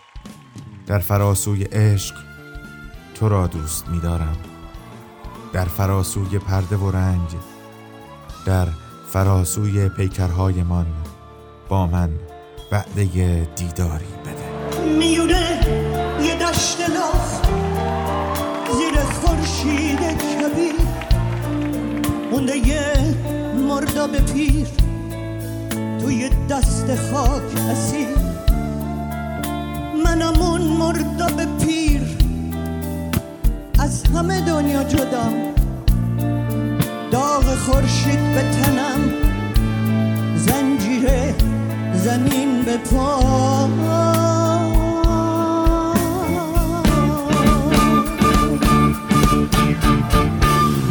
[0.92, 2.16] در فراسوی عشق
[3.16, 4.38] تو را دوست می دارم.
[5.54, 7.30] در فراسوی پرده و رنگ
[8.46, 8.68] در
[9.10, 10.86] فراسوی پیکرهایمان
[11.70, 12.10] با من
[12.72, 13.04] وعده
[13.56, 14.82] دیداری بده.
[14.98, 15.60] میونه
[16.22, 17.42] یه دشت لاخ
[18.78, 20.76] زیر خورشید کبیر.
[22.32, 23.16] مونده یه
[23.70, 24.68] مرداب پیر
[26.00, 28.41] توی دست خاک اسیر.
[30.04, 32.02] منم اون مرداب پیر.
[33.80, 35.30] از همه دنیا جدا
[37.12, 39.02] داغ خورشید به تنم.
[40.36, 41.36] زنجیره
[41.94, 43.68] زمین به پا.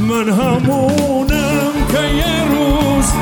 [0.09, 3.12] من همونم که یه روز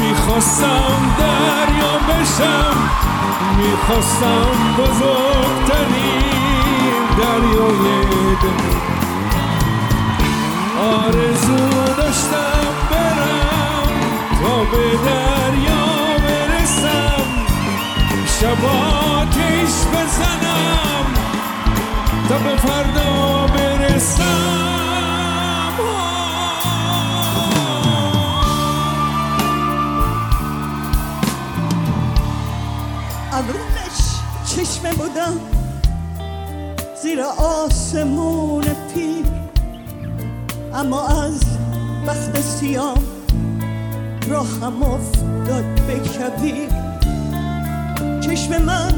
[0.00, 2.76] می‌خواستم دریا بشم.
[3.58, 6.28] می‌خواستم بزرگترین
[7.18, 7.84] دریای
[8.42, 8.78] دنیا.
[10.80, 13.88] آرزو داشتم برم
[14.42, 15.86] تا به دریا
[16.24, 17.26] برسم.
[18.40, 21.06] شباتش بزنم
[22.28, 24.77] تا به فردا برسم.
[33.38, 34.00] ابرونش
[34.46, 35.40] چشمه بودم
[37.02, 39.26] زیر آسمون پیر.
[40.74, 41.40] اما از
[42.06, 43.02] بخت سیام
[44.28, 46.68] راهم افتاد به کبیر.
[48.20, 48.92] چشم من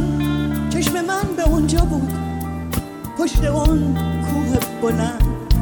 [0.71, 2.13] چشم من به اونجا بود
[3.19, 5.55] پشت اون کوه بلند.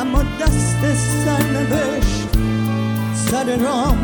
[0.00, 0.94] اما دست
[1.24, 2.28] سرنوشت
[3.30, 3.98] سر رام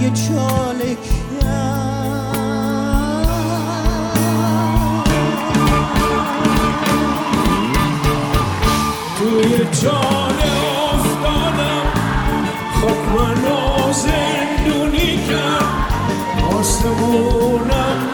[0.00, 0.96] یه چاله
[9.18, 10.52] توی جاله
[10.94, 11.86] افتادم
[12.80, 15.64] خاک منو زندونی کرد
[16.58, 18.05] آسمونم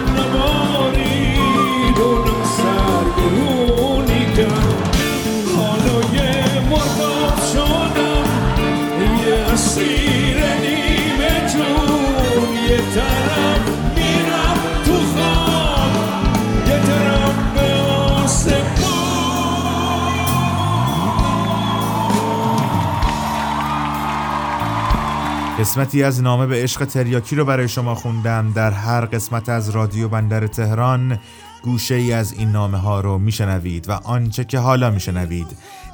[25.63, 28.53] قسمتی از نامه به عشق تریاکی رو برای شما خوندم.
[28.53, 31.19] در هر قسمت از رادیو بندر تهران
[31.63, 35.47] گوشه ای از این نامه ها رو میشنوید و آنچه که حالا میشنوید.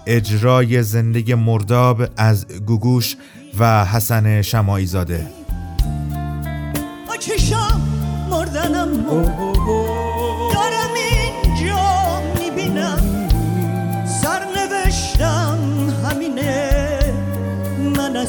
[0.07, 3.17] اجرای زندگی مرداب از گوگوش
[3.59, 5.27] و حسن شمایی زاده
[8.31, 8.89] مردنم.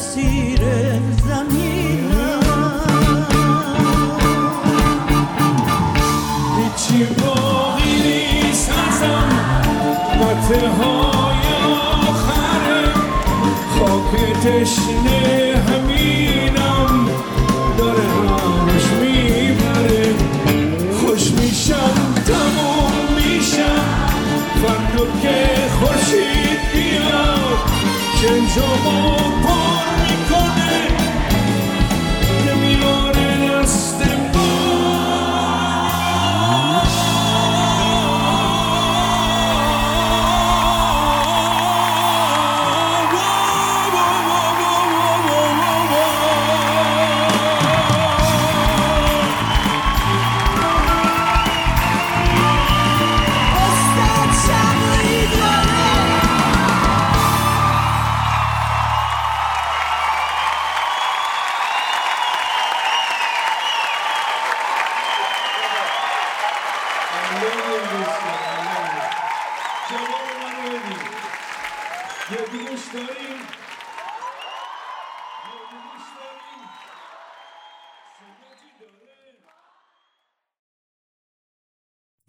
[0.10, 0.60] اسیر
[1.27, 2.40] زمینم
[6.57, 9.30] هیچی باقی نیست ازم
[10.19, 11.45] قطعه های
[12.10, 12.94] آخره
[13.80, 17.10] خاک تشنه همینم.
[17.77, 20.15] داره راش می‌بره.
[20.99, 23.86] خوش میشم تموم میشم.
[24.61, 25.69] فردا که
[28.22, 30.09] که جامو پر می‌کنه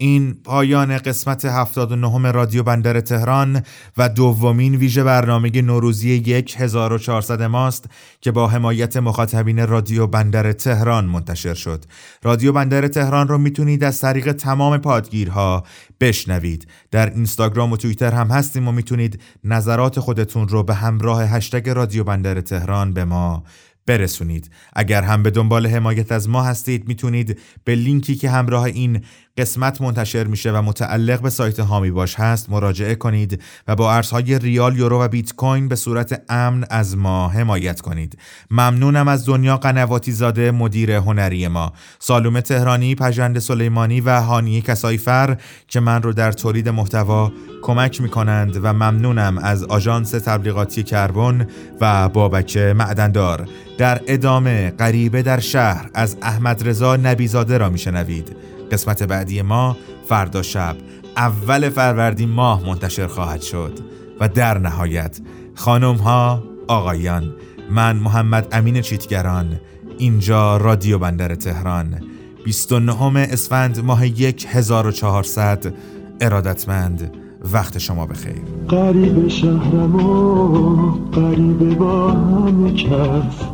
[0.03, 3.63] این پایان قسمت 79 رادیو بندر تهران
[3.99, 7.85] و دومین ویژه برنامه نوروزی 1400 ماست
[8.21, 11.85] که با حمایت مخاطبین رادیو بندر تهران منتشر شد.
[12.23, 15.65] رادیو بندر تهران رو می‌تونید از طریق تمام پادگیرها
[16.01, 16.69] بشنوید.
[16.91, 22.05] در اینستاگرام و توییتر هم هستیم و می‌تونید نظرات خودتون رو به همراه هشتگ رادیو
[22.05, 23.45] بندر تهران به ما
[23.87, 29.05] برسونید اگر هم به دنبال حمایت از ما هستید می‌تونید به لینکی که همراه این
[29.37, 32.51] قسمت منتشر میشه و متعلق به سایت هامی باش هست.
[32.51, 37.29] مراجعه کنید و با ارزهای ریال یورو و بیت کوین به صورت امن از ما
[37.29, 38.19] حمایت کنید.
[38.51, 41.73] ممنونم از دنیا قنواتی زاده مدیر هنری ما.
[41.99, 45.37] سالوم تهرانی پژند سلیمانی و هانی کسایفر
[45.69, 47.33] که من رو در تولید محتوا
[47.63, 51.49] کمک می‌کنند و ممنونم از آژانس تبلیغاتی کربن
[51.81, 53.49] و بابک معدندار.
[53.79, 58.37] در ادامه غریبه در شهر از احمد رضا نبیزاده را میشنوید.
[58.73, 59.77] قسمت بعدی ما
[60.09, 60.77] فردا شب
[61.17, 63.79] اول فروردین ماه منتشر خواهد شد
[64.21, 65.21] و در نهایت
[65.55, 67.35] خانم ها آقایان
[67.71, 69.61] من محمد امین چیتگران
[69.99, 72.01] اینجا رادیو بندر تهران
[72.45, 75.75] 29 اسفند ماه 1400
[76.21, 77.17] ارادتمند
[77.53, 78.43] وقت شما بخیر.
[78.69, 83.45] قریب شهرم و قریب با همه کس.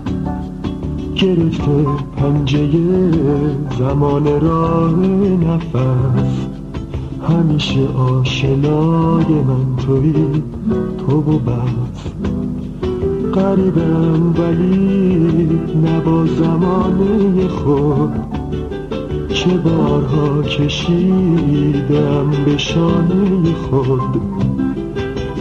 [1.16, 1.86] گرفته
[2.16, 2.68] پنجه
[3.78, 4.94] زمان راه
[5.36, 6.46] نفس.
[7.28, 10.12] همیشه آشنای من توی
[10.98, 12.12] تو و بس.
[13.32, 15.48] قریبم ولی
[15.84, 18.12] نبا زمانه خود.
[19.28, 24.20] چه بارها کشیدم به شانه خود.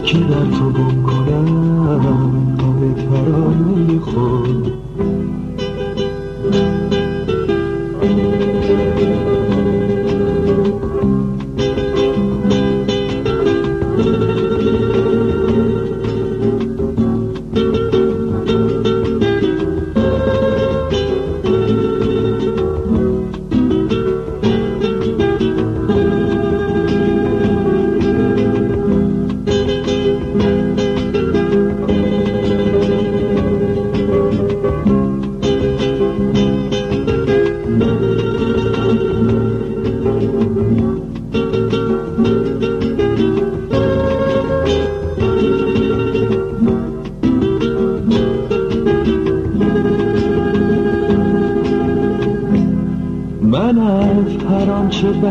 [0.04, 4.72] که در تو گم کنم غم ترانه خود.
[8.96, 9.35] من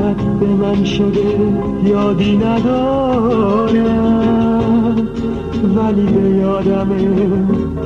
[0.06, 1.53] بد به من شده
[1.84, 3.76] یادی ندارم.
[5.76, 6.90] ولی به یادم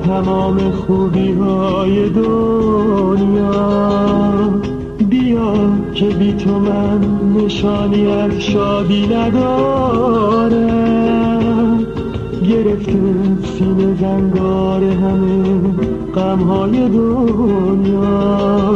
[0.06, 3.52] تمام خوبی های دنیا.
[5.10, 5.54] بیا
[5.94, 7.00] که بی تو من
[7.36, 10.60] نشانی از شادی ندارم.
[12.50, 12.94] گرفته
[13.58, 15.60] سینه زنگار همه
[16.16, 18.70] غمهای دنیا.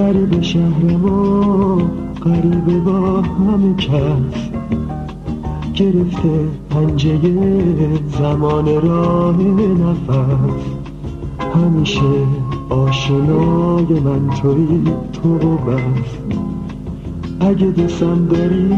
[0.00, 1.89] قریب شهر ما
[2.20, 4.50] قریب با همه کس
[5.74, 7.18] گرفته پنجه
[8.18, 10.64] زمان راه نفس.
[11.54, 12.26] همیشه
[12.68, 15.80] آشنای من توی تو و بس.
[17.40, 18.68] اگه دوستم داری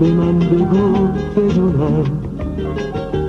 [0.00, 2.04] به من بگو بدونم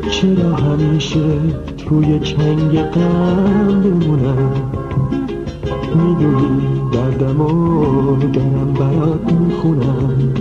[0.09, 1.39] چرا همیشه
[1.77, 4.51] توی چنگ غم بمونم
[5.97, 10.33] می‌دونی دردم و دارم برات می‌خونم.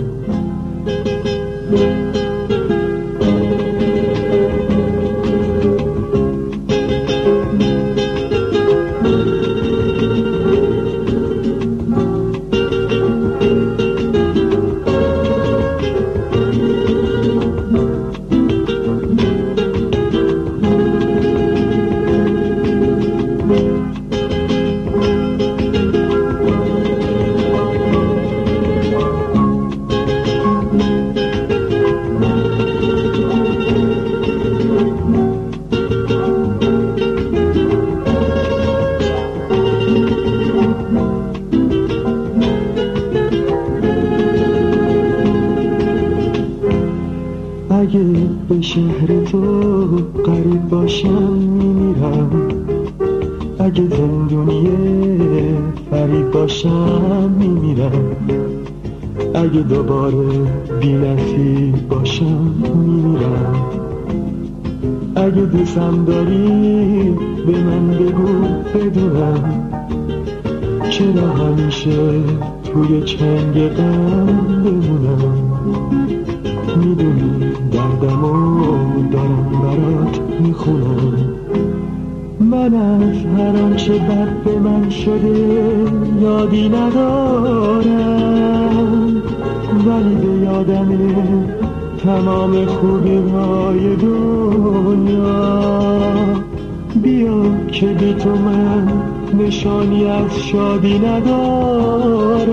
[99.77, 102.47] نشانی از شادی ندارم.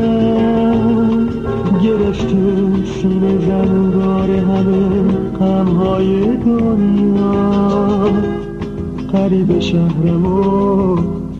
[1.82, 2.36] گرفته
[2.84, 5.02] سینه زنگار همه
[5.40, 7.50] غمهای دنیا.
[9.12, 10.96] قریب شهرم و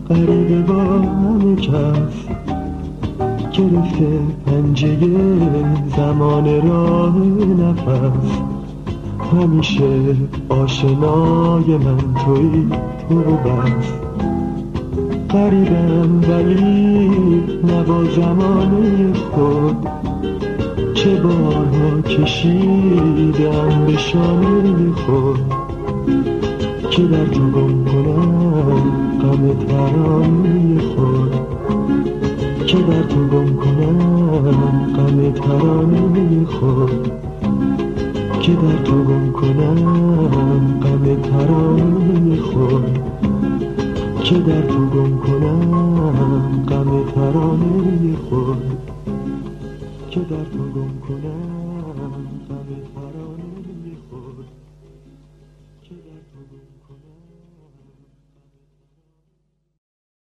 [0.09, 2.25] قریب با همه کس.
[3.51, 4.97] گرفته پنجه
[5.97, 7.17] زمان راه
[7.59, 8.39] نفس.
[9.33, 9.89] همیشه
[10.49, 12.67] آشنای من توی
[13.09, 14.04] تو بس.
[15.35, 17.09] قریبم ولی
[17.63, 19.87] نبا زمانه خود
[20.93, 25.39] چه بارها کشیدم به شانه خود
[26.91, 28.81] که در تو گم کنم
[29.21, 31.35] غم ترانه خود
[32.67, 37.11] که در تو گم کنم غم ترانه خود
[38.41, 43.14] که در تو گم کنم غم ترانه خود
[44.25, 48.77] که در تو گم کنم غم ترانه خود.
[50.09, 52.65] که در تو گم کنم غم
[52.95, 53.14] ترانه